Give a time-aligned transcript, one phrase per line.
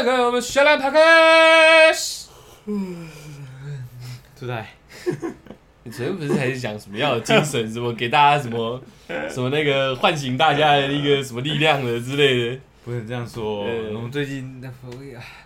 [0.00, 2.28] 各位，我们小蓝 p 开始。
[4.38, 4.70] 出来，
[5.84, 8.80] 你昨天不是还是讲什么要有精神，什么给大家什么
[9.28, 12.60] 什么那个唤醒大家的一个什么力量的之类的？
[12.84, 13.64] 不能这样说。
[13.64, 14.68] 呃我们最近那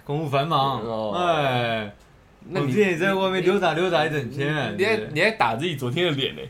[0.05, 1.93] 公务繁忙，哦哎，
[2.49, 4.75] 那你我之前也在外面溜达溜达一整天。
[4.79, 6.43] 你还你还打自己昨天的脸呢？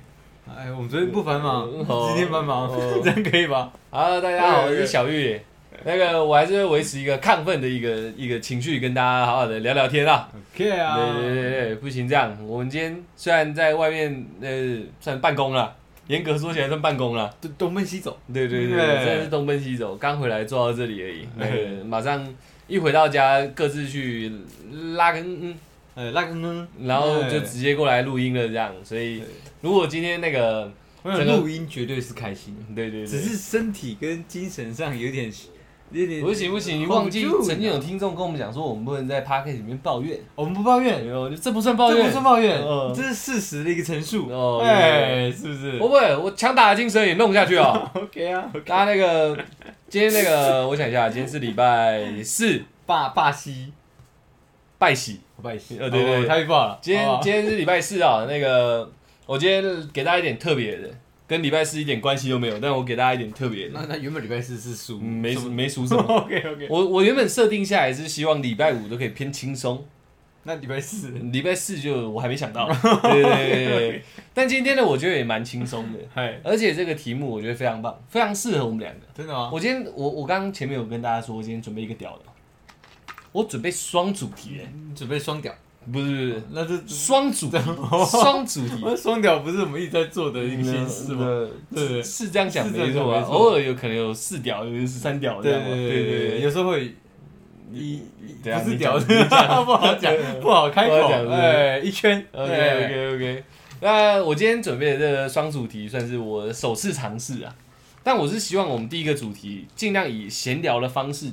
[0.54, 3.72] 哎，我们昨天不繁忙，哦今天繁忙哦，这样可以吧？
[3.90, 5.40] 好，大家好，我是小玉。
[5.86, 10.28] 那个我还是会维持一个亢奋的一个一个情绪，跟大家好好的聊聊天啊。
[10.52, 12.36] OK 啊，对对对对，不行这样。
[12.44, 15.77] 我们今天虽然在外面呃算办公了，
[16.08, 17.32] 严格说起来算办公了。
[17.41, 21.28] 东东奔西走，对对对，对真的是东奔西走，刚回来坐到这里而已。
[21.36, 22.34] 那个马上
[22.66, 24.32] 一回到家，各自去
[24.96, 25.55] 拉根嗯
[25.94, 26.34] 哎，那个？
[26.34, 28.74] 嗯，然后就直接过来录音了这样。
[28.82, 29.22] 所以
[29.60, 30.68] 如果今天那个，
[31.05, 35.30] 录音绝对是开心，对对对，只是身体跟精神上有点
[36.22, 40.18] 不行不行，你忘记曾经有听众跟我们讲说，我们不能在 p o d c a s t 里面抱怨。
[40.34, 44.28] 我们不抱怨，有，这不算抱怨，这不算抱怨嗯，这是事实的一个陈述。
[44.28, 47.91] 哦哎，是不是不会，我强打的精神也弄下去啊。
[47.94, 49.36] OK 啊，大家那个
[49.88, 53.72] 今天那个， 我想一下，今天是礼拜四，霸霸西，
[54.78, 55.20] 拜喜。
[55.42, 56.78] 拜喜，呃对对哦太棒了。
[56.80, 58.91] 今天今天是礼拜四啊，那个
[59.27, 60.89] 我今天给大家一点特别的，
[61.27, 66.02] 跟礼拜四一点关系都没有，但我给大家一点特别的，那那原本礼拜四是输，嗯，没没输什么。
[66.22, 69.84] OK OK，我我原本设定下来是希望礼拜五都可以偏轻松，
[70.44, 71.10] 那礼拜四？
[71.10, 72.68] 礼拜四就我还没想到，
[73.02, 74.02] 对对对。
[74.33, 79.00] 但今天呢，我觉得也蛮轻松的，嗨，而且这个题目我觉得非常棒，非常适合我们两个。
[79.12, 79.50] 真的吗？
[79.52, 82.24] 我今天我我刚刚前面有跟大家说，我今天准备一个屌的，
[83.33, 85.52] 我准备双主题耶，你准备双屌，
[85.92, 87.59] 不是不是那是双主题，
[88.11, 88.75] 双主题。
[88.83, 91.25] 那双屌 不是我们一直在做的一个形式吗？
[91.27, 96.95] 呃对对是这样讲没错啊，讲没错偶尔有可能有四屌，有是三屌这对样嘛，对对对有时候会
[97.73, 98.01] 一
[98.42, 98.98] 不是屌，
[99.64, 100.95] 不好讲，不好开口
[101.31, 102.84] 哎，一圈，OK 哎。
[102.87, 103.45] OK OK。
[103.81, 107.55] 那我今天准备的这个双主题算是我的首次尝试啊，
[108.02, 111.30] 但我是希望我们第一个主题尽量以闲聊的方式，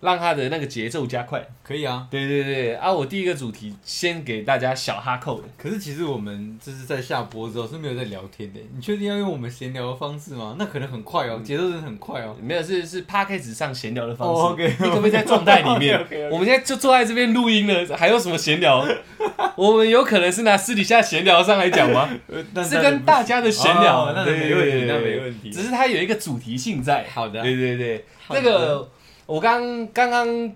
[0.00, 1.46] 让他的那个节奏加快。
[1.62, 2.06] 可以啊。
[2.10, 10.56] 对对对，啊，我第一个主题先给大家小哈扣的，可是其实我们就是在下播之后是没有在聊天的，你确定要用我们闲聊的方式吗？
[10.58, 12.36] 那可能很快哦，节奏真的很快哦。
[12.42, 14.64] 没有是是 p a c k a g e 上闲聊的方式。
[14.80, 15.98] 你可不可以在状态里面
[16.32, 18.84] 我们现在就坐在这边录音了，还有什么闲聊？
[19.56, 22.08] 我们有可能是拿私底下闲聊上来讲吗？
[22.64, 25.50] 是跟大家的闲聊，哦那对没问题，那对没问题。
[25.50, 27.06] 只是它有一个主题性在。
[27.12, 28.88] 好的对对对，那个
[29.30, 30.52] 我刚刚刚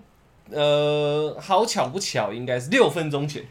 [0.51, 3.41] 呃，好巧不巧，应该是六分钟前，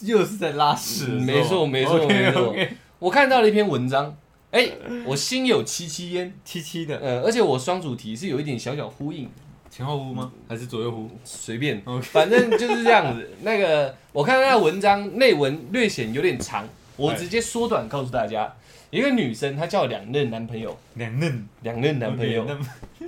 [0.00, 2.54] 又是在拉屎没错没错没错。
[2.98, 4.14] 我看到了一篇文章，
[4.50, 4.68] 哎，
[5.06, 6.98] 我心有戚戚焉，戚戚的。
[6.98, 9.26] 呃，而且我双主题是有一点小小呼应，
[9.70, 10.30] 前后呼吗？
[10.46, 11.08] 还是左右呼？
[11.24, 11.82] 随便。
[12.02, 13.30] 反正就是这样子。
[13.40, 18.54] 那个我看到那文章内文略显有点长，我哎直接缩短告诉大家，
[18.94, 22.56] 一个女生她交两任男朋友，两任两任男朋友 OK，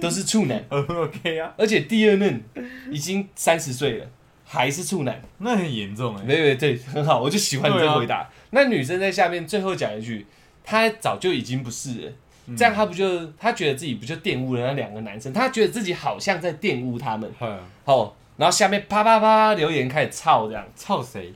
[0.01, 2.43] 都是处男，那 OK 啊，而且第二任
[2.91, 4.07] 已经三十岁了，
[4.45, 5.23] 还是处男。
[5.39, 6.25] 那很严重哎。
[6.25, 8.29] 没有对，很好，我就喜欢你这对啊个回答。
[8.51, 10.27] 那女生在下面最后讲一句，
[10.65, 12.13] 她早就已经不是了。
[12.49, 15.33] 嗯这样她不就她觉得自己不就玷污了那两个男生？
[15.33, 17.31] 她觉得自己好像在玷污他们。
[17.39, 21.33] 哼哦，然后下面啪啪啪留言开始操，这样操谁？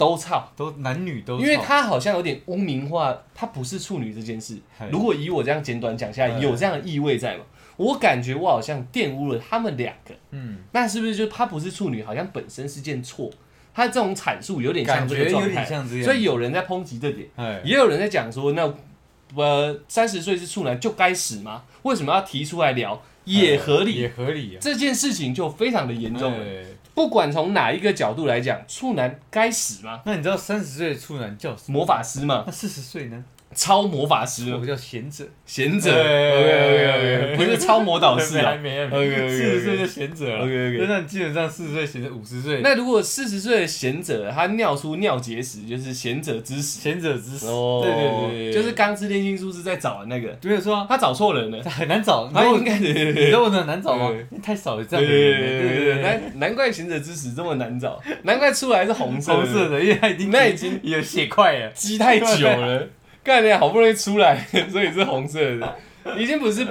[0.00, 4.56] 都操，都男女都操，因为他好像有点污名化他不是处女这件事。
[4.90, 7.44] 如果以我这样简短讲下来，有这样的意味在吗？
[7.76, 13.30] 我感觉我好像玷污了他们两个，嗯，那是不是就他不是处女，好像本身是件错？
[13.74, 15.66] 他这种阐述有点像感这个状态，
[16.02, 18.72] 所以有人在抨击这点，哎，也有人在讲说，那
[19.34, 21.64] 呃三十岁是处男就该死吗？
[21.82, 23.02] 为什么要提出来聊？
[23.24, 26.38] 也合理，也合理啊，这件事情就非常的严重了。
[27.00, 30.02] 哎不管从哪一个角度来讲，处男该死吗？
[30.04, 31.78] 那你知道三十岁的处男叫什么？
[31.78, 33.24] 魔法师吗，那四十岁呢？
[33.54, 35.24] 超魔法师嘛，我叫贤者。
[35.44, 35.90] 贤者。
[35.90, 38.50] 哎 OK OK OK，不是超魔导士啊。
[38.52, 40.44] 还没还没 OK，OK，OK 四十岁就贤者了。
[40.44, 46.80] OK，OK 那基本上四十岁贤者，五十岁那如果四十岁的贤者，他尿出尿结石，就是贤者之死。
[46.80, 47.48] 贤者之死。
[47.48, 51.62] 哦，对对对对，就是《钢之炼金术师》在找的那个，没有错啊，他找错人了。
[51.64, 52.30] 很 难找。
[52.32, 54.12] 他应该对对对你知道我很难找吗？
[54.42, 55.04] 太少了这样。
[55.04, 61.70] 对对对，难难怪贤者之死这么难找，难怪出来是红色，红色的，因为他已经那已经有血块了。
[61.74, 62.86] 积太久了，
[63.30, 65.76] 干你好不容易出来， 所以是红色的，
[66.18, 66.66] 已经不是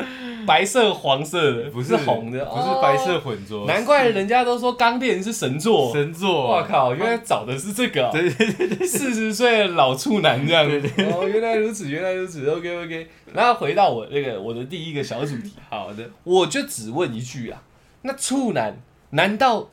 [0.45, 3.21] 白色黄色的，不是红的，不是白色哦。
[3.23, 3.65] 混浊。
[3.65, 5.93] 难怪人家都说钢炼是神作。
[5.93, 6.51] 神作。
[6.51, 10.69] 我靠，原来找的是这个、哦，对对对对，四十岁的老处男这样。
[10.69, 10.81] 子
[11.13, 12.45] 哦，原来如此，原来如此。
[12.49, 13.07] OK OK。
[13.33, 16.09] 然后回到我那个我的第一个小主题，好的。
[16.25, 17.63] 我就只问一句啊，
[18.01, 18.81] 那处男
[19.11, 19.69] 难道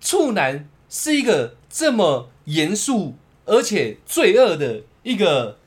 [0.00, 5.58] 处男是一个这么严肃而且罪恶的一个，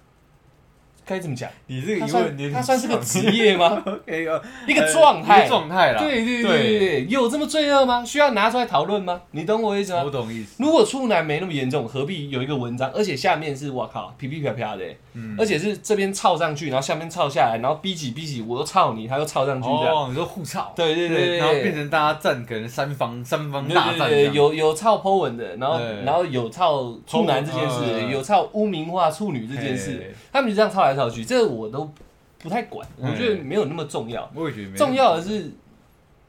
[1.05, 1.49] 该怎么讲？
[1.67, 3.81] 你这个他疑问有点算他算是个职业吗？
[3.85, 5.99] OK 呃一个状态一个状态啦。
[5.99, 8.03] 对对对对对，有这么罪恶吗？
[8.05, 9.21] 需要拿出来讨论吗？
[9.31, 10.09] 你懂我意思吗我？
[10.09, 10.55] 懂意思。
[10.63, 14.83] 如果处男没那么严重，何必有一个文章，而且下面是我靠噼噼啪啪的、
[15.15, 19.95] 嗯而且是这边抄上去，然后下面抄下来，然后逼挤逼挤，我又操你，他又抄上去这样。
[19.95, 24.33] 哦，你说互抄，对对对对然后变成大家站，可能三方三方对大对对。
[24.33, 30.92] 有有抄 Po 文的，然后然后有抄处男这件事，嗯有抄污名化处女这件事，他们就这样抄来
[31.25, 31.91] 这个我都
[32.39, 34.29] 不太管，我嗯觉得没有那么重要。
[34.35, 35.51] 我也觉得没重要的是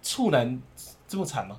[0.02, 0.60] 处男
[1.06, 1.58] 这么惨吗？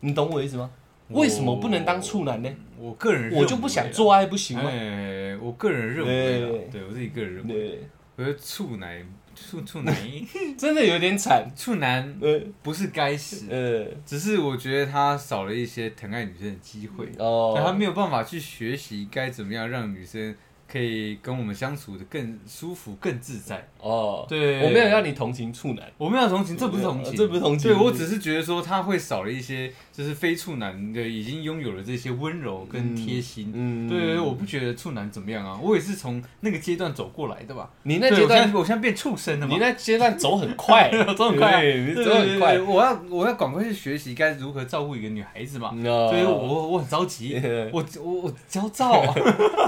[0.00, 0.70] 你懂我意思吗？
[1.08, 2.50] 我为什么不能当处男呢？
[2.78, 4.64] 我个人认为我就不想做爱不行吗？
[4.68, 9.94] 哎，我个人认为啊对，我自己个人认为，对，我觉得处男处处男
[10.56, 11.46] 真的有点惨。
[11.54, 20.34] 处男呃不是该死，呃只是我觉得他少了一些疼爱女生的机会，哦，他没有办法去学习该怎么样让女生
[20.74, 23.68] 可以跟我们相处的更舒服、更自在。
[23.84, 24.64] 哦，对。
[24.64, 27.70] 我没有让你同情处男，我没有同情，这不是同情，呃这不是同情。
[27.70, 33.52] 对我只是觉得说他会少了一些，就是非处男的已经拥有了这些温柔跟贴心。
[33.54, 37.68] 嗯，对，我不觉得处男怎么样啊，我也是从那个阶段走过来的吧。
[37.82, 39.52] 你那阶段我现在，变畜生了嘛。
[39.54, 39.60] 你。
[39.60, 41.62] 那阶段走很快， 走很快。
[41.94, 42.54] 走很快。
[42.54, 45.74] 对对，我要我要赶快去学习该如何照顾一个女孩子嘛。
[45.84, 46.08] 哦。
[46.10, 47.40] 所以我我很着急，
[47.70, 49.14] 我我我焦躁啊。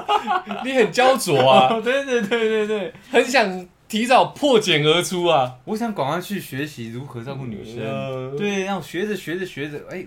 [0.65, 5.57] 你很焦灼啊，对对对对对，很想提早破茧而出啊。
[5.65, 7.83] 我想赶快去学习如何照顾女生。
[7.83, 10.07] 嗯对，然后学着学着学着，哎、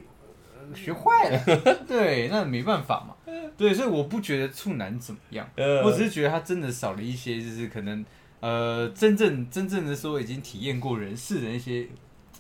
[0.58, 1.44] 呃学坏了。
[1.88, 3.16] 对，那没办法嘛。
[3.58, 8.06] 对，所以我不觉得处男怎么样，呃我只是觉得他真的少了一些，就是可能
[8.40, 11.86] 呃，真正真正的说已经体验过人世的一些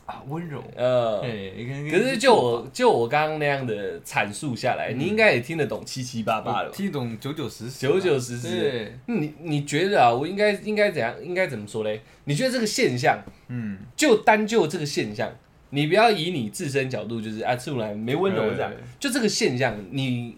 [0.09, 0.63] 啊温柔。
[0.75, 11.13] 呃，对，可是就我就我刚刚那样的阐述下来，你应该也听得懂七七八八了听懂九九十十九九十十，你你觉得啊，我应该应该怎样？
[11.23, 12.01] 应该怎么说嘞？
[12.23, 15.31] 你觉得这个现象，嗯，就单就这个现象，
[15.69, 20.35] 你不要以你自身角度，就是啊，处男没温柔这样，就这个现象，你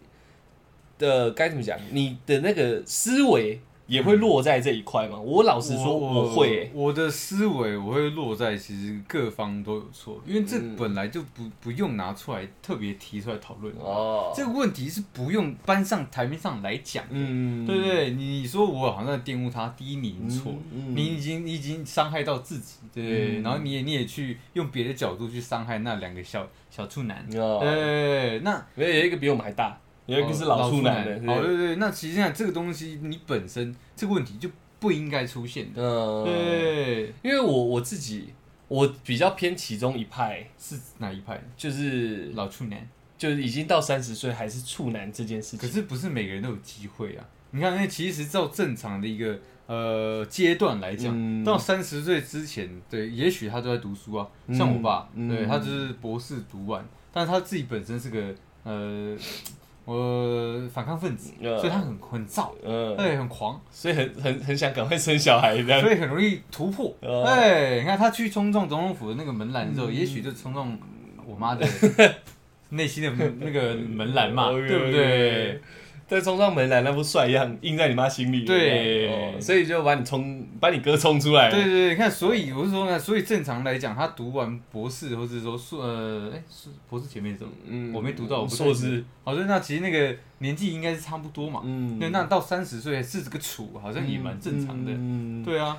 [0.99, 1.79] 的该怎么讲？
[1.91, 3.59] 你的那个思维
[3.91, 5.19] 也会落在这一块吗？
[5.19, 6.71] 我老实说，我会、欸。
[6.73, 13.73] 我的思维我会落在其实各方都有错，因为这嗯本来就不不用拿出来特别提出来讨论。
[13.77, 18.11] 哦，这个问题是不用搬上台面上来讲，嗯，对不对？
[18.11, 23.39] 你说我好像在玷污他，第一你已经错，嗯嗯你已经你已经伤害到自己，对不对？
[23.39, 34.49] 嗯然后你也你也去用别的角度去伤害那两个小小处男，哦，对，那没有有一个比我们还大，有一个是哦老处男的，哦，对对对，那其实上这个东西你本身这个问题就
[34.79, 38.29] 不应该出现的，嗯，对，因为我我自己
[38.67, 41.41] 我比较偏其中一派，是哪一派？
[41.55, 42.87] 就是老处男。
[43.17, 47.23] 就是已经到三十岁还是处男这件事情，可是不是每个人都有机会啊！
[47.51, 54.27] 你看，那其实照正常的一个呃阶段来讲，嗯到三十岁之前，对，也许他都在读书啊。
[54.51, 56.83] 像我爸，嗯对他就是博士读完，
[57.13, 58.33] 但他自己本身是个
[58.63, 59.15] 呃
[59.85, 66.95] 我反抗分子，呃所以他很很躁，嗯，对，很狂，所以很很很想赶快生小孩这样，所以很容易突破。
[67.01, 69.93] 哦哎，你看他去冲撞总统府的那个门栏之后，嗯。
[69.93, 70.77] 也许就冲撞
[71.25, 71.67] 我妈的
[72.69, 75.59] 内心的那个门栏嘛 对不对？
[76.11, 87.51] 再冲上门来，那副帅样印在你妈心里了，对哦所以就把你冲，把你哥冲出来，对对对，你看，所以我是说呢，所以正常来讲，他读完博士，或者说硕呃，哎，是博士前面是什么？
[87.65, 91.61] 嗯我没读到，我不硕士，好像，那其实那个年纪应该是差不多嘛。
[91.63, 94.91] 嗯那那到三十岁是这个处，好像也蛮正常的。
[94.93, 95.77] 嗯，对啊，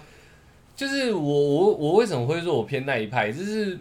[0.75, 3.79] 就是我我我为什么会说我偏那一派，就是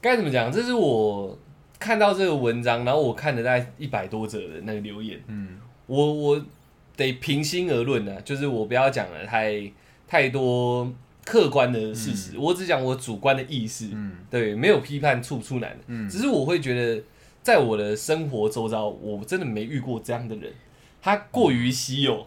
[0.00, 0.52] 该怎么讲？
[0.52, 1.36] 这是我
[1.78, 5.58] 看到这个文章，然后我看了大概一百多则的那个留言，嗯。
[5.86, 6.44] 我我
[6.96, 9.72] 得平心而论呢、就是我不要讲了太
[10.06, 10.92] 太多
[11.24, 14.16] 客观的事实，我只讲我主观的意识，嗯。
[14.28, 16.08] 对，没有批判处处男，嗯。
[16.10, 17.02] 只是我会觉得，
[17.42, 20.52] 在我的生活周遭，我真的没遇过这样的人，
[21.00, 22.26] 他过于稀有，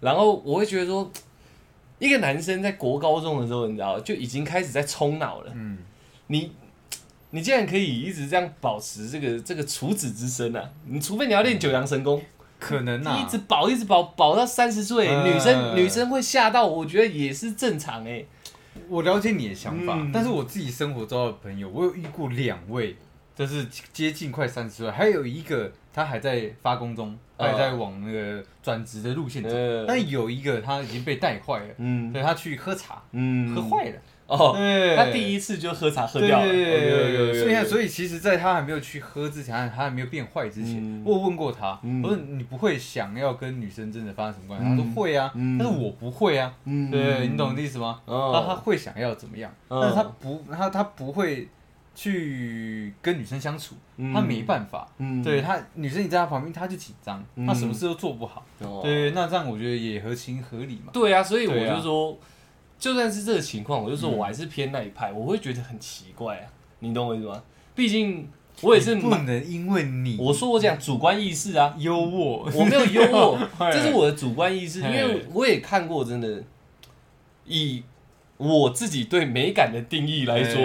[0.00, 1.10] 然后我会觉得说，
[1.98, 5.78] 一个男生在国高中的时候，你知道，就已经开始在冲脑了，嗯，
[6.28, 6.52] 你。
[7.34, 10.70] 你竟然可以一直这样保持这个这个处子之身啊！
[10.86, 12.22] 你除非你要练九阳神功，
[12.58, 13.18] 可能啊。
[13.18, 18.22] 一，直保一直保保到三十岁，嗯女生女生会吓到，我觉得也是正常哎、
[18.86, 20.12] 我了解你的想法，嗯。
[20.12, 22.94] 但是我自己生活中的朋友，我有遇过两位，
[23.34, 29.86] 就是接近快三十岁，还有一个他还在发工中，他还在往那个转职的路线走，呃。
[29.88, 32.12] 但有一个他已经被带坏了，嗯。
[32.12, 33.54] 对他去喝茶，嗯。
[33.54, 33.98] 喝坏了，
[34.32, 34.96] 哦，对。
[34.96, 36.64] 他第一次就喝茶喝掉了，对。
[36.64, 41.02] 对对所以以所以其实，在他还没有去喝之前，他他还没有变坏之前，嗯。
[41.04, 42.02] 我有问过他，嗯。
[42.02, 44.66] 我说你不会想要跟女生真的发生什么关系？
[44.66, 44.70] 嗯。
[44.76, 45.58] 他说会啊，嗯。
[45.58, 46.90] 但是我不会啊，嗯。
[46.90, 48.00] 对，你懂我的意思吗？
[48.06, 51.48] 那他他会想要怎么样，嗯但是他不他他不会
[51.94, 53.74] 去跟女生相处，
[54.14, 54.88] 他没办法。
[54.98, 55.22] 嗯。
[55.22, 58.44] 对他女生你在他旁边，他就紧张，嗯他什么事都做不好。
[58.60, 60.90] 哦对，那这样我觉得也合情合理嘛。
[60.92, 62.16] 对啊，所以我就说，
[62.82, 64.18] 就算是这个情况，我就说嗯。
[64.18, 67.40] 我还是偏那一派，我会觉得很奇怪啊，你懂我意思吗？
[67.76, 68.28] 毕竟
[68.60, 73.38] 我也是你不，能因为你我说我讲主观意识啊，优渥，我没有优渥，
[73.72, 76.42] 这是我的主观意识，因为我也看过，真的
[77.46, 77.84] 以
[78.36, 80.60] 我自己对美感的定义来说，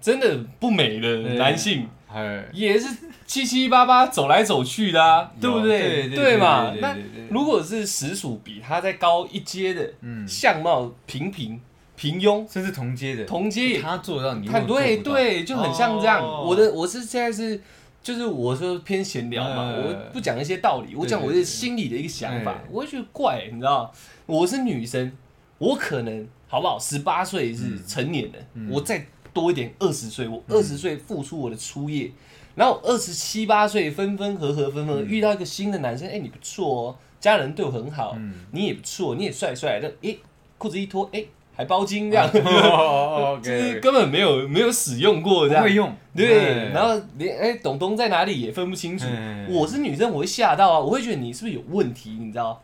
[0.00, 6.08] 真的不美的男性哎，也是七七八八走来走去的啊，对不有对？
[6.08, 6.72] 对对嘛？
[6.80, 6.96] 那
[7.30, 11.60] 如果是实属比他再高一阶的，嗯，相貌平平
[11.96, 13.80] 平庸，甚至同阶的，同阶。
[13.80, 16.22] 他做得到，你看对对，就很像这样。
[16.22, 16.44] 哦。
[16.46, 17.60] 我的我是现在是。
[18.06, 19.82] 就是我说偏闲聊嘛，嗯。
[19.82, 23.92] 我不讲一些道理，我讲我的心里的一个想法对对，我会觉得怪，你知道，
[24.26, 25.10] 我是女生，
[25.58, 26.78] 我可能好不好？
[26.78, 28.70] 十八岁是成年人，嗯。
[28.70, 32.08] 我再多一点二十岁，我二十岁付出我的初夜，
[32.56, 40.16] 然后二十七八岁分分合合分分合嗯遇到一个新的男生，哎，你不错哦，家人对我很好，嗯你也不错，你也帅帅的，哎，
[40.58, 45.74] 裤子一脱，哎，还包金这样， 哦就是根本没有没有使用过这样不会。
[45.74, 49.46] 用，对，然后连哎，董东在哪里也分不清楚嗯。
[49.50, 52.62] 我是女生，我会吓到啊，我会觉得你是不是有问题，你知道？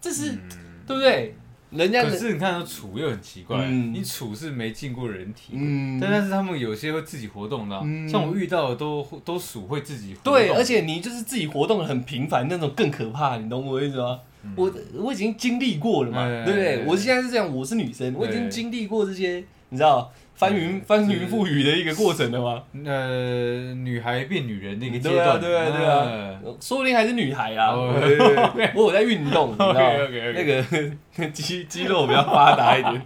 [0.00, 0.32] 这是
[0.86, 1.36] 对不对？
[1.70, 3.94] 人家可是你看，处又很奇怪，嗯。
[3.94, 5.98] 你处是没进过人体，嗯。
[6.00, 8.08] 但但是他们有些会自己活动的啊，嗯。
[8.08, 14.20] 像我遇到的都都鼠会自己活动，对，而且你就是自己活动的很频繁那种更可怕，你懂我意思吗？
[14.56, 16.76] 我我已经经历过了嘛，嗯对不对？
[16.82, 22.62] 嗯我现在是这样，我是女生，我已经经历过这些，你知道翻云嗯翻云覆雨的一个过程的吗？
[22.86, 26.06] 呃，女孩变女人那个阶对啊，段，对啊，对啊
[26.42, 27.74] 嗯，说不定还是女孩啊。
[28.74, 29.74] 我有在运动，你知道
[30.34, 30.64] 那个
[31.30, 33.02] 肌肌肉比较发达一点，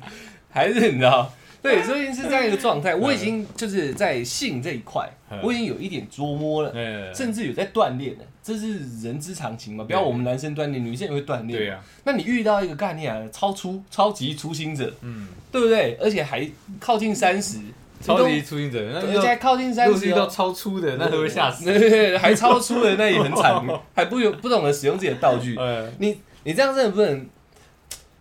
[0.48, 1.28] 还是你知道？
[1.64, 2.94] 对，所以是这样一个状态。
[2.94, 8.24] 我已经就是在性这一块嗯，我已经有一点琢磨了，哎甚至有在锻炼了。
[8.42, 11.58] 这是人之常情嘛，不要我们男生锻炼，女生也会锻炼。
[11.58, 15.96] 对啊，那你遇到一个概念啊，超出超级初心者，嗯，对不对？
[15.98, 16.46] 而且还
[16.78, 17.60] 靠近三十，
[18.02, 21.64] 超级初心者，那而且还靠近三十遇到超粗的，那都会吓死。
[21.64, 25.56] 对对对，还超粗的，那也很惨，还不有不懂得使用自己的道具。
[25.58, 27.26] 呃，你你这样真的不能，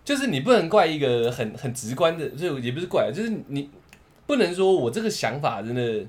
[0.06, 3.70] 就是你不能怪一个很很直观的，就也不是怪，就是你
[4.26, 6.06] 不能说我这个想法真的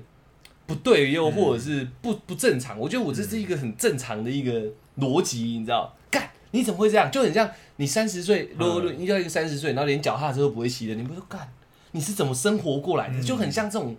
[0.65, 2.79] 不对，又或者是不不正常。
[2.79, 4.61] 我觉得我这是一个很正常的一个
[4.97, 5.95] 逻辑，你知道？
[6.09, 7.09] 干，你怎么会这样？
[7.11, 11.47] 就很像你三十岁，如果遇到一个三十岁，然后连脚踏车都不会骑的，你不说干，
[11.91, 13.21] 你是怎么生活过来的？
[13.21, 13.95] 就很像这种，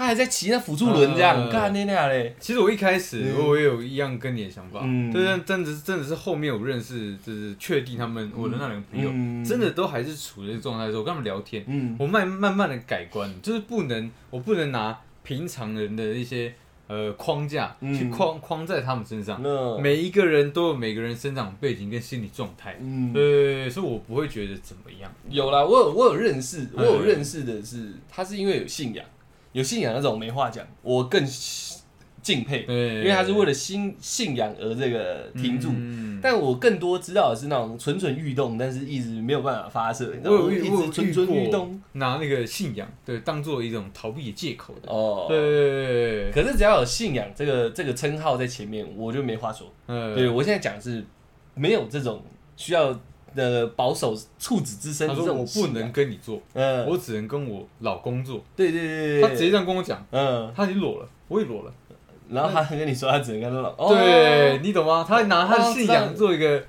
[0.00, 2.34] 他还在骑那辅助轮这样，嗯干那那嘞。
[2.40, 3.46] 其实我一开始嗯。
[3.46, 4.80] 我也有一样跟你的想法，
[5.12, 9.44] 但真的是真的是后面我认识，就是确定他们我的那两个朋友，嗯。
[9.44, 11.94] 真的都还是处于这个状态的时候，我跟他们聊天，嗯。
[11.98, 16.54] 我慢慢慢的改观，就是不能我不能拿平常人的一些
[16.86, 17.92] 呃框架嗯。
[17.92, 19.78] 去框框在他们身上，那。
[19.78, 23.12] 每一个人都有每个人生长背景跟心理状态，嗯。
[23.12, 27.04] 对，所以我不会觉得怎么样，有啦，我有我有认识，我有嗯。
[27.06, 29.04] 认识的是，他是因为有信仰，
[29.52, 31.24] 有信仰那种没话讲，我更
[32.22, 35.70] 敬佩，对，因为他是为了信信仰而这个停住。
[35.72, 36.20] 嗯。
[36.22, 41.80] 但我更多知道的是那种蠢蠢欲动，但是一直没有办法发射，我有遇我蠢蠢欲动。
[41.92, 49.72] 拿那个信仰对当做一种逃避的借口的，哦，对对对对对，可是只要有信仰这个这个称号在前面，我就没话说。
[49.86, 50.14] 嗯。
[50.14, 51.02] 对我现在讲是
[51.54, 52.22] 没有这种
[52.54, 52.92] 需要
[53.34, 58.42] 的保守处子之身他说我不能，跟你做，嗯，我只能跟我老公做。
[58.56, 61.72] 对对对对，他直接这样跟我讲，嗯，他已经裸了，我也裸了。
[62.28, 65.04] 然后他还跟你说他只能跟他老，哦对，你懂吗？
[65.06, 66.62] 他拿他的信仰做一个，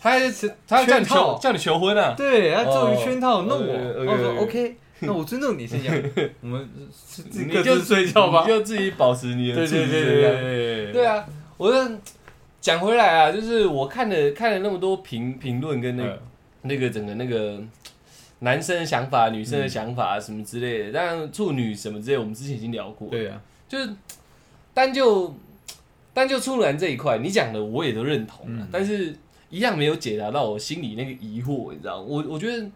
[0.00, 2.14] 他还是他要叫你求叫你求婚啊？
[2.16, 4.04] 对，他做一个圈套哦弄我。
[4.04, 5.94] 我说 OK，那我尊重你信仰，
[6.42, 8.48] 我们是自己你就各自睡觉吧你。
[8.48, 10.32] 就自己保持你的对处子对对对
[10.86, 11.24] 对对啊，
[11.56, 11.78] 我就
[12.66, 16.18] 讲回来啊，就是我看了看了那么多评评论跟那嗯
[16.62, 17.62] 那个整个那个
[18.40, 23.08] 男生的想法、女生的想法什么之类的，当然处女什么之类，我们之前已经聊过。
[23.08, 23.88] 对啊，就是
[24.74, 25.32] 单就
[26.12, 29.16] 单就处男这一块，你讲的我也都认同了，嗯但是
[29.48, 32.00] 一样没有解答到我心里那个疑惑，你知道？
[32.00, 32.68] 我我觉得，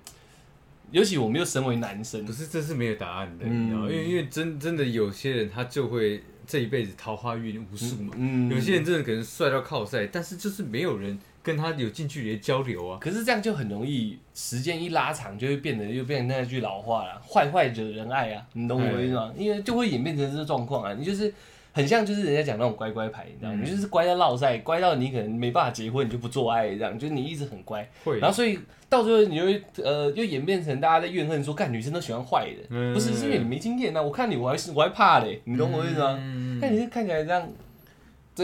[0.92, 3.80] 尤其我们又身为男生不，是这是没有答案的，嗯你知道？
[3.80, 12.98] 因为因为真真的有些人他就会这一辈子桃花运无数嘛，嗯有些人真的可能帅到靠晒，但是就是没有人跟他有近距离的交流啊。
[13.00, 19.32] 可是这样就很容易，时间一拉长，就会变得又变成那句老话了，坏坏惹人爱啊，你懂我意思吗？
[19.38, 21.32] 因为就会演变成这个状况啊，你就是
[21.80, 23.58] 很像就是人家讲那种乖乖牌，你知道吗？
[23.60, 23.64] 嗯。
[23.64, 28.58] 你就是乖到落塞，乖到你可能没办法结婚，你就不做爱这样，就是你一直很乖，会，然后所以
[28.88, 32.92] 到最后你就会呃又演变成大家在怨恨说，干女生都喜欢坏的，嗯。
[32.94, 36.18] 不是是因为你没经验啊，我看你我还是我还怕嘞，你懂我意思吗？
[36.20, 36.58] 嗯。
[36.60, 37.48] 那、你是看起来这样，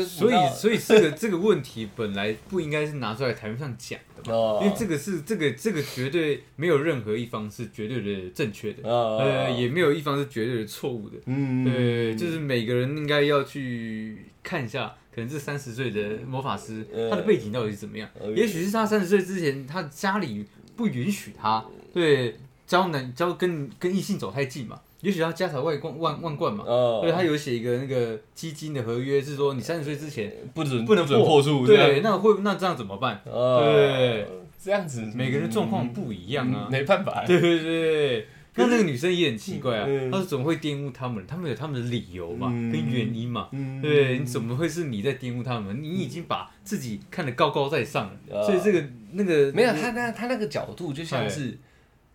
[0.03, 11.17] 这所以，所以这个这个问题本来不应该是拿出来台面上讲的因为这个是这个这个绝对没有任何一方是绝对的正确的，呃呃，也没有一方是绝对的错误的。
[11.27, 18.09] 嗯对，就是每个人应该要去看一下，可能是三十岁的魔法师呃他的背景到底是怎么样？
[18.21, 22.37] 呃也许是他三十岁之前，他家里不允许他对
[22.67, 24.81] 交男交跟跟异性走太近嘛。
[25.03, 33.21] 也许他家财万贯万万贯嘛，呃对他有写一个那个基金的合约，是说你三十岁之前不准不能准破处，对，那会那这样怎么办？
[33.25, 34.27] 呃，对，
[34.59, 36.73] 这样子每个人状况不一样啊嗯。
[36.73, 41.25] 没办法，对 对对，那那个女生也很奇怪啊嗯，她说怎么会玷污他们？
[41.27, 43.49] 他们有他们的理由嘛，嗯跟原因嘛。
[43.53, 45.83] 嗯对，你怎么会是你在玷污他们？
[45.83, 51.59] 你已经把自己看得高高在上了，啊所以这个那个没有他那他那个角度就像是。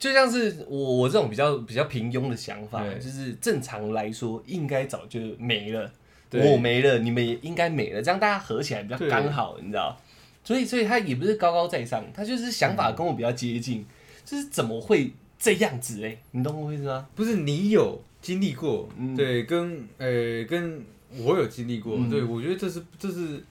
[0.01, 5.93] 就像是我我这种比较比较平庸的想法，就是正常来说应该早就没了，
[6.31, 9.95] 我没了，你们也应该没了，这样大家合起来比较刚好，你知道？
[10.43, 13.85] 所以所以他也不是高高在上，他就是想法跟我比较接近，
[14.25, 17.07] 就是怎么会这样子哎、你懂我意思吗？
[17.13, 19.15] 不是你有经历过，嗯。
[19.15, 20.83] 对，跟呃跟
[21.19, 22.09] 我有经历过，嗯。
[22.09, 23.43] 对我觉得这是这是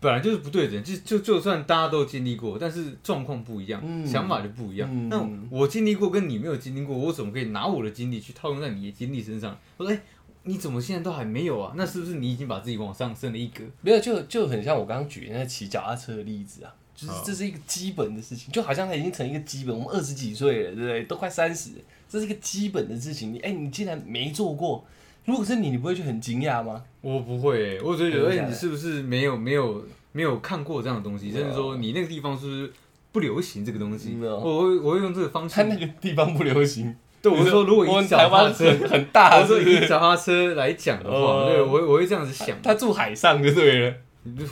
[0.00, 4.88] 本来就是不对的，就就就算大家都经历过，但是状况不一样，嗯想法就不一样。
[4.92, 9.58] 嗯那我经历过跟你没有经历过，我怎么可以拿我的经历去套用在你的经历身上？
[9.76, 10.00] 我说，哎、
[10.44, 11.72] 你怎么现在都还没有啊？
[11.76, 13.64] 那是不是你已经把自己往上升了一格？
[13.80, 19.74] 没有，就就很像我刚刚举的那个骑脚踏车的例子啊，就是哦这是一个基本的事情，就好像它已经成一个基本。
[19.76, 21.02] 我们二十几岁了，对不对？
[21.04, 21.70] 都快三十，
[22.08, 23.32] 这是一个基本的事情。
[23.34, 24.84] 你哎、你竟然没做过，
[25.28, 26.82] 如果是你，你不会觉得很惊讶吗？
[27.02, 31.30] 我不会、欸，我只会觉得，哎、你是不是没有没有没有看过这样的东西？
[31.30, 32.72] 甚至说你那个地方是不是
[33.12, 34.16] 不流行这个东西？
[34.22, 35.64] 我会我会用这个方式他。
[35.64, 36.96] 那个地方不流行。
[37.20, 39.60] 对，我是说，如果以脚踏台湾车，很很大，我说？
[39.60, 43.94] 以脚踏车来讲的话，哦对我会我会这样子想，他住海上就对了，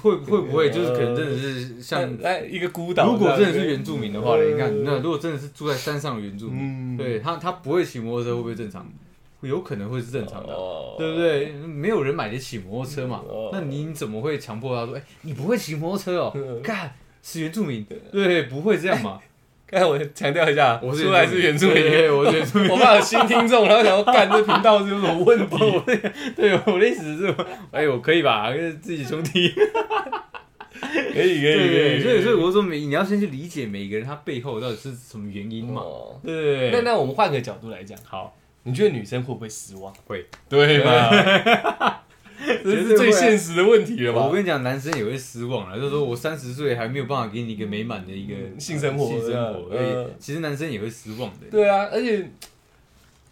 [0.03, 3.13] 会会不会就是可能真的是像，在一个孤岛。
[3.13, 8.87] 如果真的是原住民的话，你看，那如果真的是住在山上的原住民，嗯，对他他不会骑摩托车会不会正常？
[9.43, 10.53] 有可能会是正常的
[10.99, 11.53] 对不对？
[11.53, 16.61] 没有人买得起摩托车嘛哦，那你怎么会强迫他说，哎，你不会骑摩托车哦 嗯？
[16.63, 19.21] 干，是原住民，对，不会这样嘛？
[19.69, 21.83] 刚才我强调一下，我是出来是原住民，
[22.17, 22.69] 我是原住民。
[22.73, 25.57] 我怕有新听众，然后想要干这频道是有什么问题？
[26.37, 27.35] 对，我的意思是，
[27.73, 28.53] 哎，我可以吧？
[28.53, 29.53] 跟自己兄弟。
[30.79, 35.81] 可以可以可，以，所以所以我说每你要先去理解每一个人他背后到底是什么原因嘛。
[35.81, 39.95] 哦对，那那我们换个角度来讲，好，你觉得女生会不会失望？
[40.07, 42.03] 会，对吧？
[42.63, 44.27] 这是最现实的问题了吧？
[44.27, 51.47] 我跟你讲，男生也会失望了，就是说我三十岁还没有办法给你一个美满的一个性生活性生活，呃其实男生也会失望的。
[51.51, 52.29] 对啊，而且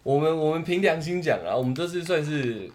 [0.03, 2.71] 我们我们凭良心讲啊，我们都是算是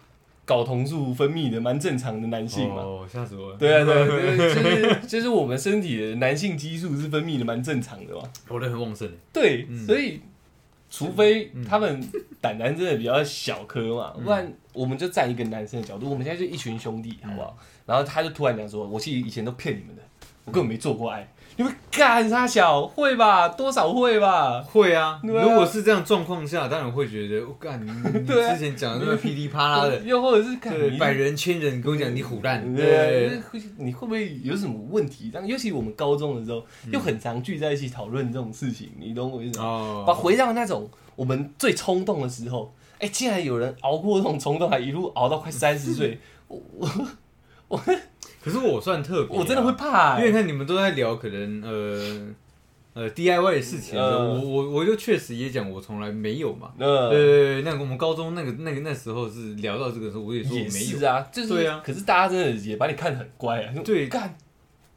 [0.46, 2.82] 睾酮素分泌的蛮正常的男性嘛。
[2.82, 3.56] 哦，吓死我了！
[3.56, 8.22] 对啊，对啊，对就是就是我们身体的男性激素是分泌的蛮正常的嘛。
[8.48, 9.10] 活得很旺盛。
[9.32, 10.20] 对，嗯所以
[10.90, 12.02] 除非他们
[12.40, 17.56] 胆囊真的比较小颗嘛，嗯不然我们就站一个男生的角度，我们现在就一群兄弟，好不好？
[17.86, 20.02] 然后他就突然讲说：“我其实以前都骗你们的，
[20.44, 21.26] 我根本没做过爱。”
[21.60, 22.86] 你们干啥小？
[22.86, 23.46] 会吧？
[23.50, 24.62] 多少会吧？
[24.62, 35.28] 会啊，对啊如果是这样状况下，当然会觉得，我干你 你对啊之前讲的那么噼里啪啦的， 又或者是干对，你百人千人跟我讲你虎烂，对对，啊，会你会不会有什么问题？
[35.30, 39.66] 这样，尤其我们高中的时候，又很常聚在一起讨论这种事情，你懂我意思吗？
[39.66, 46.18] 哦把回到那种我们最冲动的时候，哎、竟然有人熬过这种冲动，还一路熬到快三十岁，
[46.48, 46.58] 我
[47.68, 47.78] 我
[48.42, 56.72] 可是我算特别啊，我真的会怕、欸，因为看你们都在聊可能呃呃 DIY 的事情我我我就确实也讲我从来没有嘛。
[56.78, 60.98] 呃，对，那个我们高中那个那个那时候是聊到这个时候，我也说我也没有。
[60.98, 61.82] 是啊，就是对啊。
[61.84, 64.08] 可是大家真的也把你看得很乖啊，对。
[64.08, 64.34] 干，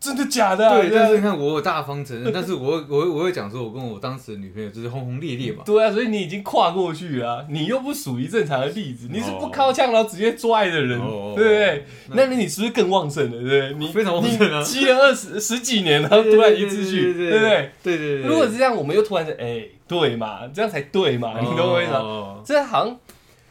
[0.03, 0.75] 真的假的、啊？
[0.75, 5.63] 对，但是你看我有大方承认， 但是我我我会讲说，我跟我当时的女朋友就是轰轰烈烈嘛。
[5.65, 11.85] 对啊，所以你已经跨过去了啊、你又不属于正常的例子，你是不哦靠枪然后直接做爱的人，哦对不对？
[12.09, 13.31] 那那你是不是更旺盛了？
[13.31, 13.73] 对不对？
[13.75, 17.71] 你非常旺盛啊积了二十 十几年，然后突然一次去，对对不对？
[17.81, 21.91] 对对对，如果是这样，我们又突然就哎，对嘛，这样才对嘛，你懂我意思？
[21.93, 22.41] 吗？
[22.43, 22.99] 这好像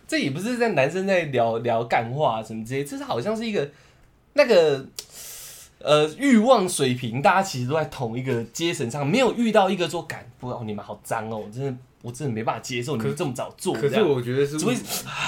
[0.07, 3.71] 这也不是在男生在聊聊干话什么之类，这是好像是一个
[4.35, 4.85] 那个
[5.85, 14.59] 呃欲望水平，大家其实都在同一个阶层上，没有遇到一个说，感不哦你们好脏哦，我真的我真的没办法接受你们这么早做，可是我觉得是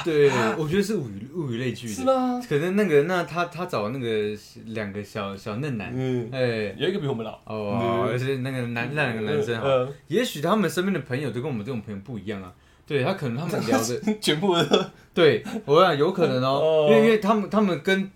[0.05, 1.95] 对，我觉得是物以物以类聚的。
[1.95, 2.43] 是吗？
[2.49, 4.37] 可能那个，那他他找那个
[4.67, 12.53] 两个小小嫩男，嗯，哎，有一个比我们老，哦，而且那个男那两个男生哈，呃，也许他们身边的朋友都跟我们这种朋友不一样啊。
[12.87, 18.11] 对他可能他们聊的， 全部都对我想有可能哦哦，因为因为他们他们跟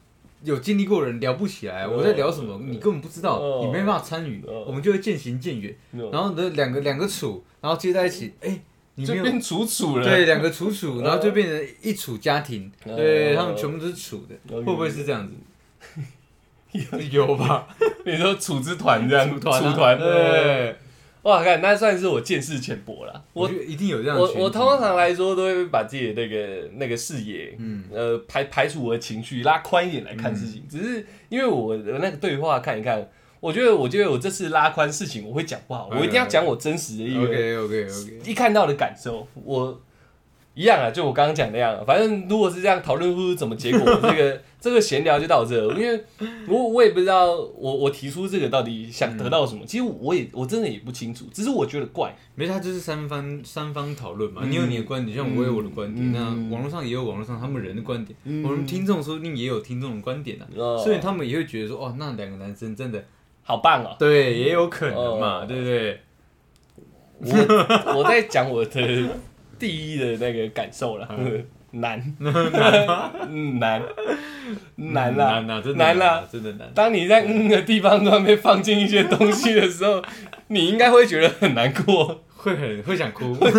[0.44, 5.74] 有经历过的人聊不起来，哦我在聊什么你根本不知道哦，你没办法参与哦，我们就会渐行渐远。
[6.12, 8.60] 然后呢，两个两个处，然后接在一起，哎，
[8.94, 15.34] 你就变楚楚了，对，两个楚楚，然后就变成一楚家庭，哦对他们全部都是楚的，哦会不会是这样子？
[17.10, 17.66] 有吧？
[18.04, 20.76] 你说楚之团这样， 楚团，对，
[21.28, 23.22] 哇，看那算是我见识浅薄了。
[23.34, 24.32] 我我一定有这样的我。
[24.44, 30.64] 我通常来说都会把自己的那个那个视野，嗯呃，排排除我的情绪，拉宽一点来看事情。
[30.66, 33.06] 只是因为我的那个对话看一看，
[33.40, 39.78] 我觉得我觉得我这次拉宽事情，我会讲不好，我一定要讲我真实的一个 OK OK OK，一看到的感受，我
[40.58, 41.84] 一样啊，就我刚刚讲那样啊。
[41.86, 46.04] 反正如果是这样讨论出怎么结果， 这个这个闲聊就到这，因为
[46.48, 52.12] 我我也不知道我我提出这个到底想得到什么，其实我也我真的也不清楚，只是我觉得怪。
[52.34, 54.42] 没事，他就是三方三方讨论嘛。
[54.44, 63.04] 嗯你有你的观点，像我有我的观点，嗯那网络上也有网络上他们人的观点，嗯我们听众说不定也有听众的观点啊，哦所以他们也会觉得说，哦，那两个男生真的
[63.44, 63.94] 好棒哦！
[63.98, 66.00] 对，也有可能嘛，哦对不对？
[67.20, 68.70] 我我在讲我的
[69.58, 71.08] 第一的那个感受了，
[71.72, 72.00] 难。
[73.28, 73.82] 嗯难。
[74.76, 75.40] 难啦。
[75.40, 76.06] 难啊，真的难啦。
[76.14, 76.70] 啊，真的难。
[76.74, 80.02] 当你在嗯的地方突然被放进一些东西的时候，
[80.48, 83.50] 你应该会觉得很难过，会很会想哭，会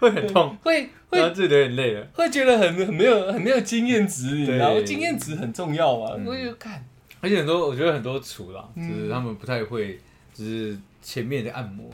[0.00, 2.04] 会很痛，会会自己流眼泪了。
[2.14, 6.10] 会觉得很很没有很没有经验值，你知道经验值很重要嘛。
[6.16, 6.24] 嗯。
[6.26, 6.84] 我就看，
[7.20, 9.98] 而且很多，我觉得很多厨啦，嗯就是他们不太会，
[10.34, 11.88] 就是前面的按摩，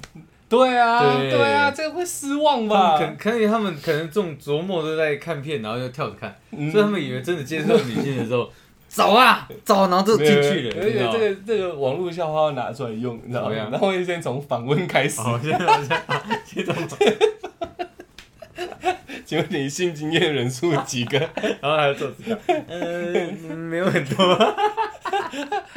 [0.57, 1.31] 对啊对。
[1.31, 2.99] 对啊，这个会失望他吧？
[2.99, 6.71] 可可能他们可能这种琢磨都在看片，然后就跳着看，嗯。
[6.71, 8.51] 所以他们以为真的接受女性的时候，
[8.89, 13.55] 走啊走，然后就进去了，而且这个这个网络笑话要拿出来用，你知道吗？
[13.55, 15.21] 然后会先从访问开始。
[15.21, 16.03] 好，现在现在
[16.45, 17.17] 现在，
[19.25, 21.19] 请问你性经验人数几个？
[21.19, 22.37] 然 后还要做指甲，
[22.69, 24.37] 嗯，没有很多，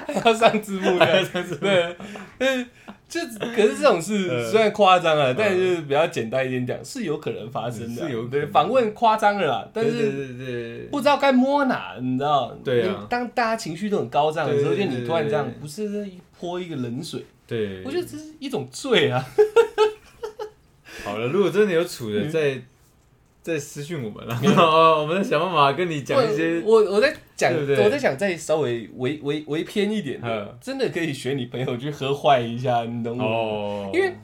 [0.06, 1.06] 还要上字幕的。
[1.06, 1.62] 还要上字幕。
[1.62, 1.96] 对，
[2.40, 2.68] 嗯，
[3.16, 8.08] 就可是这种事呃虽然夸张啊，但就是比较简单一点讲，是有可能发生的啊。
[8.08, 12.56] 是有对访问夸张了啦，但是不知道该摸哪，你知道？
[12.64, 16.06] 对当大家情绪都很高涨的时候，就你突然这样，不是
[16.40, 19.26] 泼一个冷水，对，我觉得这是一种罪啊。
[21.04, 22.60] 好了，如果真的有处的，再
[23.46, 27.86] 再私讯我们了， 哦，我们在想办法跟你讲一些，我我我在讲，对对？
[27.86, 33.24] 我在想再稍微微微微偏一点的嗯，真的可以学你朋友去喝坏一下，你懂吗？
[33.24, 34.16] 哦，因为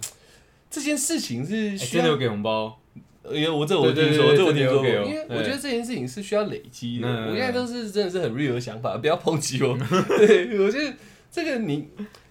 [0.71, 2.81] 这件事情是哎需要给红包，
[3.29, 4.83] 因为，我这我听说，对这我听说。
[4.83, 7.07] 因为我觉得这件事情是需要累积的。
[7.07, 7.29] 嗯。
[7.29, 9.77] 我现在都是真的是很 real 的想法，不要抨击我。
[10.17, 10.91] 对，我觉得
[11.31, 11.89] 这个你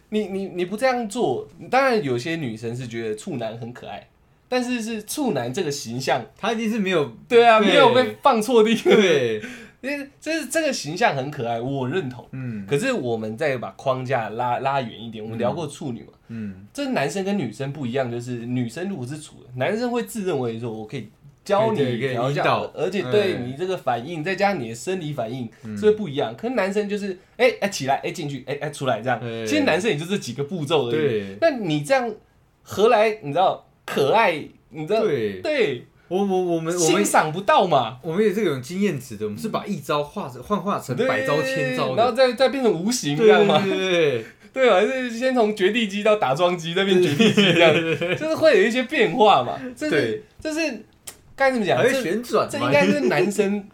[0.08, 4.08] 你你你不这样做，当然有些女生是觉得处男很可爱，
[4.50, 8.92] 但是是处男这个形象，他一定是没有对啊，对没有被放错地方。
[8.92, 9.40] 对，
[9.80, 12.26] 因为这是这个形象很可爱，我认同。
[12.32, 12.66] 嗯。
[12.66, 21.08] 可是我们再把框架拉拉远一点，我们聊过处女嘛，嗯，这男生跟女生不一样，就是女生如果是处的，男生会自认为说我可以
[21.44, 25.78] 教你调教而且对嗯你这个反应，再加上你的生理反应嗯。
[25.78, 26.34] 是会不一样。
[26.36, 30.96] 可是男生就是哎哎、起来哎进去哎哎、出来这样，对其实男生也就这几个步骤而已。
[30.96, 31.38] 对。
[31.40, 32.12] 那你这样
[32.62, 34.42] 何来你知道可爱？
[34.70, 37.98] 你知道对，对我我我们我们欣赏不到嘛？
[38.02, 43.60] 我们也是有经验值的，我们是把一招化成幻化成百招千招然后，再再变成无形，这样嘛？
[43.64, 47.72] 对对对啊，是先从绝地机到打桩机，再变绝地机这样，
[48.16, 49.60] 就是会有一些变化嘛。
[49.76, 50.84] 这是对，这是
[51.36, 51.78] 该怎么讲？
[51.78, 53.64] 还会这旋转嘛，这应该是男生，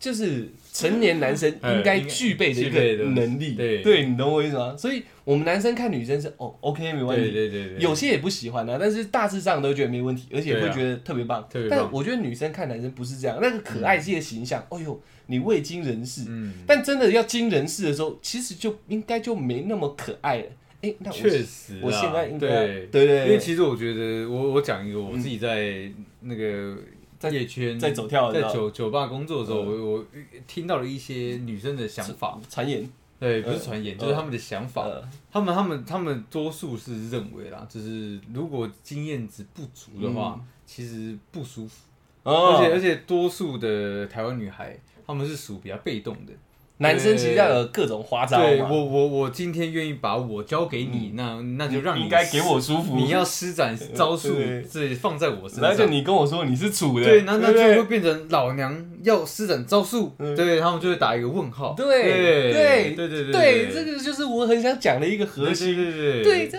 [0.00, 3.54] 就是成年男生应该具备的一个能力。
[3.54, 4.76] 对对，你懂我意思吗？
[4.76, 7.34] 所以我们男生看女生是哦，OK 没问对题。
[7.34, 11.42] 对对对，有些也不喜欢啊，但是大致上都觉得没问题，而且会觉得特别棒。
[11.50, 20.46] 特别棒但我觉得女生看男生不是这样，那个可爱系的形象，哦呦，你未经人事，嗯，但真的要经人事的时候，其实就应该就没那么可爱了。
[20.80, 26.76] 哎，那我确实啊，我现在应该对对对，因为其实我觉得，我我讲一个我自己在那个
[27.18, 29.66] 在夜圈在走跳在酒酒吧工作的时候，嗯。
[29.66, 30.04] 我我
[30.46, 34.82] 听到了一些女生的想法，传言，对，不是嗯传言，嗯就是他们的想法。
[34.84, 35.02] 呃，
[35.32, 41.84] 他们他们他们多数是认为啦，就是如果经验值不足的话，其实不舒服，
[42.22, 42.54] 哦。
[42.54, 46.32] 而且而且多数的台湾女孩，她们是属比较被动的，
[46.80, 52.96] 男生其实要有各种花招嘛，对我我我今天愿意把我交给你，那那就让你应该给我舒服。
[52.96, 55.92] 你要施展 招数，对这放在我身然后就上。
[55.92, 61.74] 你跟我说你是处的，对，那那就会变成老娘要施展招数，嗯对他们就会打一个问号。
[61.76, 65.74] 对对对对对对，这个就是我很想讲的一个核心。
[65.74, 66.58] 对对对，这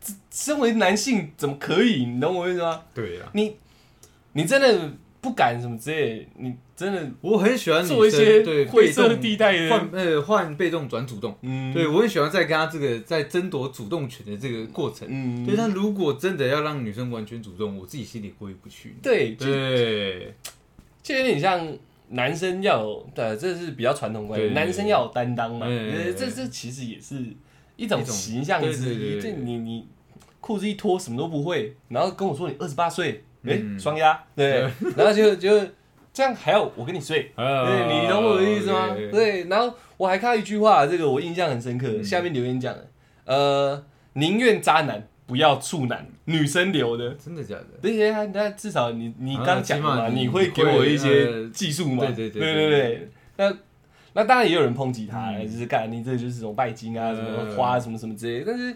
[0.00, 2.06] 这身为男性怎么可以？
[2.06, 2.80] 你懂我意思吗？
[2.92, 3.56] 对啊，你
[4.32, 11.36] 你真的不敢什么之类的，你真的我很喜欢做一些对灰色地带的，换呃换被动转主动。
[11.42, 15.06] 嗯，对，我很喜欢在跟他这个在争夺主动权的这个过程。
[15.10, 18.96] 嗯，对，但如果真的要让女生完全主动，我自己心里过意不去。
[19.02, 20.34] 对，对，
[21.02, 21.70] 就有点像
[22.08, 25.66] 男生要有，对，这是比较传统观念，男生要有担当嘛，
[26.16, 27.22] 这这其实也是
[27.76, 29.86] 一种形象之一，对对对对就你你
[30.40, 33.78] 裤子一脱什么都不会，然后跟我说你二十八岁，哎，嗯。
[33.78, 34.62] 双压，对，
[34.96, 35.50] 然后就就
[36.12, 37.32] 这样还要我跟你睡。
[37.36, 38.88] 对对，你懂我的意思吗？
[38.90, 41.86] 哦对，对，然后我还看到一句话，这个我印象很深刻。
[41.88, 42.86] 嗯下面留言讲的，
[43.24, 47.10] 呃，宁愿渣男不要处男，女生留的。
[47.14, 47.66] 真的假的？
[47.82, 52.04] 而且他那至少你你啊刚讲的嘛，你你会给我一些技术嘛？
[52.06, 53.56] 对对对对对对那
[54.12, 58.46] 那当然也有人抨击他，嗯就是干你这就是这种拜金啊，呃什么花什么什么之类的。
[58.46, 58.74] 但是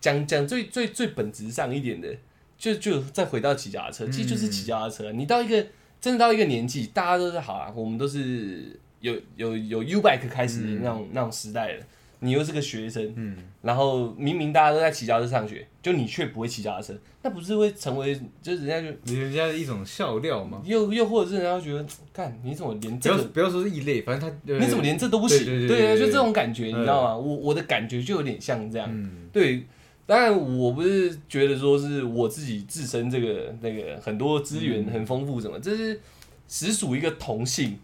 [0.00, 2.08] 讲讲最最最本质上一点的，
[2.56, 5.12] 就就再回到骑脚踏车，其实就是骑脚踏车。
[5.12, 5.66] 你到一个
[6.04, 11.82] 真的到一个年纪，大家都是好啊，我们都是有有有 U bike 开始的那种、那种时代了。
[12.20, 20.60] 你又是个学生，嗯，然后明明大家都在骑脚踏车上学，就你却不会骑脚踏车，那不是会成为就是人家就人家的一种笑料吗。
[20.66, 25.38] 又又或者是人家会觉得，看你怎么连不这个要不要说是异类，反正他你怎么连这都不行？
[25.38, 27.16] 对对对对对就这种感觉，嗯你知道吗？
[27.16, 28.86] 我我的感觉就有点像这样。
[28.90, 29.64] 嗯对，
[30.06, 36.00] 当然我不是觉得说是我自己自身这个那个很多资源嗯很丰富什么，这是
[36.48, 37.78] 实属一个同性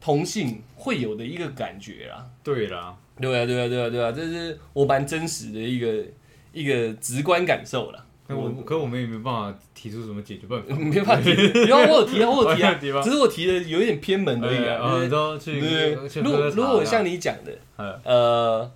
[0.00, 2.26] 同性会有的一个感觉啦。
[2.42, 6.04] 对啦，对啊，对啊，对啊，对啊，这是我蛮真实的一个
[6.52, 8.04] 一个直观感受啦。
[8.28, 10.74] 那我可我们也没办法提出什么解决办法。
[10.74, 14.80] 没办法提，因为我有提啊， 我有提啊只是我提的有一点偏门而已啊。
[14.82, 18.72] 呃对都去对，去如果如果像你讲的，呃呃，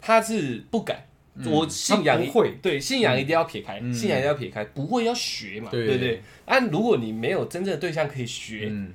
[0.00, 1.02] 他是不敢，嗯
[1.46, 6.22] 我信仰会对信仰一定要撇开，嗯信仰一定要撇开，不会要学嘛，对对不对？
[6.44, 8.92] 按如果你没有真正的对象可以学，嗯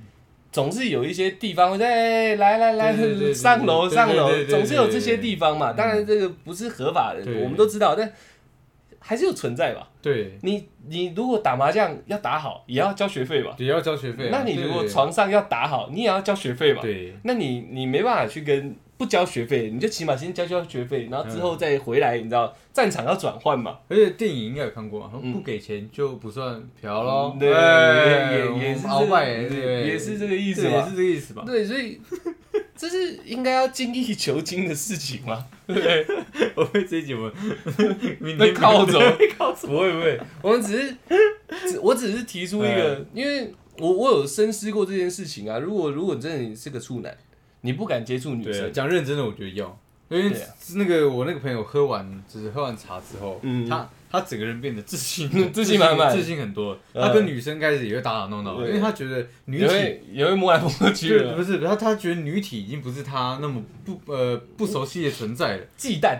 [0.51, 5.71] 总是有一些地方会在哎来来来上楼上楼总是有这些地方嘛。
[5.71, 8.11] 嗯当然这个不是合法的，对我们都知道，但
[8.99, 9.89] 还是有存在吧。
[10.01, 13.55] 对，你你如果打麻将要打好，也要交学费吧。
[13.57, 14.29] 也要交学费啊。
[14.31, 16.81] 那你如果床上要打好，你也要交学费吧。
[16.81, 23.77] 对那你你没办法去跟不交学费，你就起码先交交学费，然后之后再回来，你知道战场要转换嘛。
[23.87, 27.35] 而且电影应该有看过嘛，嗯不给钱就不算嫖喽。
[27.39, 30.89] 对，哎也也也是这个意思也是。
[30.89, 31.43] 这个意思吧。
[31.45, 32.01] 对，所以
[32.75, 36.05] 这是应该要精益求精的事情嘛， 对不对？
[36.55, 37.33] 我会这一集我们
[38.19, 38.99] 明 被天靠走
[39.37, 39.67] 靠走。
[39.69, 40.75] 不会不会，我们只
[41.67, 45.59] 是，我只是提出一个，因为我我有深思过这件事情啊。
[45.59, 47.15] 如果如果真的你是个处男，
[47.61, 50.31] 你不敢接触女生，讲认真的，我觉得要，因为
[50.75, 53.67] 那个我那个朋友喝完就是喝完茶之后，嗯。
[53.67, 56.09] 他他整个人变得自信 自信满满。
[56.15, 56.79] 自信很多。
[56.93, 57.03] 嗯。
[57.03, 59.99] 他跟女生开始也会打打闹闹，因为他觉得女也体。
[60.13, 65.63] 也会摸来摸去，的，不是他，他觉得女体已经不是他那么不呃不熟悉的存在了。
[65.75, 66.17] 忌惮，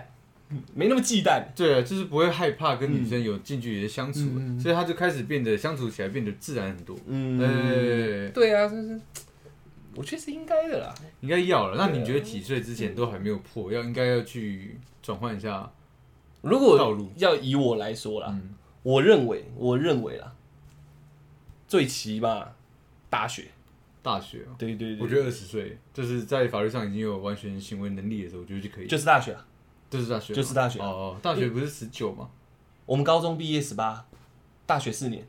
[0.76, 1.44] 没那么忌惮。
[1.56, 4.20] 对啊，就是不会害怕跟女生有近距离的相处，
[4.62, 6.94] 所以他就开始变得相处起来变得自然很多。
[7.08, 7.40] 嗯。
[7.40, 9.00] 呃，对啊，就是
[9.98, 10.96] 我觉得是应该的啦。
[11.22, 11.76] 应该要了。
[11.76, 15.70] 那你觉得几岁之前都还没有破，要应该要去转换一下？
[16.42, 20.34] 如果道路要以我来说啦，嗯，我认为，我认为啦，
[21.68, 22.54] 最起码
[23.10, 23.48] 大学，
[24.02, 28.88] 大学哦，对对对，我觉得二十岁就是在法律上已经有完全行为能力的时候，我觉得就可以。
[28.88, 29.46] 就是大学啊。
[29.90, 32.30] 就是大学吗，就是大学哦哦，大学不是十九吗？
[32.86, 34.06] 我们高中毕业十八，
[34.66, 35.26] 大学四年，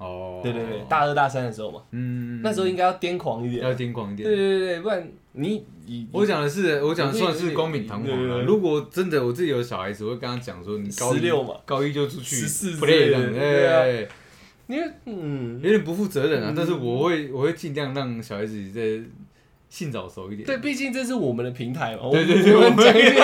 [0.00, 4.26] 哦，对对对，大二大三的时候嘛，嗯，那时候应该要癫狂一点，要癫狂一点。
[4.26, 11.54] 对对对对，不然你你我讲的是，我讲的算是光明堂皇如果真的我自己有小孩子，我会跟他讲说，你高一嘛。
[11.66, 14.08] 高一就出去十四 play 的哎，
[14.66, 16.54] 你嗯，有点不负责任啊嗯。
[16.56, 19.04] 但是我会我会尽量让小孩子在
[19.68, 23.20] 性早熟一点，对，毕竟这是我们的平台嘛，对对对我们讲一些，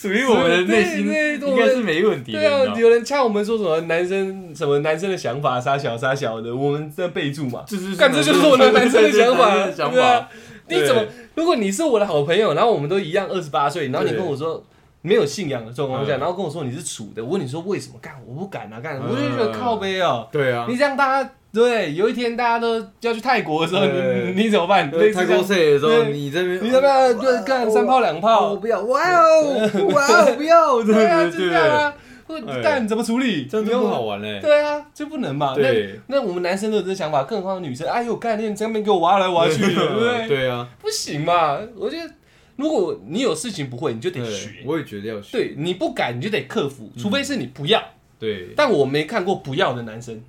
[0.00, 2.38] 属于我们的内心应该是没问题的。
[2.38, 10.28] 对啊，有人呛我们说什么男生什么男生的想法傻小傻小的，我们在备注嘛，就是干这就是我的男生的想法，对啊法。
[10.68, 11.02] 你怎么？
[11.34, 14.62] 如果你是我的好朋友，然后我们都一样二十八岁，然后你跟我说
[15.02, 17.94] 没有信仰的状况下，嗯然后跟我说你是处的，我问你说为什么？
[18.00, 20.28] 干我不敢啊，干嗯我就觉得靠背哦。
[20.30, 24.90] 对啊你，这样大家对，有一天大家都要去泰国的时候，你你怎么办？
[24.90, 28.56] 泰国的时候，你这边你要不要就干三炮两炮我？
[28.56, 31.94] 不要，哇哦，哇哦，不要，对啊，就对这样啊。
[32.26, 33.46] 或哎干怎么处理？
[33.46, 34.38] 这样不好玩嘞。
[34.42, 35.56] 对啊，就不能嘛。
[35.56, 35.68] 那
[36.08, 40.28] 那我们男生都有这想法，更何况女生，哎呦，概念这边给我挖来挖去的，对不对？
[40.28, 41.58] 对啊，不行嘛。
[41.74, 42.12] 我觉得，
[42.56, 44.50] 如果你有事情不会，你就得对学。
[44.66, 45.38] 我也觉得要学。
[45.38, 47.82] 对，你不敢，你就得克服，除非是你不要。
[48.18, 50.20] 对，但我没看过不要的男生，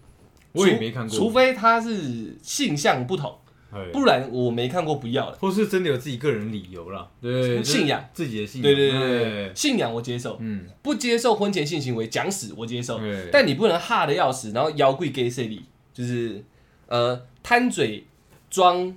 [0.53, 3.37] 我也没看过，除非他是性向不同，
[3.71, 3.89] 哎。
[3.93, 5.37] 不然我没看过不要的。
[5.37, 8.03] 或是真的有自己个人理由啦，对，信仰。
[8.13, 16.43] 自己的信仰，对对对信仰我接受，嗯，不接受婚前性行为，讲死我接受，对但你不能哈的要死，然后腰跪给谁里，就是
[16.87, 18.05] 呃贪嘴
[18.49, 18.95] 装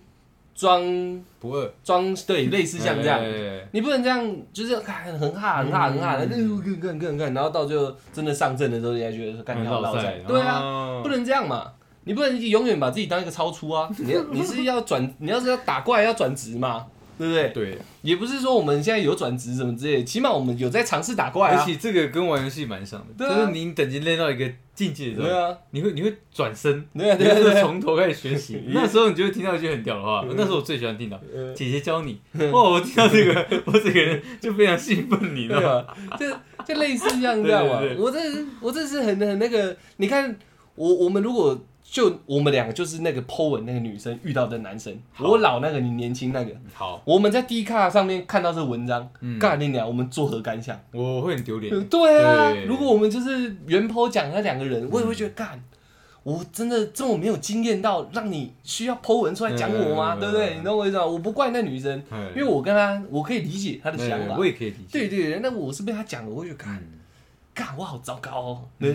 [0.63, 3.19] 装不二，装，对，类似像这样。
[3.19, 11.73] 哎你不能这样，就是很很哈很哈很哈的，嗯更更更更，然后到最后真的上阵的时候，人家觉得说干你好老赛赛，对啊，啊不能这样嘛，
[12.05, 16.87] 你不能永远把自己当一个超出啊，你要你是要转，你要是要打怪要转职嘛，
[17.19, 17.49] 对不对？
[17.49, 31.21] 对，也不是说我们现在有转职什么之类的，起码我们有在尝试打怪啊，而且这个跟玩游戏蛮像的，就是你等级练到一个境界的时候，对啊，你会你会转身，对啊对啊对啊，从头开始学习， 那时候你就会听到一句很屌的话，那时候我最喜欢听到。
[31.35, 32.21] 呃姐姐教你，
[32.53, 32.63] 哇！
[32.71, 35.85] 我听到这个， 我整个人就非常兴奋，你知道吗？
[36.11, 36.27] 啊，就
[36.65, 37.97] 就类似这样这样嘛对对。
[37.97, 38.19] 对我这
[38.61, 40.35] 我这是很很那个，你看
[40.75, 50.81] 我我们如果就我们两个就是那个 Po 文那个女生遇到的男生，我老那个你年轻那个，好，我们在 D 卡上面看到这个文章，嗯干你俩，我们作何感想？
[50.93, 51.85] 我会很丢脸。
[51.89, 55.63] 对啊，如果我们就是原 Po 讲那两个人，我也会觉得干。
[56.25, 60.15] 我真的这么没有经验到让你需要 Po 文出来讲我吗？
[60.15, 60.57] 嗯对不对？
[60.57, 61.05] 你懂我意思吗？
[61.05, 64.47] 我不怪那女生，因为我跟她，我可以理解她的想法哎我。
[64.47, 64.87] 也可以理解。
[64.93, 66.65] 对对对，那我是被她讲的，我会觉得
[67.53, 68.63] 干我好糟糕哦。
[68.79, 68.95] 对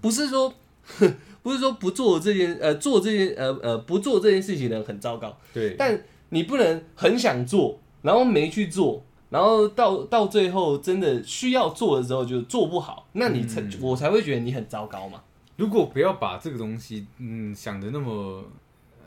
[0.00, 0.52] 不是说
[1.42, 15.22] 不是说不做这件呃做这件呃呃不做这件事情的人很糟糕，对，但你不能很想做，然后没去做，然后到到最后真的需要做的时候就做不好，那你才、嗯我才会觉得你很糟糕嘛。
[15.56, 18.44] 如果不要把这个东西嗯想的那么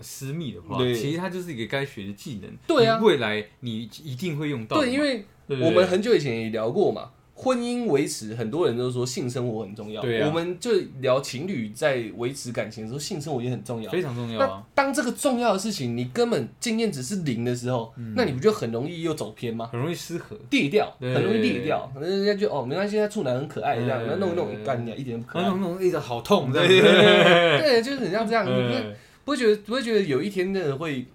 [0.02, 2.50] 私密的话，对其实它就是一个该学的技能。
[2.66, 4.78] 对啊未来你一定会用到。
[4.78, 7.12] 对，因为我们很久以前也聊过嘛，
[7.42, 13.90] 婚姻维持，很多人都说性生活很重要，对啊我们就聊情侣在维持感情的时候，性生活也很重要。
[13.90, 19.70] 非常重要那啊，当这个重要的事情你根本经验值是零的时候，嗯那你不就很容易又走偏吗？
[19.72, 20.38] 很容易失和。
[20.50, 25.50] 裂掉，很容易裂掉，可能人家就哦，没关系，他处男很可爱这样，对那弄一弄对干掉一点都不可那爱。
[25.50, 27.64] 种那种一直好痛，这对样子。
[27.64, 31.06] 对，就是很像这样，你不会嗯不会觉得不会觉得有一天真的会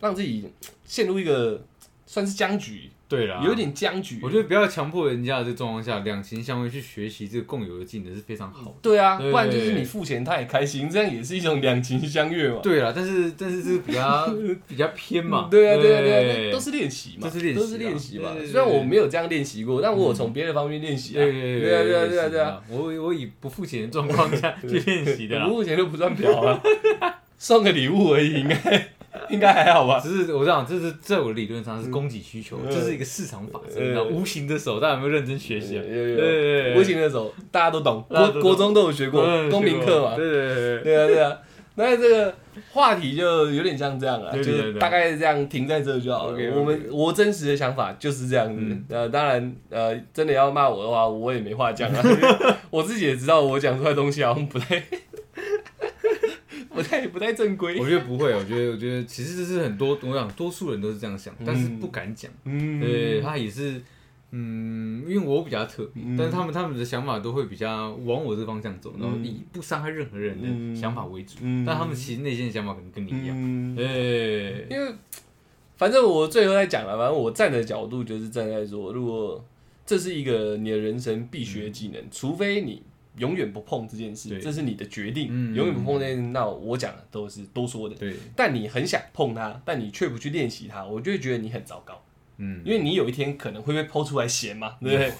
[0.00, 0.44] 让自己
[0.84, 1.64] 陷入一个
[2.04, 4.18] 算是僵局，对啦，有一点僵局。
[4.22, 8.76] 我觉得不要强迫人家的这个状况下，两情相悦去学习这个共有的技能是非常好的。
[8.82, 12.60] 对啊，不然就是你付钱他也开心，这样也是一种两情相悦嘛。
[12.62, 14.34] 对啊，但是但是这个比较
[14.66, 15.48] 比较偏嘛。
[15.50, 21.22] 对啊，对啊，对啊，那都是练习嘛，都是练习啊都是练习嘛虽然我没有这样练习过，但我有从别的方面练习啊。
[21.22, 25.54] 对对对啊，对啊，对啊，对啊。，我我以不付钱的状况下去练习的啦不。
[25.54, 26.60] 付钱就不算嫖啊，
[27.38, 28.88] 送个礼物而已，应该
[29.30, 30.00] 应该还好吧？
[30.00, 33.80] 只是我这样，这是在我理论上是供给需求，嗯这是一个市场法则。
[33.80, 35.82] 嗯然后无形的手，大家有没有认真学习啊？
[35.84, 40.16] 有无形的手大家都懂，国国中都有学过嗯公民课嘛。
[40.16, 41.38] 对对对对对啊，对啊。
[41.76, 42.32] 那这个
[42.70, 46.38] 话题就有点像这样啊，就是大概这样停在这就好了。
[46.54, 48.84] 我们我真实的想法就是这样子嗯。
[48.88, 52.00] 呃，当然，呃，真的要骂我的话，我也没话讲啊。
[52.70, 54.80] 我自己也知道，我讲出来的东西好像不太、
[56.74, 57.78] 不太、不太正规。
[57.78, 62.30] 我觉得不会，我觉得我觉得其实这是很多我想多数人都是这样想，但是不敢讲。
[62.44, 63.80] 嗯，对他也是，
[64.32, 71.36] 嗯，因为我比较特别，嗯但是他们他们的想法都会比较往我这方向走，然后以不伤害任何人嗯的想法为主。
[71.40, 73.36] 嗯但他们其实内心的想法可能跟你一样。
[73.38, 74.92] 嗯对，因为
[75.76, 79.44] 反正我最后再讲了，反正我站的角度就是站在说，如果
[79.86, 82.82] 这是一个你的人生必学技能，除非你
[83.18, 87.94] 永远不碰这件事，这是你的决定，嗯永远不碰这件事，那我讲的都是多说的。
[87.94, 92.02] 对，但你很想碰它，但你却不去练习它，我就会觉得你很糟糕，
[92.38, 95.12] 嗯，因为你有一天可能会被剖出来嫌嘛，对不对？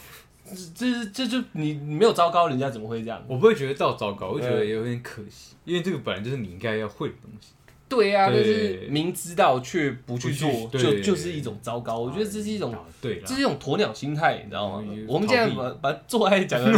[0.75, 3.25] 这这这就你你没有糟糕，人家怎么会这样？
[3.27, 7.53] 我不会觉得到糟糕，我会觉嗯得有点可惜，因为这个本来就是你应该要会的东西。
[7.95, 11.99] 对啊，对但是明知道却不去做，去就就是一种糟糕。
[11.99, 15.05] 我觉得这是一种啊对，这是一种鸵鸟心态，你知道吗嗯？
[15.09, 16.71] 我们现在把把做爱讲的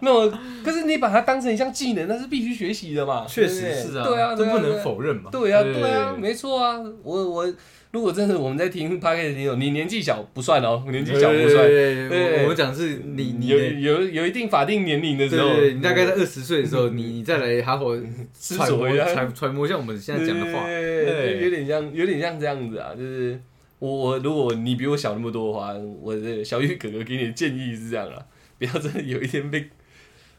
[0.00, 3.26] 那么 可是你把它当成一项技能，那是必须学习的嘛。
[3.28, 5.30] 确实是啊，对啊，不能否认嘛。
[5.30, 6.80] 对啊，对啊，没错啊。
[7.02, 7.54] 我我
[7.96, 11.66] 如果真的我们在听 p o d c a s 的听友， 你年纪小不算哦，年纪小不算。
[11.66, 17.86] 对对我我们讲是你你有，有有一定法定年龄的时候，你大概在二十岁的时候，你你再来好好
[18.38, 20.68] 揣摩一下揣揣摩一下我们现在讲的话。
[20.70, 23.40] 有点像，有点像这样子啊，就是
[23.78, 25.72] 我我如果你比我小那么多的话，
[26.02, 28.20] 我的小玉哥哥给你的建议是这样啊，
[28.58, 29.70] 不要真的有一天被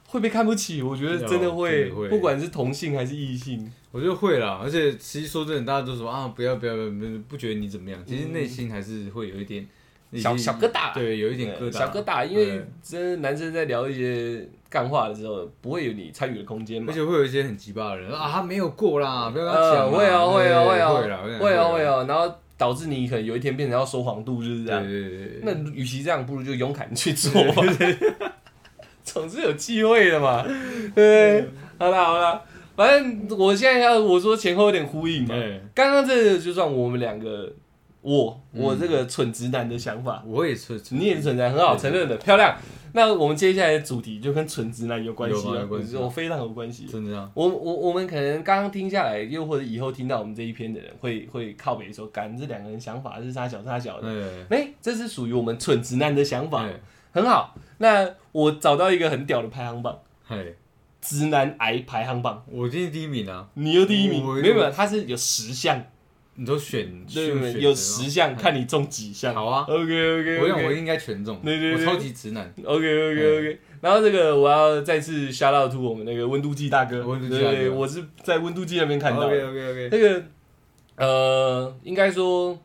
[0.07, 9.67] 会被看不起，我觉得真的有会，不管是同性还是异性，我觉得会啦，而且其实说真的，大家都说啊，不要不要不要，不不觉得你怎么样，其实内心还是会有一点
[10.13, 16.93] 小小疙瘩啊对，有一点疙瘩，小疙瘩，因为真的男生在聊一些干话的时候，不会有你参与的空间嘛而。
[16.93, 19.97] 且会有一些很奇葩的人啊，他没有过啦，不要跟他讲呃，啦。
[19.97, 24.83] 会啊，会啊，对会啊，会啦，会啊，会啊，啊，然后导致你可能有一天变成要说谎度，就是这对样。
[24.87, 27.53] 对对对，那与其这样，不如就勇敢去做嘛，
[29.17, 30.45] 总是有机会的嘛。
[30.93, 31.49] 对，
[31.79, 32.41] 好啦好啦，
[32.75, 35.35] 反正我现在要我说前后有点呼应嘛。
[35.35, 37.51] 对，刚刚这个就算我们两个，
[38.01, 38.61] 我嗯。
[38.63, 42.55] 我这个蠢直男的想法，我也是，你也是蠢直男，很好，承认的，漂亮。
[42.93, 45.67] 那我们接下来的主题就跟蠢直男有关系了
[45.99, 46.85] 我非常有关系。
[46.85, 54.07] 真的啊，我我我们可能刚刚听下来，又或者以后听到我们这一篇的人，会会靠北说，干这两个人想法是差小差小的。
[54.47, 56.73] 对，哎、这是属于我们蠢直男的想法，对。
[57.11, 57.55] 很好。
[57.77, 60.55] 那我找到一个很屌的排行榜，嘿，
[61.01, 65.83] 直男癌排行榜，我今天第一名啊，你又第一名，我没有没有，它是有十项，
[66.35, 69.33] 你都选，对有十项，看你中几项。
[69.33, 69.65] 好啊。
[69.69, 71.85] OK OK 我想我应该全中，对对对。
[71.85, 73.59] 我超级直男，OK OK OK。
[73.79, 77.55] 然后这个我要再次 shout out to 我们那个温度计大哥，温度计大哥。
[77.55, 79.27] 对，我是在温度计那边看到的。
[79.27, 80.23] OK OK OK，那个
[80.95, 82.59] 呃，应该说，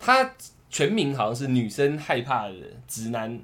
[0.00, 0.34] 他
[0.68, 2.54] 全名好像是女生害怕的
[2.88, 3.40] 直男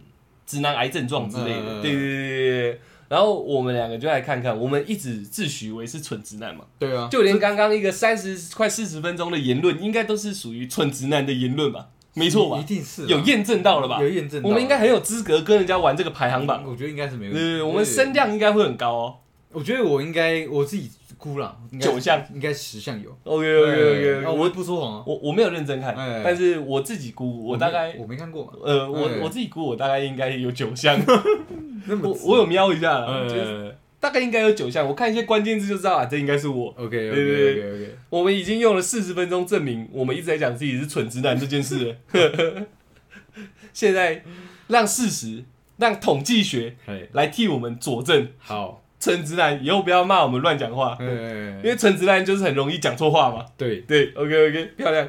[0.47, 2.81] 直男癌症状之类的，对对对对对。
[3.09, 11.89] 然后我们两个就来看看，我们一直自诩为是蠢直男嘛，对啊，就连刚刚一个三十快四十分钟的言论，应该都是属于蠢直男的言论吧？
[12.15, 12.65] 没错吧一？
[12.65, 14.09] 定是啊有验证到了吧有？
[14.09, 19.15] 验证到，我们应该很有资格跟人家玩这个排行榜，我觉得应该是没问题，对对对，我们声量应该会很高哦。
[19.57, 23.09] 我觉得我应该我自己估了，应该九项，应该十项有。
[23.25, 31.01] OK OK OK，啊我我不说谎啊，我我没有认真看，哎但是我自己估，我大概没我没看过嘛，呃，我哎我自己估，我大概应该有九项，
[31.89, 36.67] 那么我我有瞄一下啦，呃就是大概应该有九项，我看一些关键字就知道啊，这应该是我。
[36.77, 42.67] OK 对 OK 对 OK OK，我们已经用了四十分钟证明我们一直在讲自己是蠢直男这件事了，
[43.73, 44.23] 现在
[44.69, 45.45] 让事实、
[45.79, 53.45] 让统计学嘿，来替我们佐证，好，蠢直男以后不要骂我们乱讲话，因哎，为陈直男就是很容易讲错话嘛。
[53.57, 55.09] 对，对，OK OK，漂亮。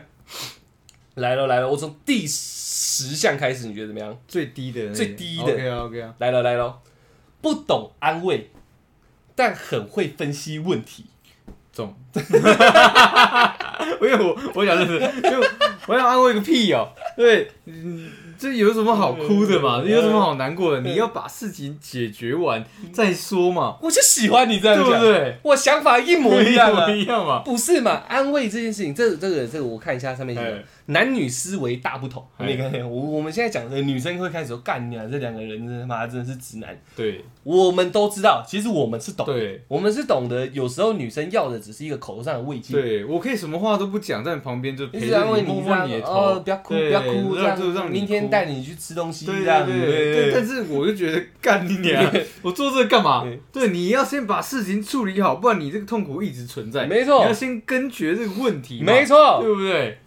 [1.16, 4.16] 来了来了，我从第十项开始，你觉得怎么样？
[4.28, 6.80] 最低的那个最低的 OK 啊 OK 啊，来了来了，
[7.42, 8.52] 不懂安慰，
[9.36, 11.06] 但很会分析问题。
[11.74, 11.96] 中。
[14.02, 15.40] 因为我我想认识，就
[15.88, 19.82] 我想安慰个屁哦，对，嗯，这有什么好哭的嘛？
[19.84, 20.82] 这有什么好难过的？
[20.82, 22.64] 你要把事情解决完
[22.94, 25.38] 再说嘛，我就喜欢你这样讲，对不对？
[25.44, 27.06] 我想法一模一样啊 一。
[27.06, 27.40] 样嘛。
[27.40, 28.04] 不是嘛？
[28.08, 32.26] 安慰这件事情，这个这个这个，我看一下上面写的哎，男女思维大不同。
[32.38, 36.78] 哎你看，我我们现在讲的女生会开始说干你啊，这两个人真他妈真的是直男。
[36.96, 42.74] 对我们都知道，其实我们是懂，对我们是懂得，有时候女生要的只是一个口头上的慰藉。
[42.74, 52.14] 对，我可以什么话都不讲，在你旁边就一陪着你，直安慰你，摸这样摸你的头，哦，不要哭，不要哭，这让就让样，你明天哭带你去吃东西，对这样，对对对，但是我就觉得干你娘！
[52.42, 53.68] 我做这个干嘛对？
[53.70, 56.86] 你要先把事情处理好，不然你这个痛苦一直存在。
[56.86, 59.98] 没错你要先根绝这个问题嘛，没错，对不对？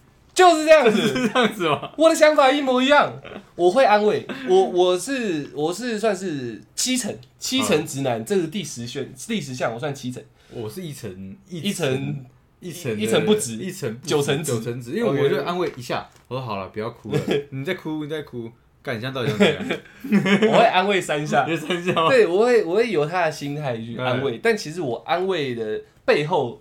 [0.40, 1.00] 就是这样子。
[1.08, 1.92] 是这样子吗？
[1.96, 3.12] 我的想法一模一样，
[3.54, 4.26] 我会安慰。
[4.48, 12.24] 我，我是我是算是七成七成直男，这是第十选第十项，我算七成，我是一层一层
[12.60, 17.20] 一层一层不止一层九层九层止，因为我就安慰一下，我说好了，不要哭了，
[17.50, 18.50] 你在哭，你在哭，
[18.82, 20.48] 干你现在到底想怎样？
[20.52, 21.92] 我会安慰三下，你三下？
[22.08, 26.60] 对我会我会由他的心态去安慰，但其实我安慰的背后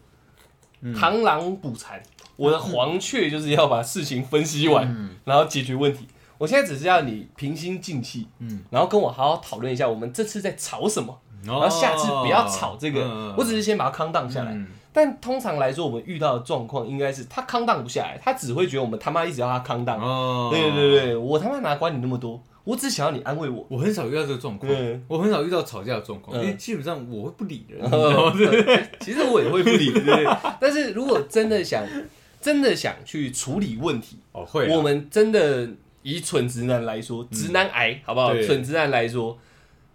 [0.82, 0.96] 嗯。
[0.96, 2.02] 螳螂捕蝉，
[2.40, 6.08] 我的黄雀就是要把事情分析完，嗯然后解决问题。
[6.38, 13.04] 我现在只是要你平心静气，嗯，然后跟我好好讨论一下，我们这次在吵什么，然然后下次不要吵这个。
[13.04, 14.54] 嗯我只是先把它康荡下来。
[14.54, 20.00] 嗯但通常来说，我们遇到的状况应该是他康荡不下来，他只会觉得我们他妈一直要他康荡。
[20.02, 23.64] 哦，对对对，我他妈哪管你那么多，我只想要你安慰我。
[23.70, 27.80] 我很少遇到这个状况嗯，我很少遇到吵架的状况，嗯因为基本上我会不理人。
[29.00, 30.26] 其实我也会不理，对不对？
[30.60, 31.86] 但是如果真的想，
[32.42, 35.70] 真的想去处理问题，哦，会啊，我们真的
[36.04, 38.34] 以蠢直男来说，直男癌好不好？
[38.34, 39.38] 对蠢直男来说，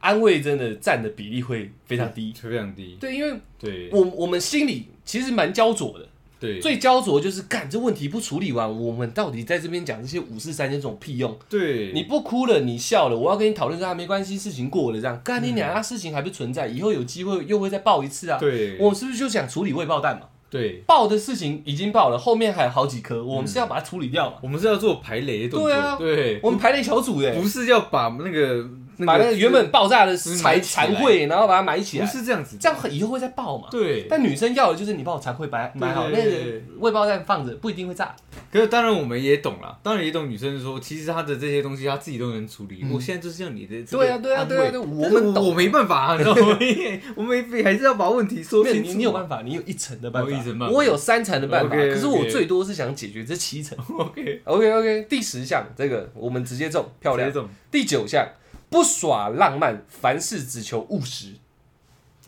[0.01, 2.33] 安慰真的占的比例会非常低。
[2.39, 2.97] 非常低。
[3.01, 6.07] 对，因为对，我我们心里其实蛮焦灼的，
[6.39, 11.39] 对最焦灼就是干这问题不处理完，我们到底在这边讲这些五四三这种屁用？
[11.49, 18.39] 对，你不哭了，你笑了，我要跟你讨论说啊，没关系，事情过了这样，干你嗯俩，那事情还不存在，以后有机会又会再爆一次啊。
[18.39, 20.29] 对我们是不是就想处理未爆弹嘛？
[20.55, 24.37] 对，爆的事情已经爆了，后面还有好几颗，我们是要把它处理掉嘛？
[24.41, 28.65] 我们是要做排雷的动作，对啊对，我们排雷小组哎、不是要把那个
[29.07, 33.69] 把那个原本爆炸的残残秽，然后把它埋起来不，是这样子，这样以后会再爆嘛？
[33.71, 34.07] 对。
[34.09, 38.15] 但女生要的就是你帮我残秽埋埋好，那个未爆弹放着不一定会炸。
[38.53, 42.81] 可是当然我们也懂了，当然也懂女生说，其实她的这些东西她自己都能处理。
[42.83, 45.49] 嗯我现在就是要你的对啊，对啊，对啊，我们懂。
[45.49, 46.59] 我没办法啊，你知道吗？
[47.17, 48.91] 我们还是要把问题说清楚。
[48.91, 53.77] 你，你有办法，你有一层的办法，我有三层的办法，可是我最多是想解决这七层。
[53.99, 57.33] OK，OK OK，第十项这个我们直接中，漂亮
[57.71, 58.27] 第九项
[58.75, 61.35] 不耍浪漫，凡事只求务实。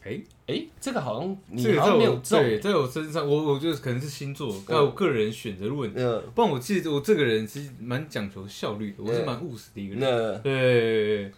[0.04, 2.40] 哎，哎，这个好像你这个好像没有我中。
[2.40, 6.00] 对，在我身上，我我觉得可能是星座，还有个人选择的问题。
[6.00, 10.00] 嗯，不然我记得我这个人其实蛮讲求效率的，我是蛮务实的一个人。
[10.00, 11.32] 那对，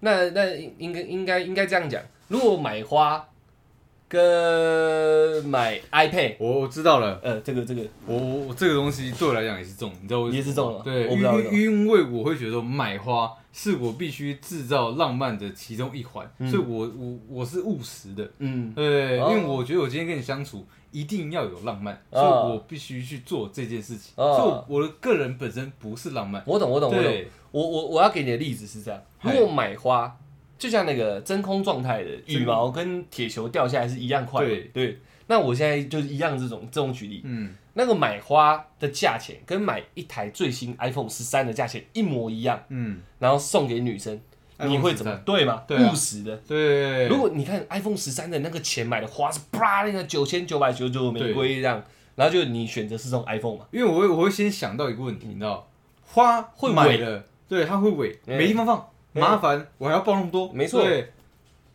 [0.00, 3.28] 那那应该应该应该这样讲，如果买花
[4.08, 7.20] 跟买 iPad，我我知道了。
[7.22, 7.82] 呃，这个这个。
[8.06, 10.36] 我我我这个东西对我来讲也是中，你知道为什么吗？
[10.36, 16.50] 也是中了对，我不知道为因因为我会觉得说买花是我必须制造浪漫的其中一环，嗯。
[16.50, 18.28] 所以我我我是务实的。
[18.38, 18.72] 嗯。
[18.74, 22.20] 对，哦因为我觉得我今天跟你相处一定要有浪漫，哦。
[22.20, 24.14] 所以我必须去做这件事情。
[24.16, 24.36] 哦。
[24.36, 27.02] 所以我的个人本身不是浪漫，我懂我懂我懂。
[27.02, 27.28] 对。
[27.50, 30.14] 我我我要给你的例子是这样，如果买花，
[30.58, 34.60] 就像那个真空状态的羽毛跟铁球掉下来是一样快的，对。
[34.72, 34.98] 对。
[35.30, 44.18] 那我现在就是一样这种这种举例，嗯，那个买花的价钱跟买一台最新 iPhone 十三的价钱一模一样，嗯，然后送给女生，
[44.60, 45.62] 你会怎么？13对吗？
[45.68, 45.92] 对啊。
[45.92, 46.34] 务实的。
[46.48, 47.08] 对。
[47.08, 51.84] 如果你看 iPhone 十三的那个钱买的花是啪那个九千九百九十九玫瑰这样，
[52.16, 55.68] 然后就你选择是送 iPhone 嘛，因为我会我会先想到一个问题，你知道，
[56.06, 60.82] 花会萎买了，对，它会萎，嗯没地方放，嗯麻烦，我还要报那么多，没错。
[60.82, 61.12] 对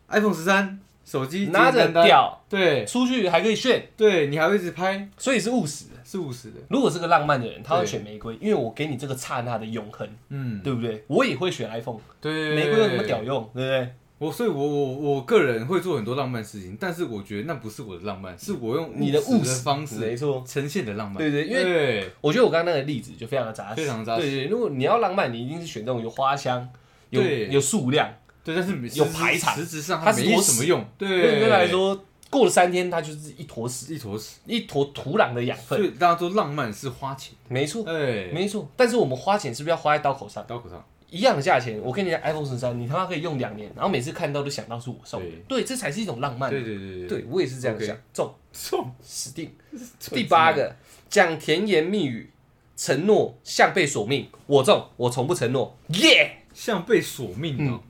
[0.08, 2.44] ，iPhone 十三手机拿着屌。
[2.48, 2.84] 对。
[2.84, 5.90] 出去还可以炫，对，你还会一直拍，所以是务实的。
[6.04, 11.02] 是务实的，如果是个浪漫的人，他会对选玫瑰，因为我给你这个刹那的永恒，嗯，对不对？
[11.08, 13.94] 我也会选 iPhone，对，玫瑰有什么屌用，对不对？
[14.18, 20.44] 我所以我，我我个人会做很多浪漫事情，但是我觉得那不是我的浪漫，是我用你的务实实的方式没错。
[20.46, 21.16] 呈现的浪漫。
[21.16, 22.10] 对对因为对。
[22.20, 24.22] 我觉得我刚刚那个例子就非常的扎实，非常扎实。
[24.22, 26.68] 对对，如果你要浪漫，你一定是选这种有花香、
[27.14, 28.12] 有对有数量。
[28.42, 30.84] 对，但是有排场实质上它没什么用。
[30.98, 31.98] 对，对人来说，
[32.28, 34.36] 过了三天，它就是一坨屎，一坨屎。
[34.44, 35.86] 一坨土壤的养分所分。
[35.86, 38.68] 以大家说浪漫是花钱，没错，哎，没错。
[38.76, 40.44] 但是我们花钱是不是要花在刀口上？
[40.46, 40.84] 刀口上。
[41.10, 45.26] 一样的价钱，我跟你讲，iPhone 十三，你他妈可以用两年，然后每次看到都想到是我送的。
[45.46, 46.50] 对对，这才是一种浪漫。
[46.50, 47.96] 对对对对，我也是这样想。
[48.12, 49.54] 中，中死定。
[50.10, 50.74] 第八个，
[51.08, 52.28] 讲甜言蜜语，
[52.76, 54.28] 承诺像被索命。
[54.46, 55.78] 我中，我从不承诺。
[55.90, 57.82] 耶、像被索命哦。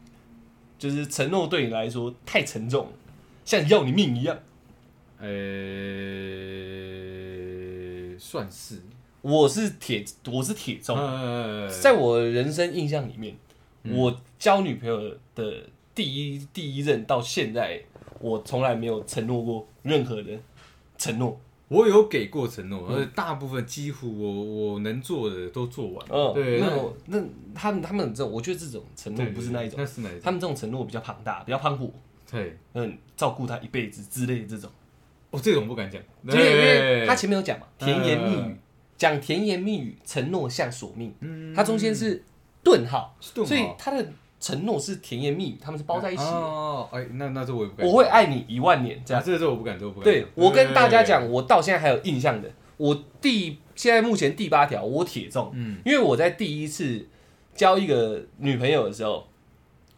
[0.77, 2.89] 就是承诺对你来说太沉重，
[3.45, 4.37] 像要你命一样。
[5.19, 5.29] 呃，
[8.19, 8.83] 算是。
[9.23, 10.99] 我是铁，我是铁中。
[10.99, 13.35] 呃，在我人生印象里面，
[13.85, 17.81] 嗯我交女朋友的第一第一任到现在，
[18.21, 20.39] 我从来没有承诺过任何的
[20.99, 21.41] 承诺。
[21.75, 26.07] 我有给过承诺，而且大部分几乎我我能做的都做完。
[26.09, 26.69] 嗯，对，那
[27.07, 30.21] 那他们他们这种，我觉得这种承诺不是那一种那，是哪一种？
[30.23, 31.91] 他们这种承诺比较庞大，比较磅礴，
[32.31, 34.71] 对，嗯，照顾他一辈子之类的这种。
[35.31, 38.59] 哦，这种不敢讲，因为因为他前面有讲嘛，甜言蜜语嗯，
[38.97, 41.53] 讲甜言蜜语，承诺像索命，嗯。
[41.53, 42.23] 它中间是
[42.63, 43.49] 顿号，是顿号。
[43.49, 44.07] 所以他的
[44.45, 46.31] 承诺是甜言蜜语，他们是包在一起的。
[46.31, 49.19] 哦，哎，那那这我也不敢，我会爱你一万年，这。
[49.23, 50.05] 这这我不敢，这我不敢。
[50.05, 57.09] 对我跟大家，讲，我到现在还有印象的，我第现在目前第八条我铁中，嗯因为我在第一次
[57.55, 59.27] 交一个女朋友的时候，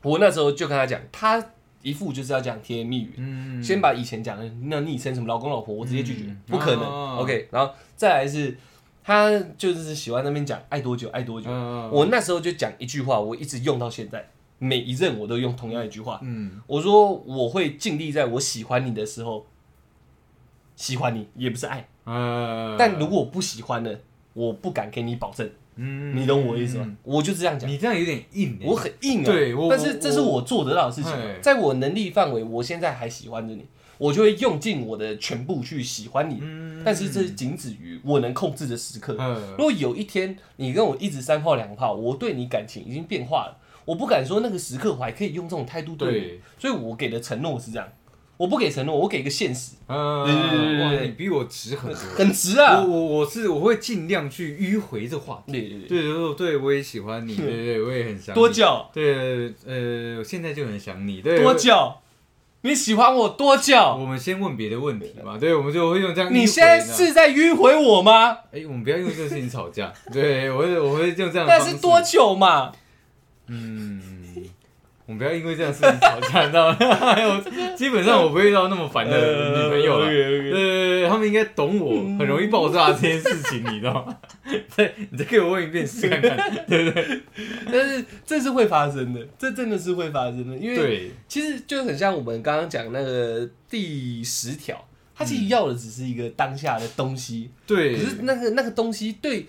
[0.02, 1.44] 我那时候就跟她讲，她
[1.82, 6.84] 一副就是要讲甜言蜜语，嗯先把以前讲的那昵称什么老公老婆，我直接拒绝，嗯不可能。
[6.84, 8.56] 哦 OK，然后再来是，
[9.02, 11.50] 他就是喜欢那边讲爱多久爱多久。
[11.50, 14.28] 嗯我那时候就讲一句话，我一直用到现在，
[14.58, 16.20] 每一任我都用同样一句话。
[16.22, 19.46] 嗯我说我会尽力在我喜欢你的时候
[20.74, 21.88] 喜欢你，也不是爱。
[22.04, 23.98] 呃，但如果我不喜欢了，
[24.32, 26.96] 我不敢给你保证，嗯你懂我意思吗？？
[27.02, 27.68] 我就这样讲。
[27.68, 33.64] 你这样有点硬欸，我很硬啊，对我但是这是我做得到的事情嘿，在我能力范围，我现在还喜欢着你，
[33.98, 36.38] 我就会用尽我的全部去喜欢你。
[36.40, 39.16] 嗯但是这是仅止于我能控制的时刻。
[39.18, 47.88] 嗯如果有一天你跟我一直三炮两炮，我对你感情已经变化了，我不敢说那个时刻我还可以用这种态度对你，所以我给的承诺是这样，
[48.36, 52.00] 我不给承诺，我给一个现实，嗯，对对对对哇，你比我直很多。
[52.16, 52.90] 很直啊我。
[52.90, 55.52] 我我是我会尽量去迂回这话题。
[55.52, 58.48] 对对对，对对对，我也喜欢你，对对对，我也很想你多。
[58.50, 58.86] 久？
[58.92, 61.22] 对，呃，我现在就很想你。
[61.22, 61.94] 对，多久？
[62.62, 63.76] 你喜欢我多久？
[63.76, 66.40] 我们先问别的问题嘛，对，我们就会用这样迂回。
[66.40, 68.36] 你现在是在迂回我吗？
[68.52, 69.92] 哎、我们不要因为这个事情吵架。
[70.12, 71.64] 对，我会我会用这样的方式。
[71.64, 72.72] 那是多久嘛？
[73.48, 74.00] 嗯，
[75.06, 77.44] 我们不要因为这样事情吵架，你知道吗？
[77.76, 80.06] 基本上我不会遇到那么烦的女朋友了。
[80.06, 84.16] 对对对，他们应该懂我很容易爆炸这件事情，你知道吗？
[84.76, 87.22] 对，你再给我问一遍试看看， 对不对？
[87.70, 99.46] 但是这是会发生的，这真的是会发生的，因为对，其实就很像我们刚刚讲那个第十条，它其实要的只是一个当下的东西，对，可是那个那个东西对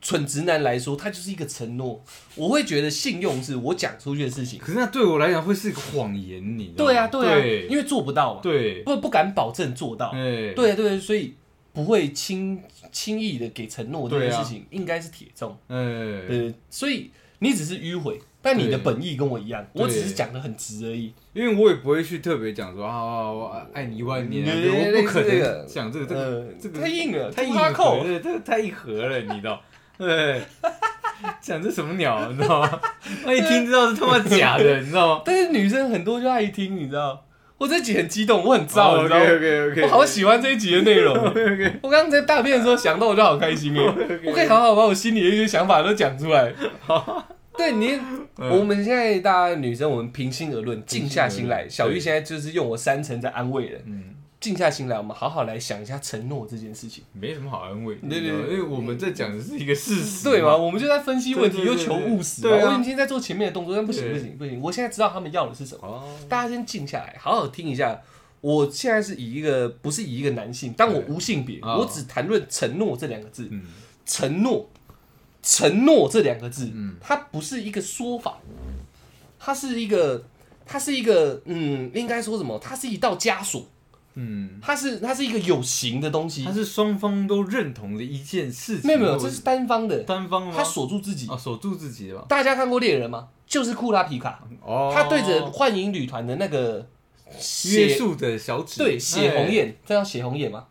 [0.00, 2.02] 蠢直男来说，它就是一个承诺。
[2.34, 6.90] 我会觉得信用是我讲出去的事情，可是那对我来讲会是一个谎言，你知道吗？
[6.90, 11.34] 对啊对啊，对因为做不到嘛，对，不不敢保证做到，对，对啊对啊，所以
[11.72, 12.60] 不会轻
[12.90, 15.56] 轻易的给承诺这件事情，应该是铁中。
[15.68, 17.10] 哎，呃，所以
[17.40, 21.12] 你只是迂回，但你的本意跟我一样，我只是讲的很直而已。
[21.32, 28.02] 因为我也不会去特别讲说啊，我爱你一万年我不可能讲这个这个呃，这个太硬了，太硬核，。
[28.02, 29.62] 对，这个太硬核了，你知道？
[29.98, 30.40] 对，
[31.40, 32.80] 讲这什么鸟，你知道吗？
[33.26, 35.22] 我一听知道是他妈假的， 你知道吗？
[35.24, 37.24] 但是女生很多就爱听，你知道？
[37.58, 39.24] 我这集很激动，我很燥，你知道吗
[39.82, 41.12] 我好喜欢这一集的内容。
[41.82, 43.84] 我刚刚在大便的时候想到，我就好开心哎！
[44.24, 46.54] 我可以好好把我心里的一些想法都讲出来。
[47.56, 47.98] 对你，
[48.36, 51.64] 我们现在大家女生，我们平心而论，静下心来。
[51.64, 54.04] 嗯小玉现在就是用我三层在安慰人，嗯，
[54.40, 60.56] 静下心来，我们好好来想一下承诺这件事情，没什么好安慰，对对对因为我们在讲的是一个事实，对吗？？
[60.56, 62.50] 我们就在分析问题，又求务实嘛。
[62.50, 65.86] 对啊我已经在做前面的动作，但不行不行不行，我现在知道他们要的是什么。
[65.86, 68.00] 哦，大家先静下来，好好听一下。
[68.40, 73.48] 我现在是以一个不是以一个男性，但我无性别，哦我只谈论承诺这两个字。
[73.50, 73.62] 嗯
[74.06, 74.70] 承诺，
[75.42, 78.38] 承诺这两个字，嗯它不是一个说法，
[79.38, 80.24] 它是一个，
[80.64, 82.58] 它是一个，嗯，应该说什么？
[82.58, 83.66] 它是一道枷锁，
[84.20, 86.52] 嗯，它是它是一个有形的东西它。
[86.52, 90.52] 是双方都认同的一件事情，没有没有，这是单方的，单方吗？
[90.56, 91.28] 他锁住自己。
[91.28, 92.26] 啊，锁住自己的吧？
[92.28, 93.28] 大家看过猎人吗？
[93.46, 96.86] 就是库拉皮卡，哦，他对着幻影旅团的那个，
[97.70, 100.66] 约束的小指，对血红哎，焰，这叫血红眼吗？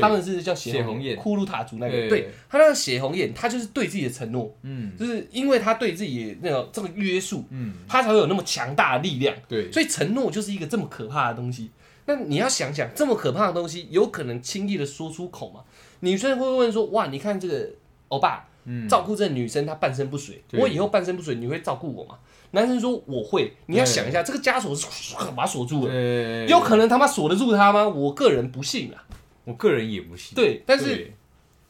[0.00, 9.34] 他们是叫血血红眼库鲁塔族那个，对对他那个血红眼，他就是对自己的承诺，嗯就是因为他对自己那个这个约束，嗯，他才会有那么强大的力量。
[9.48, 11.70] 对，所以承诺就是一个这么可怕的东西。
[12.08, 15.60] 那你要想想，这么可怕的东西，有可能轻易的说出口吗？
[16.00, 17.70] 女生会问说：“哇，你看这个
[18.08, 22.18] 欧巴嗯，照顾这女生，她半身不遂，我以后半身不遂，你会照顾我吗？”
[22.50, 27.86] 男生说：“我会。”你要想一下，这个枷锁是把它锁住了，有可能他妈锁得住他吗？
[27.86, 29.04] 我个人不信啊。
[29.44, 31.10] 我个人也不信，对，但是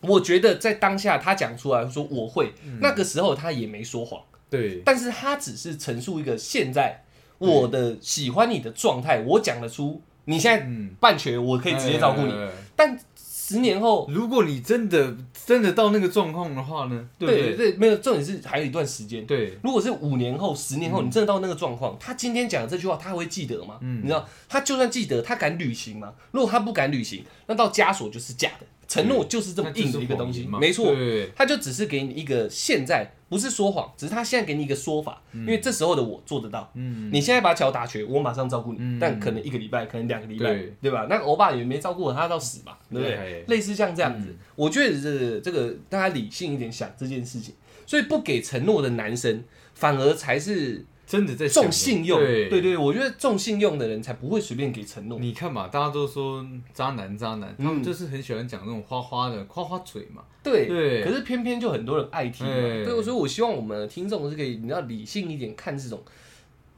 [0.01, 4.21] 我觉得在当下他讲出来说我会，嗯那个时候他也没说谎。
[4.51, 7.05] 对，但是他只是陈述一个现在
[7.39, 12.33] 我的喜欢你的状态，我讲得出，你现在嗯，半瘸，我可以直接照顾你。
[12.33, 15.17] 哎但十年后，如果你真的
[15.47, 17.09] 真的到那个状况的话呢？
[17.19, 17.57] 对对？
[17.57, 19.27] 对对，没有重点是还有一段时间。
[19.27, 23.79] 对，如果是五年后、十年后，你真的到那个状况，他今天讲的这句话，他会记得吗？
[23.81, 26.13] 嗯你知道，他就算记得，他敢履行吗？
[26.31, 30.97] 如果他不敢履行，那到枷锁就是假的，承诺就是这么硬的一个东西，没错。
[31.37, 36.71] 他就只是给你一个现在，不是说谎，只是他现在给你一个说法，因为这时候的我做得到。
[36.75, 38.99] 嗯，你现在把脚打瘸，我马上照顾你，嗯。
[38.99, 40.75] 但可能一个礼拜，可能两个礼拜，对。
[40.81, 41.07] 对吧？
[41.11, 43.45] 那欧巴也没照顾我，他到死嘛，对不对？
[43.49, 44.39] 类似像这样子，嗯。
[44.57, 47.55] 我觉得这这个大家理性一点想这件事情，
[47.87, 52.21] 所以不给承诺的男生，反而才是真的在重信用。
[52.21, 55.19] 对对对，我觉得重信用的人才不会随便给承诺。
[55.19, 60.23] 你看嘛，大家都说渣男渣男，他们嗯就是很喜欢讲那种花花的夸花嘴嘛。
[60.43, 62.53] 对对可是偏偏就很多人爱听嘛。
[62.53, 66.03] 对对，所以我希望我们的听众是可以，你要理性一点看这种。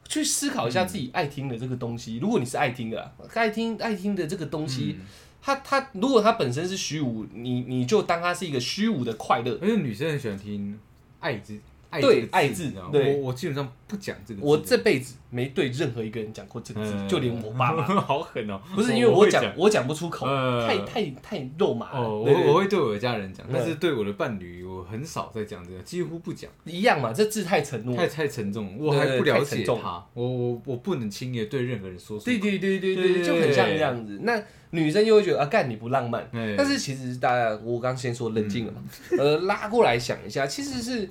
[0.07, 2.17] 去思考一下自己爱听的这个东西。
[2.17, 5.05] 如果你是爱听的、啊，爱听爱听的这个东西，嗯
[5.41, 9.57] 它它如果它本身是虚无，你你就当它是一个虚无的快乐。
[9.61, 10.77] 而且女生很喜欢听
[11.21, 11.57] 爱字，
[11.91, 14.45] 爱对爱字你知道吗对我我基本上不讲这个字。
[14.47, 17.83] 我这辈子没对任何一个人讲过这个字，嗯就连我爸妈。
[18.01, 18.59] 好狠哦！
[18.73, 21.99] 不是因为我讲讲我讲不出口，呃太太太肉麻了。
[21.99, 27.95] 哦，对对我我会对我的家人讲，但是对我的伴侣，我很少在讲这个，几乎不讲，一样嘛，这字太承诺。
[27.95, 32.25] 太太沉重，我对还不了解沉重他，我我我不能轻易地对任何人说出口。
[32.25, 34.19] 对对对对对对，就很像这样子。
[34.23, 36.23] 那女生又会觉得啊，干你不浪漫。
[36.31, 38.81] 哎但是其实大家，我刚先说冷静了嘛，
[39.17, 41.09] 呃，拉过来想一下，其实是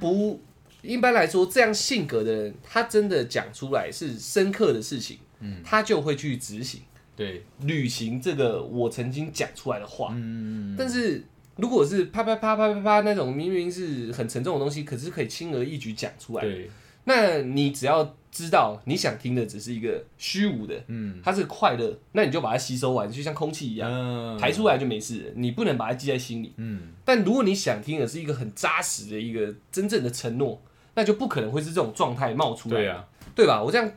[0.00, 0.40] 不
[0.82, 6.80] 一般来说，这样性格的人，他真的讲出来是深刻的事情，嗯，他就会去执行、
[7.14, 10.12] 对，履行这个我曾经讲出来的话。
[10.16, 11.22] 嗯，但是
[11.56, 16.70] 如果是啪啪啪啪啪啪那种明明是很沉重的东西，可是可以轻而易举讲出来，对，
[17.04, 25.30] 那你只要知道你想听的只是一个虚无的，嗯，它是快乐，那你就把它吸收完，就像空气一样，嗯排出来就没事了。
[25.34, 26.52] 你不能把它记在心里。
[26.56, 30.62] 嗯，但如果你想听的是一个很扎实的一个真正的承诺，
[30.94, 33.06] 那就不可能会是这种状态冒出来，对啊。
[33.32, 33.62] 对吧？
[33.62, 33.90] 我这样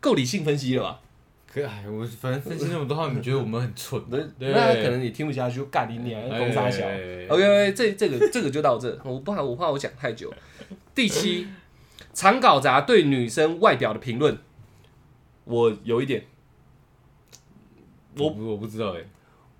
[0.00, 1.00] 够理性分析了吧？
[1.46, 4.02] 可哎，我反正分析那么多话，你觉得我们很蠢？
[4.08, 6.84] 那对那可能你听不下去，就干你娘，哎攻杀小。
[7.28, 10.32] OK，这这个这个就到这，我不怕我怕我讲太久。
[10.94, 11.46] 第七，
[12.14, 14.38] 常搞砸对女生外表的评论，
[15.44, 16.24] 我有一点，
[18.16, 19.04] 我不我不知道哎，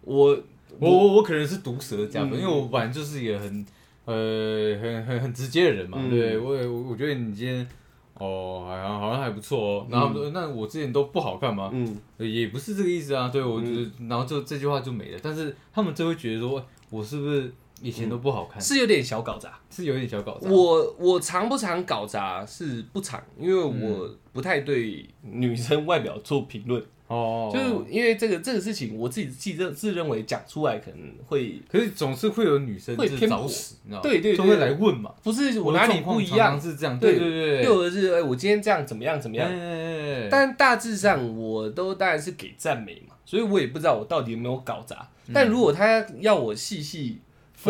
[0.03, 0.39] 我
[0.79, 2.41] 我我我可能是毒舌加分，嗯。
[2.41, 3.67] 因为我本来就是一个很
[4.05, 6.09] 呃很很很直接的人嘛，嗯。
[6.09, 7.67] 对我也我我觉得你今天
[8.15, 11.71] 哦好像好像还不错哦，然后说那我之前都不好看吗？
[11.73, 17.53] 嗯，也不是这个意思啊，对我觉得，然后就这句话就没了，但是他们就会觉得说我是不是
[17.85, 19.61] 以前都不好看，是有点小搞砸。
[19.69, 33.39] 是有点小搞砸，我我常不常搞砸是不常，因为我不太对女生外表做评论，哦，就是因为这个这个事情，我自己自认自认为讲出来可能会可是总是会有女生就是会偏颇。
[33.41, 34.03] 找死，你知道吗？
[34.03, 34.37] 对对对。
[34.37, 36.59] 就会来问嘛，不是我哪里不一样。
[36.59, 45.07] 是这样，对对对，又或者是哎、我今天这样怎么样怎么样，哎但大致上我都当然是给赞美嘛，所以我也不知道我到底有没有搞砸。
[45.33, 47.19] 但如果他要我细细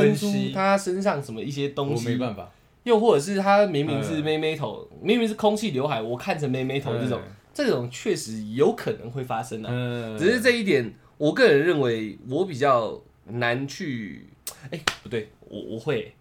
[0.03, 0.53] 分析。
[0.53, 2.51] 他身上什么一些东我没西，办法，
[2.83, 4.25] 又或者是他明明是嗯。
[4.25, 7.21] 妹妹头，明明是空气刘海，我看成妹妹头这种，
[7.53, 9.69] 这种确实有可能会发生啊。
[9.71, 14.27] 嗯，只是这一点，我个人认为我比较难去，
[14.71, 16.13] 哎、不对，我我会，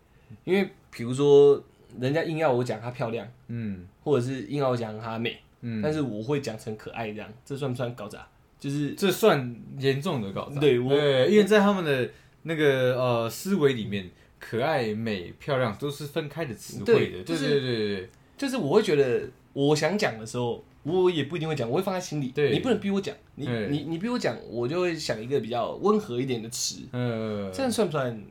[0.43, 1.61] 因为比如说
[1.99, 3.87] 人家硬要我讲她漂亮，嗯。
[4.03, 8.27] 或者是硬要我讲她美，嗯，但是我会讲成可爱这样，这算不算搞砸？
[8.59, 12.09] 就是这算严重的搞砸，对我因为在他们的
[12.43, 22.29] 那个呃思维里面，可爱、美、漂亮都是分开的词汇的，对对就是对对对对，就是我会觉得我想讲的时候，我也不一定会讲，我会放在心里。
[22.29, 28.23] 对你不能逼我讲，你你你逼我讲，我就会想一个比较温和一点的词，嗯，这样算不算？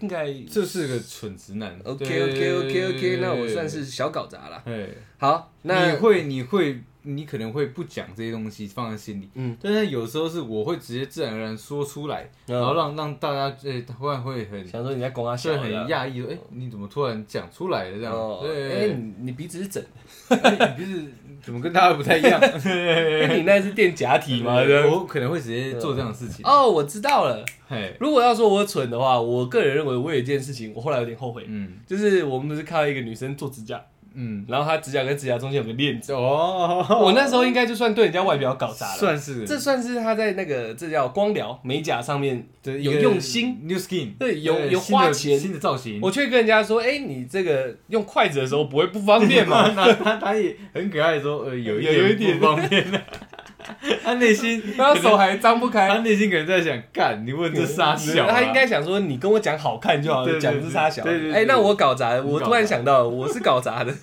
[0.00, 1.78] 应该这是个蠢直男。
[1.84, 3.68] OK OK OK OK，那我算。
[3.68, 4.62] 是小搞砸了。
[4.64, 18.12] 对好，那你会你会你可能会不讲这些东西放在心里，嗯，但是有时候是我会直接自然而然说出来，嗯然后让让大家诶突然会很想说你在攻他就很讶异说，哎，你怎么突然讲出来了这样？
[18.14, 19.82] 哦，哎，对，你你鼻子是整
[20.30, 20.36] 你
[20.76, 22.38] 鼻子怎么跟大家不太一样？
[22.40, 24.54] 哎，你那是垫假体吗？
[24.90, 26.44] 我可能会直接做这样的事情。
[26.46, 27.44] 哦，我知道了。
[27.68, 33.82] 嘿，如果要说我蠢的话，我个人认为我有一件事情，我后来有点后悔，嗯就是我们不是看到一个女生做指甲，
[34.14, 38.98] 嗯，然后他指甲跟指甲中间有个链子，哦，我那时候应该就算对人家外表搞砸了。
[38.98, 46.00] 算是这算是他在那个这叫光疗美甲上面有用心，，New Skin，对有有花钱新的造型。
[46.02, 49.70] 我却跟人家说，哎、你这个用筷子的时候不会不方便吗？
[49.76, 53.00] 那他他也很可爱的说，呃，有一有一点点不方便的。
[54.02, 55.98] 他内心，然后手还张不开他。
[55.98, 61.02] 内心可能在想，干，你问这傻小啊，他应该想说，你跟我讲好看就好了，讲这傻小。
[61.02, 63.94] 对对对哎、那我搞砸我突然想到，我是搞砸的，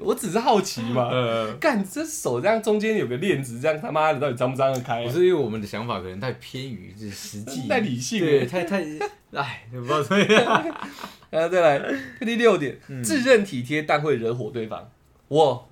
[0.00, 1.08] 我只是好奇嘛。
[1.10, 5.06] 呃，干，这手这样中间有个链子，这样他妈的到底张不张得开、啊？
[5.06, 8.46] 不是因为我们的想法可能太偏于这实际，太理性对，了。
[8.46, 8.84] 太太，
[9.34, 10.64] 哎，不知道怎么样。
[11.30, 11.80] 然 后再来
[12.20, 14.90] 第六点，嗯自认体贴但会惹火对方。
[15.28, 15.69] 我，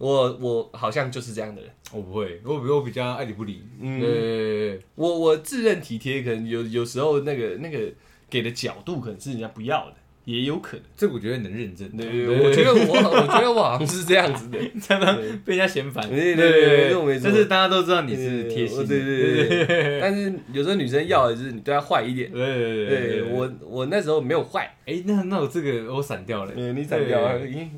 [0.00, 1.70] 我，我好像就是这样的人。
[1.92, 3.62] 我不会，我比我比较爱理不理。
[3.80, 7.92] 嗯对，我我自认体贴，可能有有时候那个那个
[8.30, 9.94] 给的角度可能是人家不要的，
[10.24, 10.86] 也有可能。
[10.96, 11.86] 这个我觉得能认真。
[11.90, 14.58] 对对对，我觉得我我觉得我好像是这样子的。
[14.80, 16.08] 常常被人家嫌烦。
[16.08, 18.86] 对对对没错没错但是大家都知道你是贴心的。
[18.86, 22.32] 对对对对 但是有时候女生要的就是你对她坏一点。
[22.32, 26.52] 对对对我我那时候没有坏，哎，那那我这个我闪掉了。
[26.56, 27.68] 嗯你闪掉了，对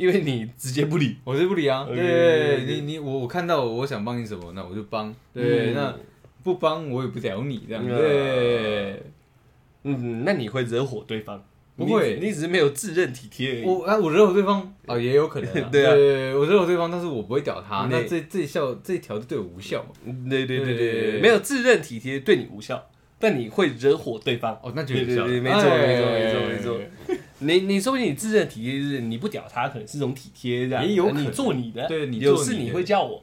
[0.00, 1.16] 因为你直接不理。
[1.24, 1.86] 我是不理啊。
[1.86, 5.74] 对你你我我看到我想帮你什么，那我就帮，对，嗯。
[5.74, 5.94] 那
[6.42, 7.98] 不帮我也不屌你这样，嗯。
[7.98, 9.02] 对，
[9.84, 11.44] 嗯，那你会惹火对方？
[11.76, 12.18] 不会。
[12.18, 13.64] 你你只是没有自认体贴而已。
[13.64, 15.90] 我啊我惹火对方啊也有可能啊， 对啊。
[16.36, 22.82] 我惹火对方，但是我不会屌他，对那这这一效这一条就对我无效嘛，对对对对没有自认体贴对你无效，
[23.18, 24.58] 但你会惹火对方。
[24.62, 26.78] 哦那就有效了，对对对没错哎没错没错。
[26.78, 30.86] 没错你你说不定你自认体贴，就是你不屌他，可能是一种体贴这样。
[30.86, 33.22] 也有可能你做你的，对你有事你会叫我，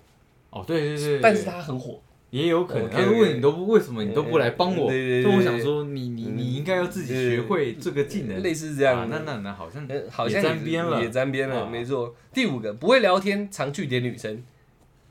[0.49, 2.01] 哦对对对，但是他很火。
[2.29, 12.13] 也有可能，他会问你都不为什么你都不来帮我，对对对那我想说你你你应该要自己学会这个技能，类似这样啊那那那好像呃好像也沾边了也沾边了，啊没错。
[12.33, 14.43] 第五个，不会聊天，常据点女生。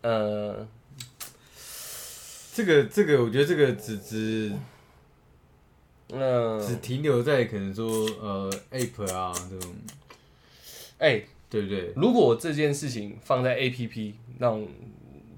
[0.02, 0.68] 呃，
[2.52, 4.52] 这个这个，我觉得这个只只
[6.12, 9.74] 嗯、只停留在可能说呃 app 啊这种，
[10.98, 11.92] 哎、对不对？
[11.96, 14.68] 如果这件事情放在 A P P 那种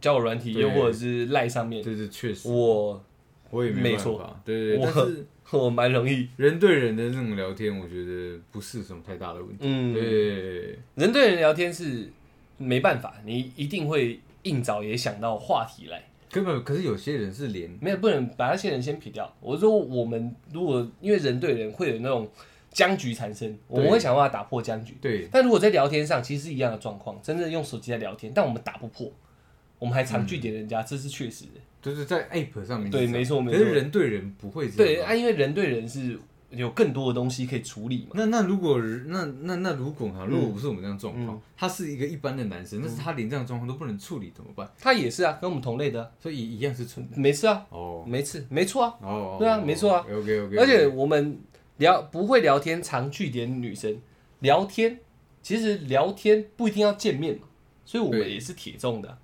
[0.01, 3.03] 交友软体，又或者是赖上面，这是确实，我
[3.51, 9.57] 我也没办法，对对但是我蛮容易，人对人的那种聊天，我觉得不是什么太大的问题。
[9.61, 12.11] 嗯，对，人对人聊天是
[12.59, 16.08] 没办法，你一定会硬找也想到话题来。
[16.31, 19.33] 根本可是有些人是连没有，不能把那些人先撇掉。
[19.41, 22.29] 我说我们如果因为人对人会有那种
[22.71, 24.97] 僵局产生，我们会想办法打破僵局。
[25.01, 29.11] 对但如果在聊天上，其实是一样的状况，真正用手机在聊天，但我们打不破，
[29.79, 31.61] 我们还常拒点人家，这是确实的。
[31.81, 34.77] 就是在 app 上面对没错没错可是人对人不会这样。
[34.77, 36.19] 对啊，因为人对人是
[36.51, 38.13] 有更多的东西可以处理嘛。
[38.15, 44.69] 那那如果那那那如果哈，嗯如果不是我们这样状况，他是一个一般的男生，但是他连这样的状况都不能处理，怎么办？
[44.79, 47.17] 他也是啊，跟我们同类的、啊，所以一样是存在。
[47.17, 48.95] 没事啊，哦没事，没错啊。
[49.03, 50.07] 哦，对啊没错啊。
[50.09, 51.39] OK OK，而且我们
[51.77, 54.01] 聊不会聊天，常据点女生
[54.41, 55.01] 聊天，
[55.43, 57.43] 其实聊天不一定要见面嘛，
[57.85, 59.19] 所以我们对也是铁中的啊、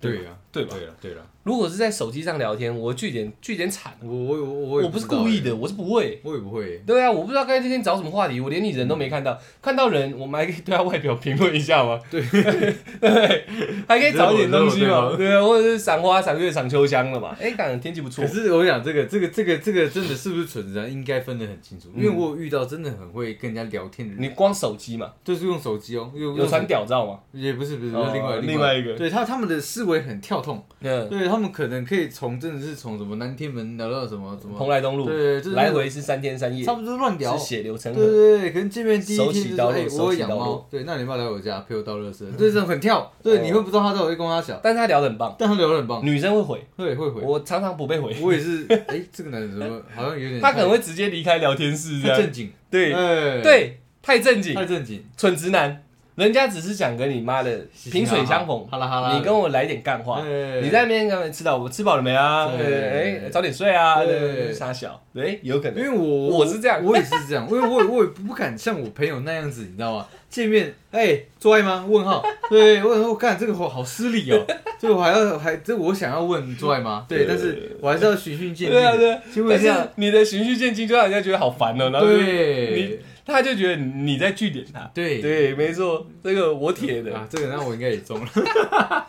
[0.00, 0.74] 对呀，对吧？
[0.74, 6.20] 对了对了，如果是在手机上聊天，我据点据点惨，我我我我不是故意的，我是不会。
[6.24, 6.78] 我也不会。
[6.86, 12.00] 对啊，我不知道该今天找什么话题，我连你人都没看到，看到人我们还可以对他外表评论一下吗？
[12.10, 12.22] 对。
[12.22, 13.44] 对，
[13.86, 17.36] 还可以找一点东西嘛，对啊，或者是赏花、赏月、赏秋香了嘛。
[17.40, 18.24] 哎，感觉天气不错。
[18.24, 27.20] 可，是我想这个这个这个这个真的是不是存在，应该分得很清楚，因为我有遇到真的很会跟人家聊天的人，你光手机嘛，就是用手机哦，有有传屌照吗？
[27.32, 28.38] 也不是不是，哦另外。
[28.40, 28.94] 另外一个。
[28.96, 37.36] 对他他们的思维很跳动，嗯，对他们可能可以从真的是从什么南天门聊到什么什么，蓬莱东路，对，就是来回是三天三夜，差不多乱聊。
[37.36, 37.48] 是。
[37.48, 38.10] 血流成对河。
[38.10, 40.66] 对对，可能见面第一手天就是，哎，我有养猫。
[40.70, 42.30] 对，那你要不要来我家陪我倒垃圾？
[42.36, 52.00] 对，这种很跳，对，哦你会不知道他在，我会跟他小，但是他聊得很棒，但他聊得很棒，女生会回，对会回，我常常不被回，我也是，哎，这个男人怎么好像有点 他可能会直接离开聊天室。
[52.02, 52.92] 太正经，对。
[52.92, 55.82] 哎，对，太正经，太正经，蠢直男，
[56.24, 57.50] 人家只是想跟你妈的
[57.92, 60.20] 萍水相逢，好了好了，你跟我来点干话。
[60.20, 62.50] 哎你在那边跟他们吃到我吃饱了没啊？
[62.56, 65.78] 对哎，早点睡啊，对对，傻小，对，有可能。
[65.78, 70.06] 因为我我是这样我也是这样，因为我也我也不敢像我朋友那样子，你知道吗？
[70.28, 71.86] 见面，哎、做爱吗？
[71.88, 74.44] 问号，对，我我干这个我好失礼哦，
[74.78, 77.06] 这个我还要还这我想要问做爱吗？
[77.08, 79.20] 对，但是我还是要循序渐进对啊，对的，啊。
[79.24, 83.00] 但是请问一下，你的循序渐进，就让人家觉得好烦哦，然后就你对
[83.34, 84.90] 他就觉得你在据点他。
[84.94, 87.14] 对对，没错，这个我铁的。
[87.14, 88.30] 啊，这个那我应该也中了，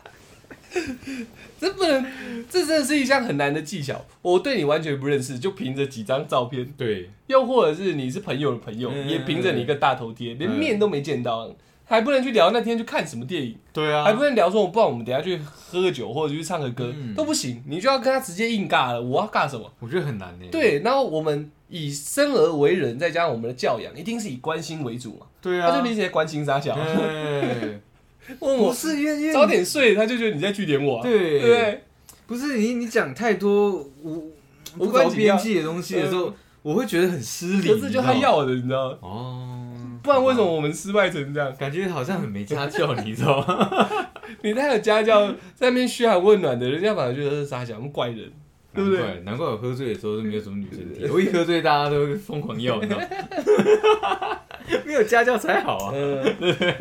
[1.60, 2.06] 这不能，
[2.50, 4.06] 这真的是一项很难的技巧。
[4.22, 11.54] 我对你完全不认识，就凭着几张照片，对又或者是你是朋友的朋友，嗯也凭着你一个大头贴，连面都没见到，
[11.86, 19.02] 还不能去聊那天去看什么电影，对啊还不能聊说，我不然我们等下去喝个酒或者去唱个歌、嗯都不行，你就要跟他直接硬尬了。
[19.02, 19.72] 我要尬什么？
[19.80, 20.46] 我觉得很难呢。
[20.52, 25.28] 对，然后我们以生而为人，再加上我们的教养，一定是以关心为主嘛。
[25.42, 27.80] 对啊，他就理解关心傻小，对，
[28.40, 31.84] 问我不是因为因为早点睡，他就觉得你在据点我、啊，对对
[32.28, 33.72] 不是你你讲太多
[34.04, 34.32] 无
[34.78, 37.68] 无不关边际的东西的时候，我会觉得很失礼。
[37.68, 38.98] 可是就他要的，你知道吗？
[39.02, 39.68] 哦，
[40.04, 41.56] 不然为什么我们失败成这样？
[41.56, 43.90] 感觉好像很没家教，你知道吗？
[44.44, 48.32] 你太有家教，在那边嘘寒问暖的，人家反而觉得是傻小，我们怪人，
[48.80, 49.22] 对不对？
[49.22, 49.46] 难怪？
[49.48, 54.40] 我喝醉的时候都没有什么女生贴，我一喝醉大家都会疯狂要，你知道吗？
[54.86, 55.94] 没有家教才好啊！
[55.96, 56.24] 嗯，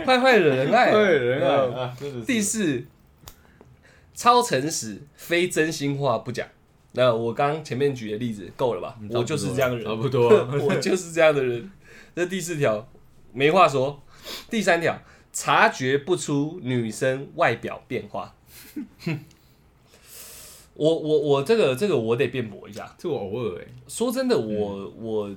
[0.05, 1.93] 坏坏惹人爱，对人爱
[2.27, 2.85] 第四，
[4.15, 6.47] 超诚实，非真心话不讲。
[6.93, 8.97] 那我刚刚前面举的例子够了吧？
[9.01, 10.29] 嗯我就是这样的人，差不多。
[10.61, 11.71] 我就是这样的人。
[12.15, 12.89] 这第四条
[13.33, 14.03] 没话说。
[14.51, 15.01] 第三条，
[15.33, 18.35] 察觉不出女生外表变化。
[20.79, 22.95] 我我我这个这个我得辩驳一下。
[22.97, 25.37] 这我偶尔哎，说真的，我、我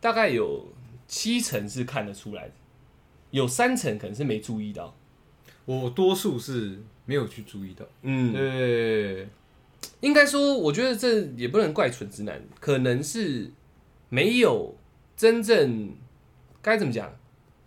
[0.00, 0.66] 大概有
[1.06, 2.54] 七成是看得出来的，
[3.30, 4.94] 有三成可能是没注意到。
[5.66, 7.84] 我多数是没有去注意到。
[8.00, 9.28] 嗯，对，
[10.00, 13.50] 应该说，我觉得这也不能怪纯直男，可能是
[14.08, 14.74] 没有
[15.14, 15.90] 真正
[16.62, 17.14] 该怎么讲，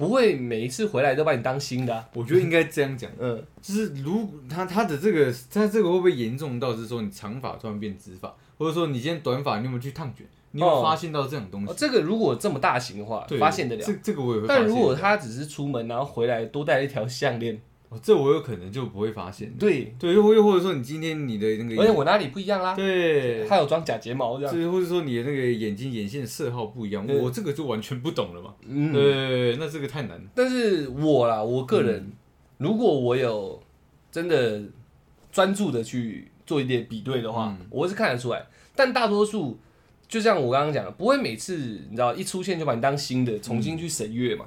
[0.01, 2.09] 不会每一次回来都把你当新的、啊。
[2.13, 3.09] 我觉得应该这样讲。
[3.19, 10.25] 嗯，就是如他他的这个他这个会不会严重到是说你长发突然变直发，或者说你今天短发你有没有去烫卷？
[10.53, 11.71] 你有发现到这种东西？
[11.71, 13.93] 哦，这个如果这么大型的话，发现得了这。
[14.03, 14.73] 这个我也会发现得了。
[14.73, 17.61] 但如果他只是出门然后回来多带一条项链，
[17.91, 19.53] 哦这我有可能就不会发现。
[19.59, 22.73] 对，对，又又或者说你今天你的那个，而且我哪里不一样啦？
[22.73, 24.55] 对，还有装假睫毛这样。
[24.55, 28.55] 这或者说你的那个眼睛眼线色号不一样，我这个就完全不懂了嘛。
[28.65, 30.23] 嗯，对，那这个太难了。
[30.33, 32.11] 但是我啦，我个人，嗯
[32.59, 33.61] 如果我有
[34.09, 34.61] 真的
[35.29, 38.45] 专注的去做一点比对的话，嗯我是看得出来。
[38.73, 39.59] 但大多数
[40.07, 41.57] 就像我刚刚讲的，不会每次
[41.89, 44.45] 你知道一出现就把你当新的重新去审阅嘛，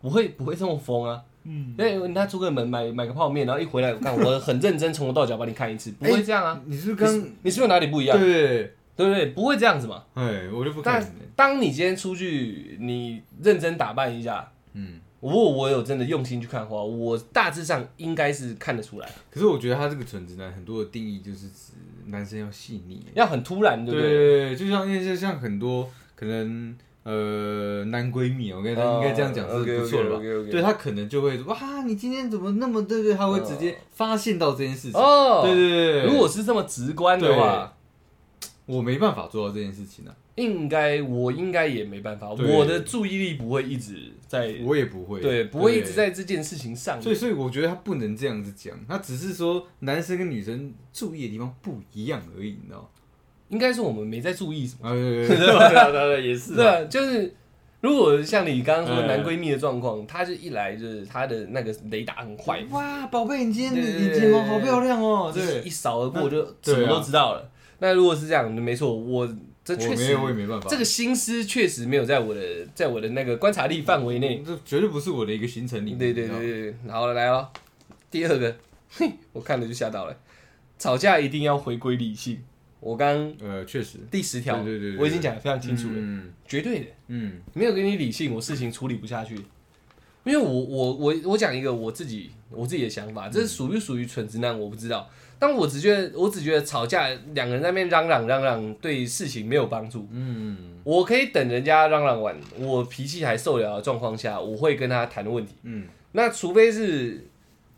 [0.00, 1.22] 不会不会这么疯啊。
[1.48, 6.60] 嗯，因为他出个门买买个泡面，然后一回来 我看我很认真从头到脚帮你看一次，不会这样啊。
[6.66, 8.18] 你是不是刚你是不是有哪里不一样？
[8.18, 9.26] 对，对不对？
[9.26, 10.04] 不会这样子嘛。
[10.14, 11.12] 哎，我就不看但。
[11.34, 21.72] 当你今天出去，你认真打扮一下，嗯，如果我有真的用心去看的话，我大致上应该是看得出来，可是我觉得他这个纯直男很多的定义就是指
[22.06, 23.06] 男生要细腻。
[23.14, 24.10] 要很突然，对不对？
[24.10, 26.76] 对，就像因为就像很多可能
[27.10, 30.20] 呃男闺蜜，我跟他应该这样讲哦是不错的吧？
[30.50, 35.00] 对他可能就会说哇，你今天怎么那么对对，他会直接发现到这件事情。
[35.00, 37.74] 哦，对对对对，如果是这么直观的话，
[38.66, 47.00] 我没办法做到这件事情啊，应该我应该也没办法，我的注意力不会一直在，我也不会，对，不会一直在这件事情上。
[47.00, 52.88] 所以，所以我觉得他不能这样子讲，他只是说男生跟女生注意的地方不一样而已，你知道吗？
[53.48, 54.88] 应该是我们没在注意什么。
[54.88, 55.46] 啊，对对对。
[55.46, 57.34] 对 对，也是对啊，就是
[57.80, 67.50] 如果像你刚刚说男闺蜜的状况，他就一来就是他的那个雷达很快，哇，宝贝，你今天的对对对你睫毛好漂亮哦，对就是一，扫而过就什么都知道了。
[67.78, 69.28] 那如果是这样，没错，我
[69.64, 72.40] 这确实我没有，我也没办法，这个心思确实没有在我的
[72.74, 74.42] 在我的那个观察力范围内。
[74.44, 77.48] 这绝对不是我的一个行程里面，对对对，对好了来了，
[78.10, 78.56] 第二个，
[78.90, 80.16] 嘿，我看了就吓到了，
[80.78, 82.42] 吵架一定要回归理性。
[82.80, 86.30] 我刚呃，确实，第十条，对对对对我已经讲的非常清楚了，嗯。
[86.46, 87.40] 绝对的，嗯。
[87.54, 89.36] 没有给你理性，我事情处理不下去。
[90.24, 95.08] 因为我我我我讲一个我自己我自己的想法，这是属不属于蠢直男我不知道，
[95.38, 100.06] 但我只觉得我只觉得吵架两个人在那边嚷嚷嚷嚷对事情没有帮助。
[100.10, 105.54] 嗯，我可以等人家嚷嚷完，我脾气还受了的状况下，我会跟他谈问题。
[105.62, 107.27] 嗯，那除非是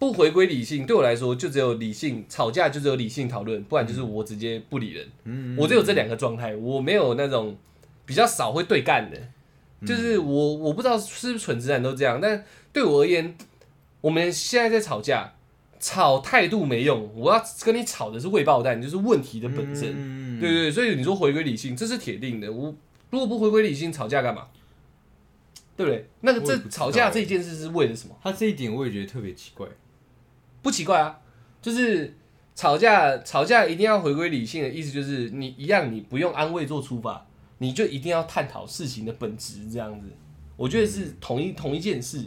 [0.00, 5.06] 不回归理性，对我来说就只有理性吵架，就只有理性讨论，不然就是我直接不理人。
[5.24, 7.54] 嗯我只有这两个状态，我没有那种
[8.06, 9.18] 比较少会对干的。
[9.86, 12.42] 就是我我不知道是不是蠢直男都这样，但
[12.72, 13.36] 对我而言，
[14.00, 15.34] 我们现在在吵架，
[15.78, 19.92] 吵态度没用，我要跟你吵的是未爆弹，就是问题的本身。
[19.94, 22.50] 嗯对对对，所以你说回归理性，这是铁定的。
[22.50, 22.74] 我
[23.10, 24.46] 如果不回归理性，吵架干嘛？
[25.76, 26.06] 对不对？
[26.22, 28.16] 那个这吵架这件事是为了什么？
[28.22, 29.66] 他这一点我也觉得特别奇怪，
[30.62, 31.18] 不奇怪啊，
[31.62, 32.16] 就是
[32.54, 37.26] 吵架吵架一定要回归理性的意思，就是你一样，你不用安慰做出发，
[37.58, 40.08] 你就一定要探讨事情的本质，这样子。
[40.56, 42.24] 我觉得是同一同一件事，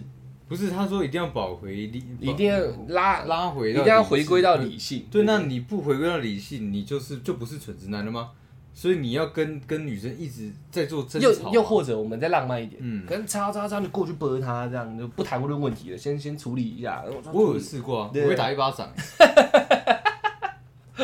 [0.48, 4.56] 不是他说一定要保回理，一定要拉，拉回，一定要回归到。
[4.56, 5.06] 理性。
[5.12, 8.32] 对，那你不回归到理性，你就是就不是蠢直男了吗？
[8.74, 11.50] 所以你要跟跟女生一直在做争吵。
[11.50, 13.06] 啊，又或者我们再浪漫一点，嗯。
[13.06, 17.04] 跟吵吵吵，你过去拨他，这样就不谈论问题了，先先处理一下。
[17.32, 18.92] 我有试过啊，我会打一巴掌。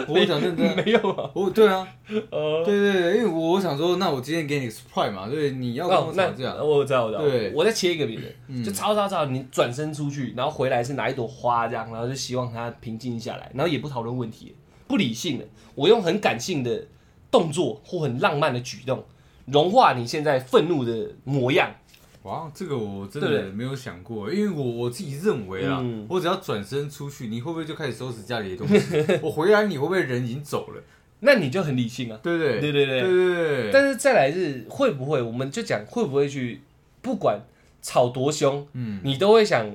[0.07, 0.67] 我讲认真。
[0.69, 1.29] 啊，没有啊？
[1.33, 1.87] 我对啊，
[2.31, 6.53] 呃，对对对，因为我想说，那我今天给你个 surprise 嘛，对，你要跟哦我，吵架。
[6.57, 7.21] 那，我知道，我知道。
[7.21, 7.51] 对。
[7.53, 8.63] 我再切一个别的，嗯。
[8.63, 14.55] 就吵吵吵，你转身出去，然后回来是拿一朵花这样，然后就希望他平静下来，然后也不讨论问题，
[14.87, 15.45] 不理性的，
[15.75, 16.87] 我用很感性的
[17.31, 19.03] 动作或很浪漫的举动，
[19.45, 21.75] 融化你现在愤怒的模样。
[22.23, 29.05] 哇，这个我真的没有想过，因为我我自己认为啦，嗯我只要转身出去，你会不会就开始收拾家里的东西？
[29.23, 30.83] 我回来，你会不会人已经走了？
[31.21, 32.59] 那你就很理性啊，对不对？
[32.59, 33.71] 对对对对对对。
[33.71, 36.61] 但是再来是会不会，我们就讲会不会去，
[37.01, 37.41] 不管
[37.81, 39.69] 吵多凶，嗯，你都会想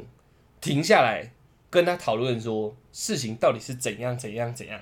[0.61, 1.33] 停下来
[1.71, 4.81] 跟他讨论说事情到底是怎样怎样怎样。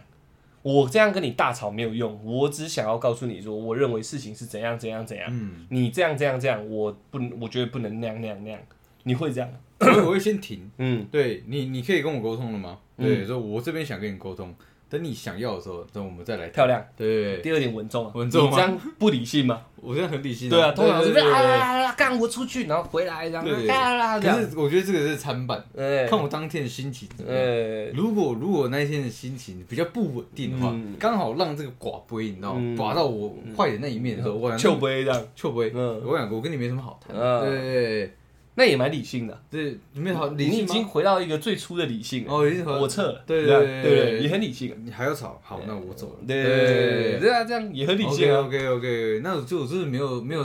[0.63, 5.27] 我这样跟你大吵没有用，我只想要告诉你说，我认为事情是怎样怎样怎样。
[5.31, 8.61] 嗯，你这样这样这样，我不，我觉得不能那样那样那样。
[9.03, 9.51] 你会这样？
[9.81, 10.71] 我会我会先停。
[10.79, 12.79] 嗯，对你，你可以跟我沟通了吗？
[12.99, 14.55] 嗯对，说我这边想跟你沟通，
[14.93, 16.53] 等你想要的时候，等我们再来谈。
[16.53, 16.85] 漂亮。
[16.95, 19.63] 对第二点稳重啊，稳重吗你这样不理性吗？
[19.77, 20.51] 我现在很理性。
[20.51, 24.51] 对啊，通常是对对对对啊，干我出去，然后回来，然后对对对啊这样可。
[24.51, 27.41] 是我觉得这个是参半，哎看我当天的心情怎么样。
[27.43, 32.55] 哎，如果如果那一天的心情比较不稳定的话嗯，刚好让这个寡杯，你知道？
[32.77, 35.73] 寡到我坏的那一面的时候，我想就不会这样，就不会。
[35.75, 37.17] 嗯我想我跟你没什么好谈。
[37.17, 38.15] 嗯对对
[38.55, 39.43] 那也蛮理性的。
[39.51, 40.65] 对对，你没好理你已？
[40.67, 42.33] 经回到一个最初的理性了。
[42.33, 44.75] 哦，已经和我撤了，对对对也很理性。
[44.85, 45.41] 你还要吵？
[45.43, 46.17] 好，那我走了。
[46.27, 48.41] 对对对对啊，这样也很理性啊。
[48.41, 50.43] OK OK，那我就我就是没有没有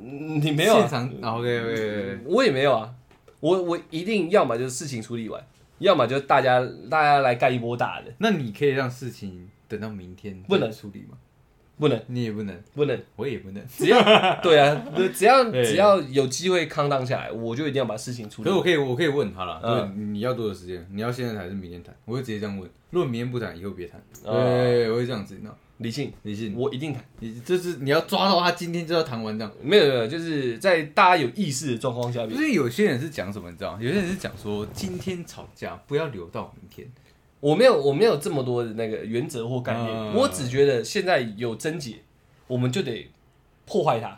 [0.00, 0.80] 嗯你没有啊？
[0.80, 1.38] 现场。
[1.38, 2.94] OK OK，我也没有啊。
[3.40, 5.44] 我我一定要么就是事情处理完，
[5.78, 8.12] 要么就是大家大家来干一波大的。
[8.18, 11.18] 那你可以让事情等到明天不能处理吗？
[11.82, 13.60] 不能你也不能，不能，我也不能。
[13.66, 14.00] 只要
[14.40, 14.80] 对啊，
[15.12, 18.56] 只 要只要有机会康荡下来，我就一定要把事情处理可是。
[18.56, 20.86] 我可以，我可以问他了，你要多久时间？
[20.92, 21.92] 你要现在谈还是明天谈？
[22.04, 22.70] 我会直接这样问。
[22.90, 24.00] 如果明天不谈，以后别谈。
[24.24, 25.58] 哦对，我会这样子，你知道？
[25.78, 27.02] 理性，理性，我一定谈。
[27.18, 29.52] 你就是你要抓到他今天就要谈完这样。
[29.60, 33.78] 没有没有，就是在大家有意识的状况下面，不是有些人是讲什么，你知道吗？
[33.82, 36.86] 有些人是讲说今天吵架不要留到明天。
[37.42, 40.14] 我没有我没有这么多的那个原则或概念，嗯。
[40.14, 41.96] 我只觉得现在有症结，
[42.46, 43.10] 我们就得
[43.66, 44.16] 破坏它，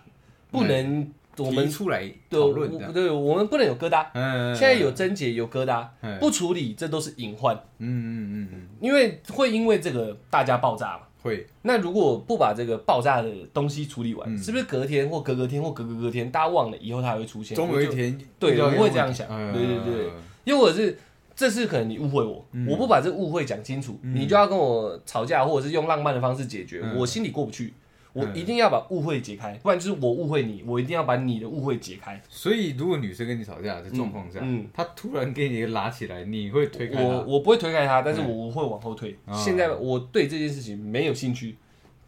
[0.51, 2.89] 不能我们提出来对讨论这样。
[2.89, 4.07] 我对，我们不能有疙瘩。
[4.13, 6.19] 嗯，现在有症结有疙瘩，嗯。
[6.19, 11.05] 不处理这都是隐患，嗯嗯嗯嗯，因为会因为这个大家爆炸嘛。
[11.23, 11.47] 会。
[11.63, 14.37] 那如果不把这个爆炸的东西处理完，嗯。
[14.37, 17.57] 是不是隔天或隔隔天或隔隔隔天，大家忘了以后它还会出现？
[17.57, 19.27] 总有一天对我会这样想。
[19.55, 20.11] 对对对。
[20.45, 20.99] 因为我是
[21.37, 27.75] 这次可能你误会我，嗯我不把这个误会讲清楚，嗯你就要跟我吵架，或者是用浪漫的方式解决，嗯我心里过不去。
[28.13, 32.23] 我嗯一定要把误会解开，不然就是我误会你，我一定要把你的误会解开。
[32.29, 37.03] 所以如果女生跟你吵架的状况下，嗯她突然给你拉起来，你会推开她？
[37.03, 39.19] 我我不会推开她，但是嗯我会往后退。
[39.25, 41.57] 哦现在我对这件事情没有兴趣，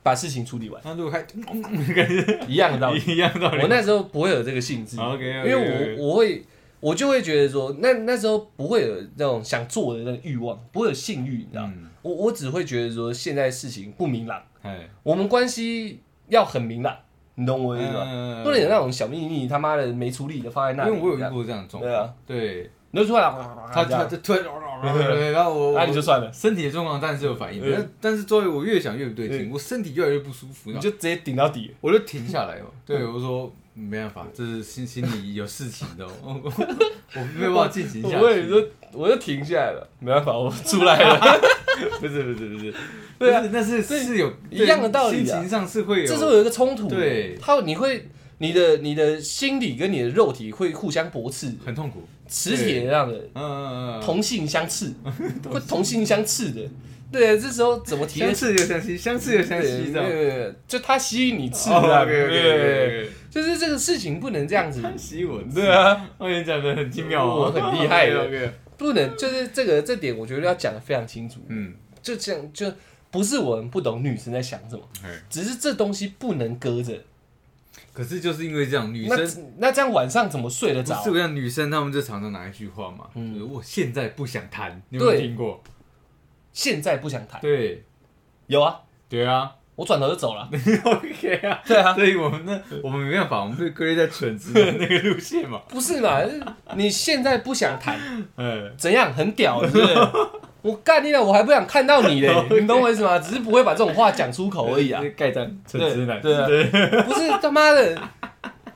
[0.05, 1.27] 把事情处理完，那如果还
[2.47, 3.03] 一样的道理。
[3.05, 6.45] 一样道理，我那时候不会有这个兴致 OK，OK，OK 因为我我会
[6.81, 11.65] 我就会觉得说，那那时候不会有那种想做的那个欲望，不会有性欲，你知道？
[11.65, 16.97] 嗯，我我只会觉得说，现在事情不明朗，哎，我们关系要很明朗，
[17.35, 18.05] 你懂我意思吧？
[18.07, 24.45] 嗯不能有那种小秘密，他妈的没处理的放在那里，因为我有遇这样过这样的状对啊，对，你就出来了，他他这样就突然，
[25.33, 27.73] 然后我 那你就算了，身体的状况当然是有反应，嗯。
[27.75, 29.31] 但但是作为我越想越不对嗯。
[29.39, 31.75] 劲，我身体越来越不舒服，你就直接顶到底。
[31.81, 36.53] 我就停下来了，对我说没办法，这是心心里有事情的， 我我
[37.15, 38.17] 我没有办法进行下去。
[38.17, 41.41] 我跟你说，我就停下来了，没办法，我出来了。
[42.01, 42.75] 不是不是不是，
[43.19, 48.09] 对啊不是，那是是有一样的道理啊心情上是会有，这时候有一个冲突，对他你会
[48.39, 52.09] 你的你的心理跟你的肉体会互相驳斥，很痛苦。
[52.29, 54.93] 磁铁一样的嗯嗯嗯，同性相斥，
[55.49, 56.63] 会同性相斥的。
[57.11, 60.09] 对，这时候怎么提相似又相吸，相似又相吸，这样。
[60.09, 71.41] 对对对，就他吸引你刺哦啊，对对对就是这个事情不能这样子，他吸我，对，啊，我跟你讲的很精妙哦，我很厉害的不能就是这个这点，我觉得要讲的非常清楚。
[71.49, 72.71] 嗯，就这样，就
[73.11, 76.93] 不是我们不懂女生在想什么，哎只是这东西不能搁着。
[77.93, 81.11] 可是就是因为这样，女生那这样晚上怎么睡得着不是？
[81.11, 85.63] 我讲女生，她们就常常拿一句话嘛，嗯就是我现在不想谈，你有没有对听过？
[86.57, 87.85] 现在不想谈，对，
[88.47, 88.81] 有啊，
[89.11, 90.49] 对啊我转头就走了。
[90.85, 96.19] OK 啊，对啊，所以我们那，我们没办法，我们被归类在蠢直的 那个路线嘛，不是嘛？
[96.75, 97.99] 你现在不想谈，
[98.39, 99.13] 嗯， 怎样？
[99.13, 99.95] 很屌，是不是？
[100.63, 103.19] 我干你了，我还不想看到你嘞，你懂我意思吗？
[103.19, 105.03] 只是不会把这种话讲出口而已啊。
[105.15, 106.47] 盖章蠢直男，对啊
[107.03, 108.01] 不是他妈的，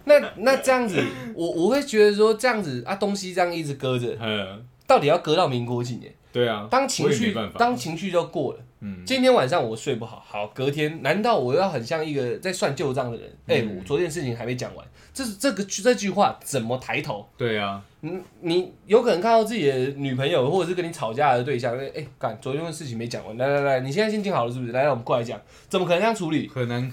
[0.05, 1.03] 那那这样子，
[1.35, 6.13] 我我会觉得说这样子啊，东西这样一直搁着，嗯，到底要搁到民国几年？
[6.33, 13.29] 对啊，当情绪当情绪就过了，嗯，今天晚上我睡不好，好，隔天难道我要很像一个在算旧账的人？
[13.47, 17.27] 哎、嗯我昨天事情还没讲完，这是这个这句话怎么抬头？
[17.37, 24.73] 对啊，你，你有可能看到自己的女朋友，或者是跟你吵架的对象，哎、哎，干、昨天的事情没讲完，来来来，你现在心情好了是不是？
[24.73, 26.49] 来，来我们过来讲，怎么可能这样处理？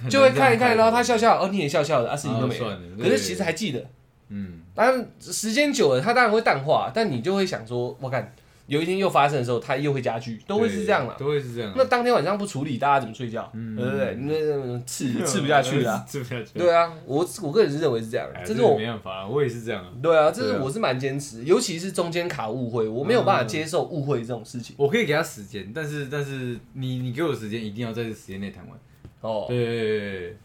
[0.10, 2.66] 就会看一看，然后他笑笑，哦，你也笑笑的，啊，事情都没了。
[2.66, 3.86] 啊算了可是其实还记得，
[4.30, 8.34] 嗯，当然时间久了，他当然会淡化，但你就会想说，我看
[8.68, 11.16] 有一天又发生的时候，他又会加剧，都会是这样啦。
[11.18, 13.50] 都会是这样啊，那当天晚上不处理，大家怎么睡觉？
[13.54, 14.16] 嗯对不对？
[14.16, 16.04] 那那吃吃不下去啊。
[16.08, 19.90] 吃不下去，对啊，我我个人是认为是这样哎，这是我没办法啊，我也是这样啊。
[20.04, 24.76] 对啊，这是我是蛮坚持，尤其是中间卡误会，我没有办法接受误会这种事情。
[24.78, 28.78] 我可以给他时间，但是但是你你给我时间，一定要在这时间内谈完。
[29.22, 30.38] 哦，对对对对，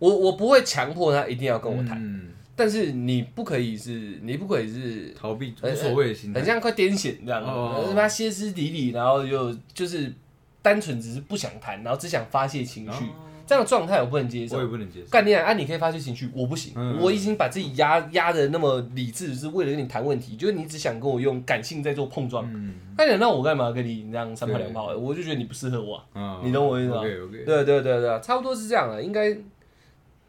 [0.00, 2.28] 我我不会强迫他一定要跟我谈，嗯，
[2.58, 6.46] 但是你不可以是，你不可以是逃避无所谓的心态很。
[6.46, 10.12] 像快癫痫这样，哦他妈歇斯底里，然后又就是
[10.60, 14.70] 单纯只是不想谈，然后只想发泄情绪，哦这样的状态我不能接受我也受。
[14.72, 15.06] 不能接受。
[15.08, 15.42] 干你啊！
[15.44, 22.44] 啊，你可以发泄情绪，我不行，嗯我已经把自己压压的那么理智，是为了跟你谈问题，就是你只想跟我用感性在做碰撞。
[22.52, 24.98] 嗯那你让我干嘛跟你这样三炮两炮的？
[24.98, 26.04] 我就觉得你不适合我
[26.44, 27.00] 你懂我意思吗。
[27.00, 29.34] 对对对对，差不多是这样的，应该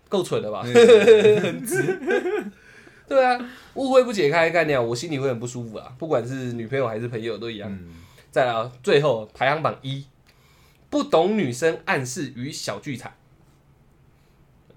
[0.10, 0.62] 够蠢了吧？
[0.68, 2.00] 很直
[3.08, 3.40] 对啊，
[3.76, 5.96] 误会不解开，概念我心里会很不舒服啊。
[5.98, 7.72] 不管是女朋友还是朋友都一样。
[7.72, 7.96] 嗯，
[8.30, 10.06] 再来啊，最后排行榜一，
[10.90, 13.12] 不懂女生暗示与小剧场。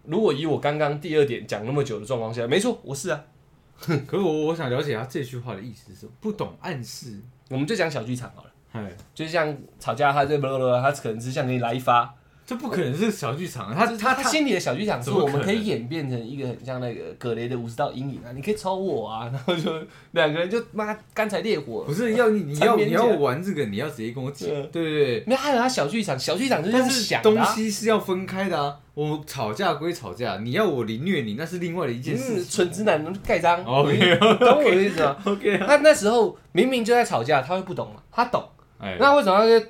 [0.05, 3.25] 如果以我刚刚第二点讲那么久的状况下，没错，我是啊。
[4.07, 6.09] 可是我我想了解他这句话的意思是？
[6.21, 19.73] 不懂暗示，我们就讲小剧场好了，哎，就像吵架，他这不不他可能只想给你来一发，这不可能是小剧场，他他他心里的小剧场是我们可以演变成一个很像那个葛雷的五十道阴影啊，你可以抽我啊，然后就
[20.10, 25.24] 两个人就妈干柴烈火，不是要你你要你要玩这个，你要直接跟我讲，嗯对对对。
[25.27, 27.44] 没有还有他小剧场，小剧场就是想的、东啊。
[27.44, 28.77] 西是要分开的啊！
[28.94, 32.44] 我吵架归吵架，你要我凌虐你，那是另外的一件事嗯，情。
[32.51, 38.02] 纯直男盖章，OK，懂我的意思吗？OK，他那时候明明就在吵架，他会不懂吗？
[38.10, 38.43] 他懂，
[38.78, 39.60] 哎，那为什么要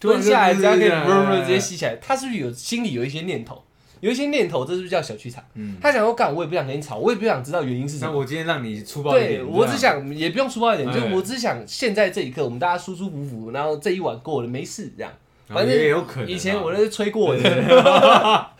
[0.00, 1.96] 蹲下来，就这样可以对对对对直接吸起来？
[1.96, 3.62] 他是不是有心里有一些念头？
[4.00, 5.42] 有一些念头，这是不是叫小剧场？
[5.54, 8.12] 嗯，他想说干，我也不想跟你吵，我也不想知道原因是什么。
[8.12, 15.12] 那我今天让你粗暴一点对，我只想，也不用粗暴一点，就哎我只想现在这一刻，我们大家舒舒服服，然后这一晚过了没事，这样。
[15.48, 16.26] 反正也有可能啊。
[16.28, 17.42] 以前我都是吹过的，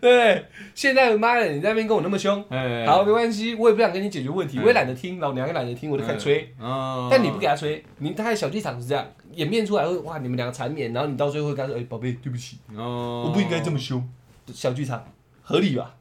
[0.00, 0.44] 对？
[0.74, 6.52] 现在妈的，你在那边跟我那么凶，哎，好，没关系，我也不想跟你解决问题，哎我也懒得听，老娘也懒得听，我就开始吹。
[6.58, 14.06] 哦，但你不给他吹，你他的小剧场是这样演变出来会，哇，你们两个缠绵，然后你到最后会跟他说，哎，宝贝，对不起，哦，我不应该这么凶，
[14.52, 15.04] 小剧场
[15.42, 15.94] 合理吧？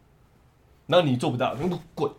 [0.87, 2.11] 然后你做不到，你不滚，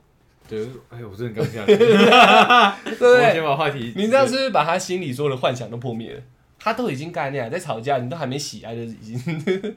[0.48, 2.96] 对，哎，我真的刚下去， 对。
[2.96, 3.32] 不我对？
[3.32, 6.22] 先把话题，你这样是不是把他心里所有的幻想都破灭了？
[6.58, 9.76] 他都已经干那样在吵架，你都还没洗啊，就已经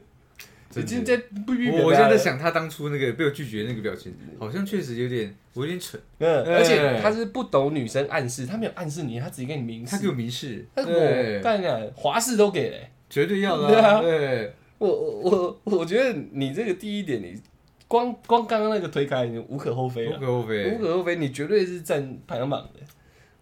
[0.76, 6.02] 已经在不不我我现在在，想他当初那个被我拒绝那个表情，好像确实有点，我有点蠢。
[6.20, 9.92] 嗯，哎而且他是不懂女生暗示，他没有暗示你，他直接给你明示。
[9.92, 10.08] 他给。
[10.08, 12.70] 我明示，我，干那华氏都给。
[12.70, 13.98] 了欸、绝对要的对啊。
[13.98, 17.40] 啊，对，我我我我觉得你这个第一点，你
[17.88, 20.72] 光光刚刚那个推开，你无可厚非无了，可厚非。
[20.72, 20.80] 无。
[20.80, 22.80] 可厚非，你绝对是占排行榜的。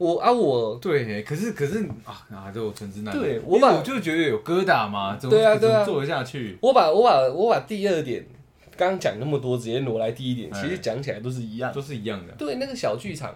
[0.01, 3.15] 我啊我对，可是可是啊啊，这我纯直男。
[3.15, 6.57] 对我把我就觉得有疙瘩嘛，怎么对啊对啊做得下去？
[6.59, 8.25] 我把我把我把第二点
[8.75, 11.71] 刚刚讲那么多，直接挪来第一点，哎其实讲起来都是一样。
[11.71, 12.33] 都是一样的。
[12.33, 13.31] 对，那个小剧场，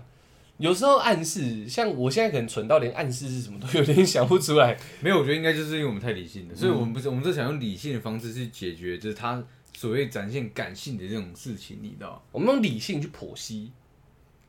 [0.57, 4.75] 有时候暗示，像我现在可能蠢到连暗示是什么都有点 想不出来。
[5.01, 9.43] 没有，我觉得应该就是因为我们太理性了，所以我们嗯不是，我们是想用理性的方式去解决，就是他
[9.77, 12.25] 所谓展现感性的这种事情，你知道？
[12.31, 13.71] 我们用理性去剖析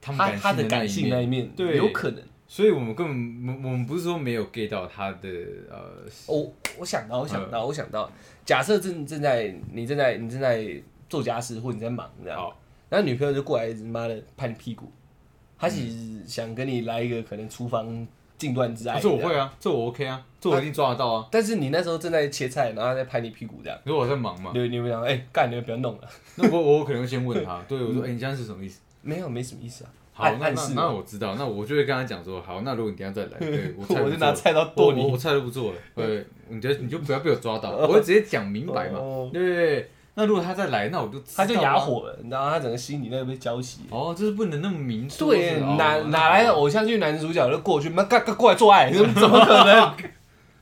[0.06, 1.76] 他们他他的感感性那一面，对。
[1.76, 2.22] 有可能。
[2.48, 5.28] 所以我们根本我我们不是说没有 get 到他的
[5.68, 5.80] 呃，
[6.28, 8.08] 我我想到，我想嗯到，我想到，
[8.44, 10.64] 假设正正在你正在你正在
[11.08, 12.56] 做家事或你在忙这样，好。
[12.88, 14.88] 然后女朋友就过来，妈的拍你屁股，
[15.58, 18.06] 她其实想跟你来一个可能厨房
[18.38, 21.28] 近段之爱，这我会啊，啊，这我 OK 啊，这我一定抓得到啊。
[21.32, 28.82] 但是你那时候正在切菜，然后她在拍你屁股这样，如果我在忙嘛，对你会讲，哎，干，你们不要弄了，那我我可能会先问他，对我说， 哎，你这样是什么意思？
[29.06, 39.90] 没有，没什么意思啊，好，那那那我知道，那我就会跟他讲说，好，那如果你等下再来， 对我菜我就拿菜刀剁你我我，菜都不做了，对，你就你就不要被我抓到， 我会直接讲明白嘛，哦对不对？
[40.18, 43.80] 那如果他再来，那我就他就哑火了，然后他整个心里那个被浇熄。
[43.90, 45.28] 哦，就是不能那么明说。
[45.28, 49.92] 对，哪哪来的偶像剧男主角就过去，妈干干过来做爱，怎么可能？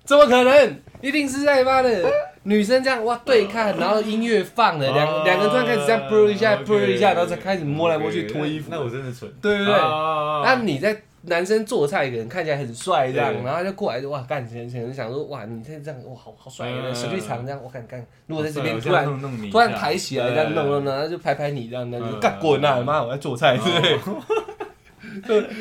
[0.05, 0.81] 怎么可能？
[1.01, 2.05] 一定是在妈的
[2.45, 9.75] 女生这样哇对看，然后音乐放了，两哦两个人突然开始这样啵一下啵一下，然后才开始摸来摸去脱衣服，那我真的蠢，对不对？
[9.75, 16.95] 啊那你在男生做菜，可能看起来很帅这样，然后就过来就哇干，可能想说哇你这这样哇好好帅，嗯。
[16.95, 22.21] 小剧场这样，我看看，如果在这我边突然突然抬起来这样弄弄弄，然后就拍拍你这样，那就嗯。
[22.21, 22.81] 干滚啊！
[22.83, 24.01] 妈，我在做菜之类的。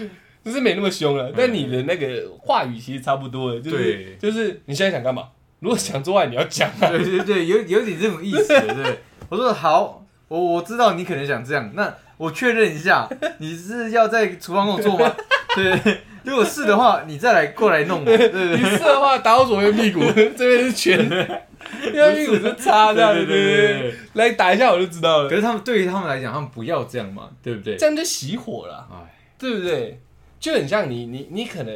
[0.44, 4.18] 就是没那么凶了，但你的那个话语其实差不多的，就是对。
[4.18, 5.30] 就是你现在想干嘛？
[5.64, 6.90] 如果想做爱，你要讲啊。
[6.90, 9.00] 对对对，有有点这种意思，对。
[9.30, 13.08] 我说好，我我知道你可能想这样，那我确认一下，
[13.38, 15.16] 你是要在厨房跟我做吗？
[15.56, 18.06] 对，如果是的话，你再来过来弄我。
[18.06, 20.02] 对对对，你是的话，打我左边屁股，
[20.36, 21.00] 这边是拳，
[21.86, 23.96] 右边屁股是叉这样子，对对对对。
[24.16, 27.78] 来打一下我就知道了可，是他们对于他们来讲，他们不要这样嘛，对不对？
[27.78, 30.02] 这样就熄火了，哎，对不对？
[30.40, 31.74] 就很像你你你可能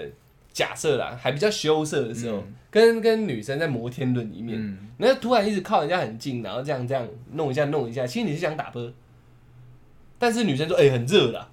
[0.58, 2.56] 假设啦，还比较羞涩的时候，嗯。
[2.72, 8.92] 跟跟女生在摩天轮里面，嗯，然后突然一直靠人家很近，然后这样这样弄一下弄一下，其实你是想打啵，
[10.18, 11.48] 但是女生说哎、很热啦，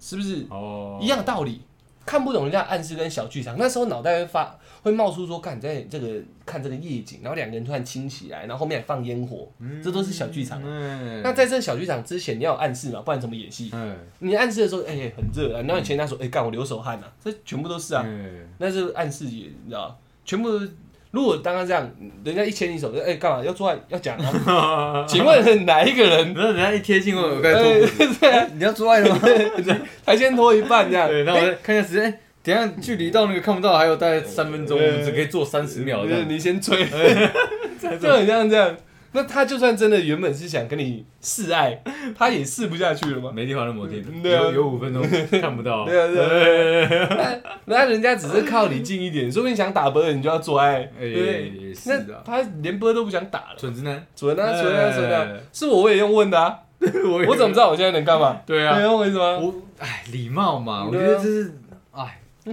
[0.00, 0.46] 是不是？
[0.48, 1.60] 哦，一样道理，
[2.06, 6.06] 看不懂人家暗示跟小剧场，那时候脑袋会发会冒出说，看你在这个
[6.46, 9.50] 看这个夜景，然后两个人突然亲起来，然后后面还放烟火，
[9.82, 10.62] 这都是小剧场。
[10.64, 13.68] 嗯，那在这个小剧场之前，你要有暗示嘛，不然怎么演戏？
[13.72, 20.64] 嗯，你暗示的时候，哎、很热啊，然后你前他说，哎、干我流手汗啊，这全部都是啊，嗯那是暗示也，你知道，全部都。
[21.12, 21.90] 如果刚刚这样，
[22.22, 25.04] 人家一牵你手，哎、干嘛要做爱要讲啊？
[25.08, 29.20] 请问哪一个人然后人家一贴近我，我该脱裤子，哎你要做爱了吗？
[30.04, 31.08] 还先拖一半这样？
[31.08, 36.04] 对，然后我再看一下时间，哎等下距离到那个看不到还有大概三分钟，我们只可以做三十秒。
[36.28, 36.86] 你先吹，
[38.00, 38.76] 就很像这样。
[39.12, 41.82] 那他就算真的原本是想跟你示爱，
[42.16, 43.32] 他也示不下去了吗？
[43.34, 45.02] 没地方那么近，对啊有有五分钟
[45.40, 45.84] 看不到。
[45.86, 51.52] 对啊对啊那人家只是靠你近一点，说不定想打啵你就要做爱，哎，对？
[51.58, 55.40] 也是那，他连啵都不想打了，蠢子男，准啊准啊准啊哎！
[55.52, 58.40] 是我我也用问的啊，我我怎么知道我现在能干嘛？
[58.46, 59.40] 对啊你，用为什么？
[59.40, 61.65] 我哎，礼貌嘛，我觉得这是哎，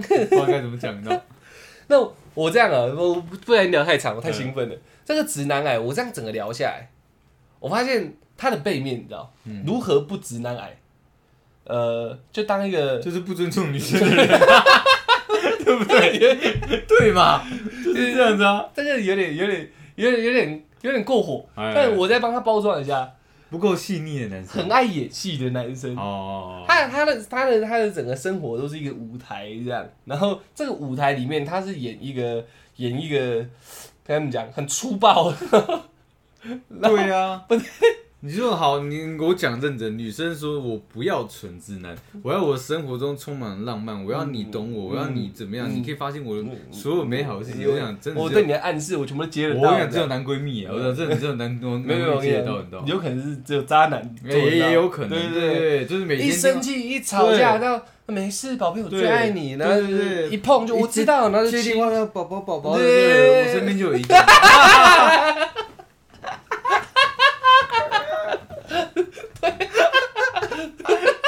[0.00, 1.22] 知道该怎么讲呢。
[1.88, 1.96] 那
[2.34, 3.14] 我这样啊，我
[3.44, 4.76] 不然聊太长，我太兴奋了。
[5.04, 6.88] 这个直男癌，我这样整个聊下来，
[7.60, 10.76] 我发现他的背面，你知道，嗯如何不直男癌？
[11.64, 14.28] 呃，就当一个就是不尊重女性的人，
[15.64, 16.80] 对不对？
[16.86, 17.42] 对嘛，
[17.84, 23.10] 就是这样子啊，但是有点有点有点有点有点过火，哎但我再帮他包装一下，
[23.50, 24.68] 不够细腻的男生很。
[24.70, 25.96] 爱演戏的男生。
[25.96, 32.44] 哦，他他的他的他的整个生活都是一个舞台这样，然后这个舞台里面他是演一个
[32.76, 33.18] 演一个
[34.04, 35.32] 跟他们讲很粗暴，
[36.82, 37.44] 对啊，
[38.26, 39.98] 你说好，你给我讲认真。
[39.98, 45.68] 女生说我不要纯直男，我要我生活中充满浪漫，我要你懂我，我要你怎么样？
[45.68, 46.42] 嗯你可以发现我的
[46.72, 47.70] 所有美好的事情。
[47.70, 49.60] 我想真的我对你的暗示我全部都接得到。
[49.60, 52.84] 我想只有男闺蜜啊，我想真的只有男男没有没有男闺蜜接得到，你知道？
[52.86, 55.60] 有可能是只有渣男也也有可能，对对对对。
[55.80, 64.14] 对，就是每天一生气一吵架，然后没事，宝贝，我最爱你，然后对对对一碰就我知道，然后就亲接电话了，宝宝宝宝，对，我身边就有一个。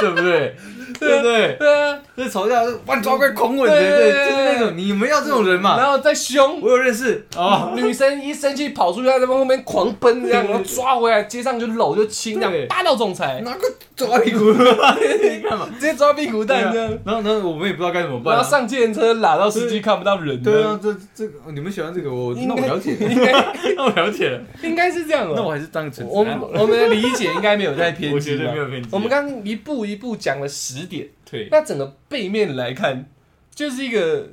[0.06, 0.54] 对不对？
[1.00, 1.56] 对不对？
[1.58, 1.85] 对
[2.16, 5.76] 啊，这吵架把你抓过来狂吻，对对就是那种你们要这种人嘛？
[5.76, 7.26] 然后再凶，我有认识。
[7.36, 13.60] 哦，女生一生气跑出去，在后面狂奔这样，然后抓回来，街上就搂就亲，这样霸道总裁，拿个
[13.94, 15.68] 抓屁股， 你干嘛？
[15.78, 18.36] 直接抓屁股蛋这样，然后，然后我们也不知道该怎么办啊。
[18.36, 23.32] 然后上计程车拉到司机看不到人，对啊，，这这个你们喜欢这个，我那我了解， 应该
[23.76, 25.34] 那我了解了，应该是这样哦。
[25.36, 26.24] 那我还是当个纯我。
[26.24, 28.38] 们我们的理解应该没有在偏我激吧。
[28.38, 28.88] 绝对没有偏激。
[28.90, 33.10] 我们刚刚一步一步讲了十点，对，那整个背面来看，
[33.54, 34.30] 就是一个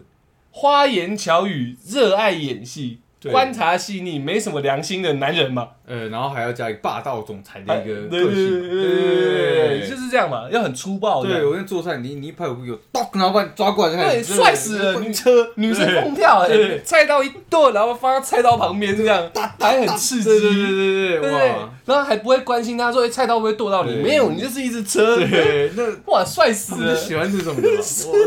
[0.52, 3.00] 花言巧语、热爱演戏、
[3.32, 5.70] 观察细腻、没什么良心的男人嘛。
[5.86, 11.50] 呃，然后还要加一个霸道总裁的一个个性，对对对对，就是这样嘛，要很粗暴对的。
[11.50, 15.00] 我在做菜，你你一拍我屁股，咚，然后把你抓过来，对，帅死了！
[15.02, 16.48] 女车，女生疯跳，
[16.86, 19.30] 菜刀一剁，然后放到菜刀旁边这样，
[19.60, 21.70] 还很刺激，对对对对哇，？
[21.86, 26.96] 然后还不会关心他说哎菜刀会不会剁到你，对没有，你就是一只车，对，那哇，帅死了！
[26.96, 27.62] 喜欢这种的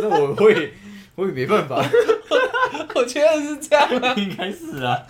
[0.02, 0.74] 那我会，
[1.16, 1.76] 我也没办法，
[2.94, 4.14] 我觉得是这样啊。
[4.16, 5.02] 应该是啊，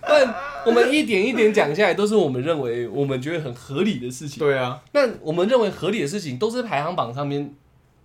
[0.00, 0.34] 但
[0.64, 4.38] 我们一点一点讲下来，都是我们认为我们觉得很合理的事情。
[4.38, 7.52] 对啊，那我们认为合理的事情，都是排行榜上面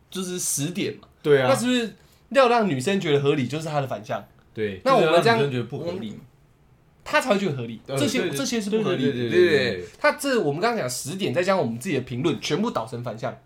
[0.09, 1.07] 就是十点嘛。
[1.21, 1.93] 对啊，那是不是
[2.29, 6.17] 要让女生觉得合理，就是她的反向，对，那我们这样觉得不合理嘛，
[7.03, 7.79] 她才会觉得合理。
[7.85, 9.85] 呃这些这些是不合理的，对对对对不对对？
[9.99, 13.37] 她这我们刚刚讲十点，再加上我们自己的评论，全部导成反向。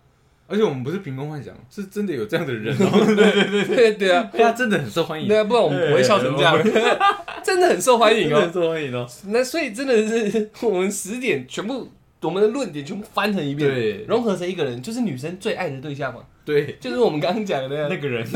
[0.48, 4.12] 而且我们不是凭空幻想，是真的有这样的人哦，对对对对。
[4.12, 6.62] 啊，他真的很受欢迎，对啊，不然我们不会笑成这样。
[7.42, 8.50] 真的很受欢迎哦。
[8.52, 11.90] 受欢迎哦，那所以真的是我们十点全部，
[12.20, 14.04] 我们的论点全部翻成一遍，对。
[14.06, 16.20] 融合成一个人，就是女生最爱的对象嘛。
[16.44, 18.26] 对，就是我们刚刚讲的那个人，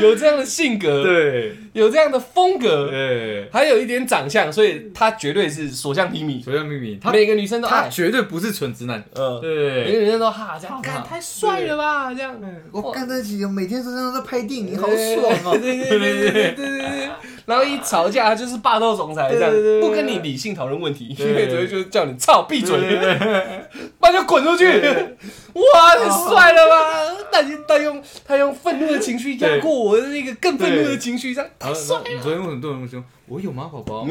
[0.00, 6.98] 有这样的性格，对，有这样的风格，对，还有一点长相，所以他绝对是所向披靡，所向披靡。
[7.00, 12.34] 他每个女生都他绝对不是纯直男，嗯，对，每个女生都哈这样，看太帅了吧，这样，
[12.72, 17.08] 我干得起，每天身上在拍电影，好爽哦，对对对对对对，
[17.46, 22.76] 然后一吵架就是霸道总裁这样，不跟你理性讨论问题，因为只会就叫你操，闭嘴，
[24.00, 24.64] 那就滚出去。
[24.66, 27.16] 哇，你帅了吧？
[27.32, 29.85] 他他用他用愤怒的情绪压过我。
[29.94, 33.04] 的那个更愤怒的情绪，这样然后然后你昨天问很多人我那么凶？
[33.26, 34.06] 我有吗，宝宝？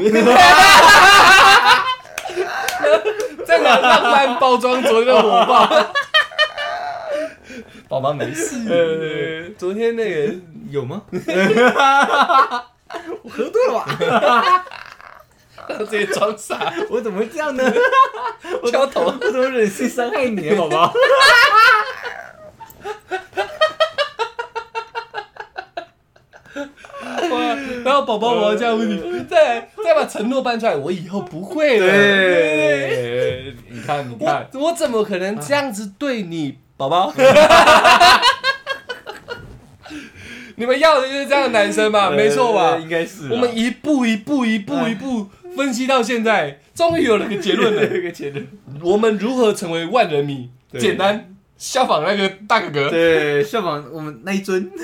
[3.44, 5.68] 在哪浪漫包装昨天的火爆？
[7.88, 10.34] 宝宝没事，呃昨天那个
[10.70, 11.02] 有吗？
[13.22, 13.84] 我喝多了
[14.20, 14.64] 吧？
[15.78, 17.72] 直接装傻，我怎么会这样呢？
[18.70, 19.06] 敲头。
[19.06, 20.92] 我怎么忍心伤害你，宝宝？
[27.30, 27.54] 哇
[27.86, 31.86] 然后宝宝，我要这样问你，再再把承诺搬出来，我以后不会了。
[31.86, 37.14] 对，你看，你看，我我怎么可能这样子对你，宝宝？
[40.56, 42.76] 你们要的就是这样的男生吧， 没错吧？
[42.76, 43.28] 应该是啊。
[43.30, 47.84] 我们一步一步一步一步分析到现在，终于有了个结论了。
[47.86, 48.44] 有一个结论。
[48.82, 50.50] 我们如何成为万人迷？
[50.72, 52.90] 对简单，效仿那个大哥哥。
[52.90, 54.68] 对，效仿我们那一尊。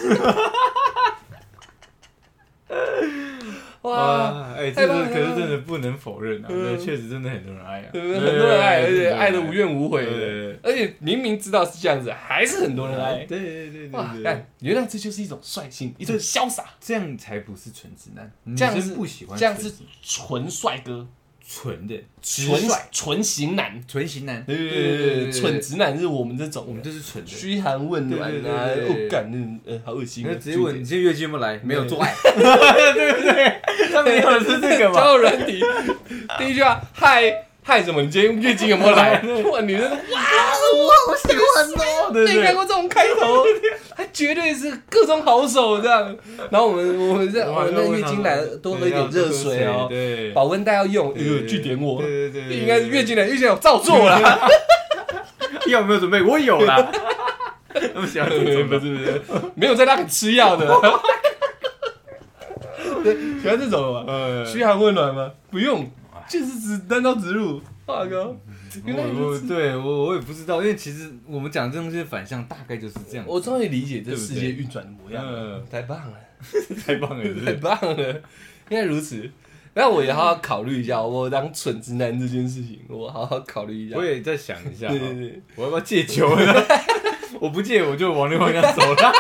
[3.82, 8.20] 哇，哇，哎，这个可是真的不能否认啊，对，确实真的很多人爱啊，对不对？
[8.20, 10.06] 很多人爱，而且爱的无怨无悔
[10.62, 13.26] 而且明明知道是这样子，还是很多人爱。
[13.26, 14.22] 对对对哇，对。
[14.22, 21.04] 对，看，原来这就是一种率性，一种潇洒，这样才不是纯直男，这样是不喜欢这样是纯帅哥，
[21.54, 23.82] 纯的直纯帅纯型男。
[23.86, 27.30] 纯型男，对对对对对，蠢直男是我们这种，我们就是纯的。
[27.30, 31.60] 嘘寒问暖对对啊，对对对哦，干那呃，好恶心直接问你今天月经有没有来？
[31.62, 32.14] 没有对做爱，
[32.94, 33.60] 对不 对？
[33.92, 34.94] 他们要的是这个嘛？
[35.00, 35.60] 交友软体，
[36.38, 38.02] 第一句话，嗨嗨什么？
[38.02, 39.22] 你今天月经有没有来？
[39.50, 39.96] 哇，女生 哇，
[40.74, 42.10] 我好喜欢哦！
[42.12, 43.44] 对对没看过这种开头，
[43.96, 46.14] 他绝对是各种好手这样。
[46.50, 54.18] 然后我们我们这我们那月经来了多喝一点热水哦，对，保温袋要用，哎对呦，据点我，对对对，应该是月经来，月经来我照做啦。
[55.68, 56.20] 药有没有准备？
[56.20, 56.90] 我有啦。
[57.94, 59.22] 他们喜欢这不是不是，
[59.54, 60.66] 没有在那里吃药的。
[63.04, 64.04] 对，喜欢这种的吗？
[64.08, 65.30] 呃，嘘寒问暖吗？
[65.50, 65.88] 不用，
[66.28, 67.60] 就是指单刀直入。
[67.84, 69.30] 大哥，我。
[69.32, 73.26] 我对我我也不知道，因为其实我们讲这东西的反向大概就是这样。
[73.28, 76.14] 我终于理解这世界运转的模样了，嗯，太棒了，
[76.86, 78.08] 太棒了， 太棒了，
[78.70, 79.28] 应该如此。
[79.74, 84.04] 那我也好好考虑一下，我当蠢直男这件事情，我好好考虑一下我。
[84.04, 86.54] 也在想一下，对对对，我要不要戒酒呢？
[87.40, 89.12] 我不戒，我就往那方向走了。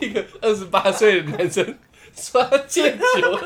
[0.00, 1.76] 一个二十八岁的男生
[2.14, 3.40] 说要戒酒，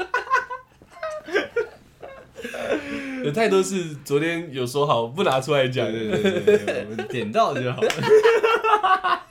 [3.25, 5.91] 有太多事昨天有说好不拿出来讲。
[5.91, 7.89] 对对对对对，我们点到就好了。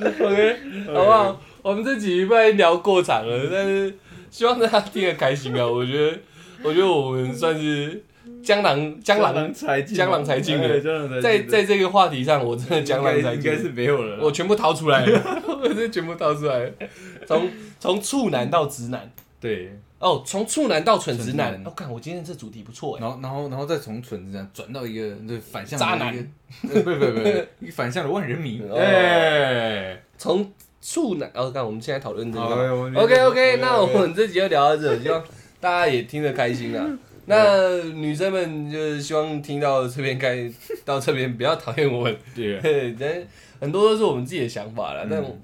[0.00, 0.56] OK，
[0.86, 1.40] 好不好？
[1.62, 3.94] 我们这集不然聊过场了，但是
[4.30, 5.66] 希望大家听得开心啊！
[5.66, 6.18] 我觉得，
[6.62, 8.02] 我觉得我们算是
[8.42, 14.18] 江郎江郎，才尽，江郎才尽了在在这个话题上，我真的江郎才尽，应该是没有了。
[14.22, 16.72] 我全部掏出来了， 我真的全部掏出来了，
[17.26, 17.48] 从
[17.78, 19.10] 从处男到直男，
[19.40, 21.62] 对，哦，从处男到蠢直男。
[21.64, 26.32] 我看我今天这主题不错哎，然后然后然后再从蠢直男转到一个对反向渣男。
[26.62, 27.28] 不不不，
[27.60, 28.60] 一个反向的万人迷。
[28.68, 28.76] 哦。
[28.76, 32.44] 哎，从处男，哦，看我们现在讨论这个。
[32.94, 35.22] OK OK，那我们这集就聊到这，希望
[35.60, 36.86] 大家也听得开心啊。
[37.26, 40.50] 那女生们就是希望听到这边该
[40.84, 43.22] 到这边不要讨厌我们，对 对，但
[43.60, 45.06] 很多都是我们自己的想法啦。
[45.08, 45.36] 但我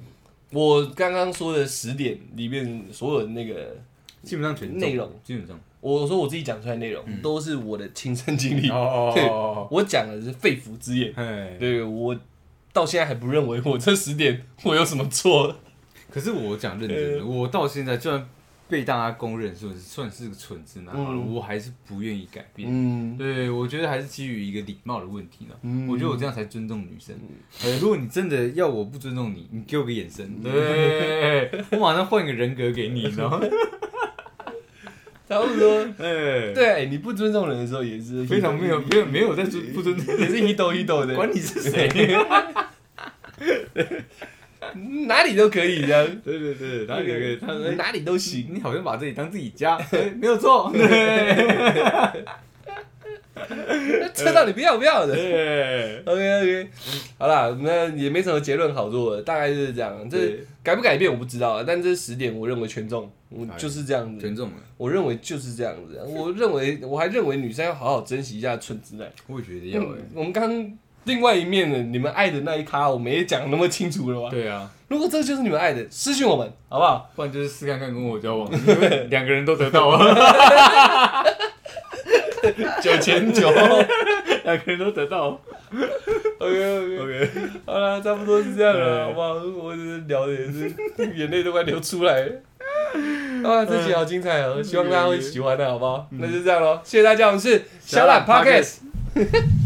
[0.52, 3.76] 我刚刚说的十点里面所有的那个，
[4.22, 5.58] 基本上全内容基本上。
[5.80, 11.12] 我说我自己讲出来内容都是我的亲身经历，哦哦哦 我讲的是肺腑之言。
[11.14, 12.18] 哎，对我
[12.72, 15.54] 到现在还不认为我这十点我有什么错。
[16.10, 18.28] 可是我讲认真的， 我到现在就算
[18.68, 22.68] 被大家公认说是算是个蠢直男好了，嗯我还是不愿意改变。
[22.70, 25.54] 嗯，对，我觉得还是基于一个礼貌的问题呢。
[25.62, 27.14] 嗯我觉得我这样才尊重女生。
[27.62, 33.40] 呃，如果你真的要我不尊重你，你给我个眼神，对， 我马上换一个人格给你，你知道吗？
[35.28, 35.80] 差不多。
[35.98, 41.88] 哎，对，你不尊重人的时候也是非常没有没有没有在尊不尊重，也是一抖一抖的， 管你是谁。
[45.06, 48.48] 哪里都可以这样， 对对对，哪里都可以他说，哎哪里都行。
[48.52, 50.70] 你好像把这里当自己家，对 没有错。
[50.72, 52.24] 对
[54.14, 55.14] 车道你不要不要的。
[55.14, 56.68] 对 OK OK，
[57.18, 60.08] 好啦，那也没什么结论好做的，大概就是这样。
[60.08, 64.34] 这改不改变我不知道啊，但这十点我认为权重，我就是这样子权。
[64.34, 66.00] 重了，我认为就是这样子。
[66.08, 69.06] 我认为我还认为女生要好好珍惜一下纯直男。
[69.26, 69.98] 我也觉得要哎。
[70.14, 74.28] 我们刚刚另外一面呢你们爱的那一咖，我们也讲那么清楚了吧？
[74.30, 77.10] 对啊，如果这就是你们爱的，私信我们好不好？
[77.16, 81.24] 不然就是试看看跟我交往，因为两个人都得到啊，
[82.82, 83.50] 九千九。
[84.44, 85.40] 两个人都得到。
[86.38, 87.30] OK OK OK，
[87.64, 89.32] 好了，差不多是这样了，好不好？
[89.34, 89.74] 我
[90.06, 90.72] 聊的也是
[91.16, 92.32] 眼泪都快流出来了。
[93.42, 96.06] 啊，这集好精彩哦，希望大家会喜欢的，好不好？
[96.10, 98.76] 那就这样喽，谢谢大家，我们是小懒 Podcast。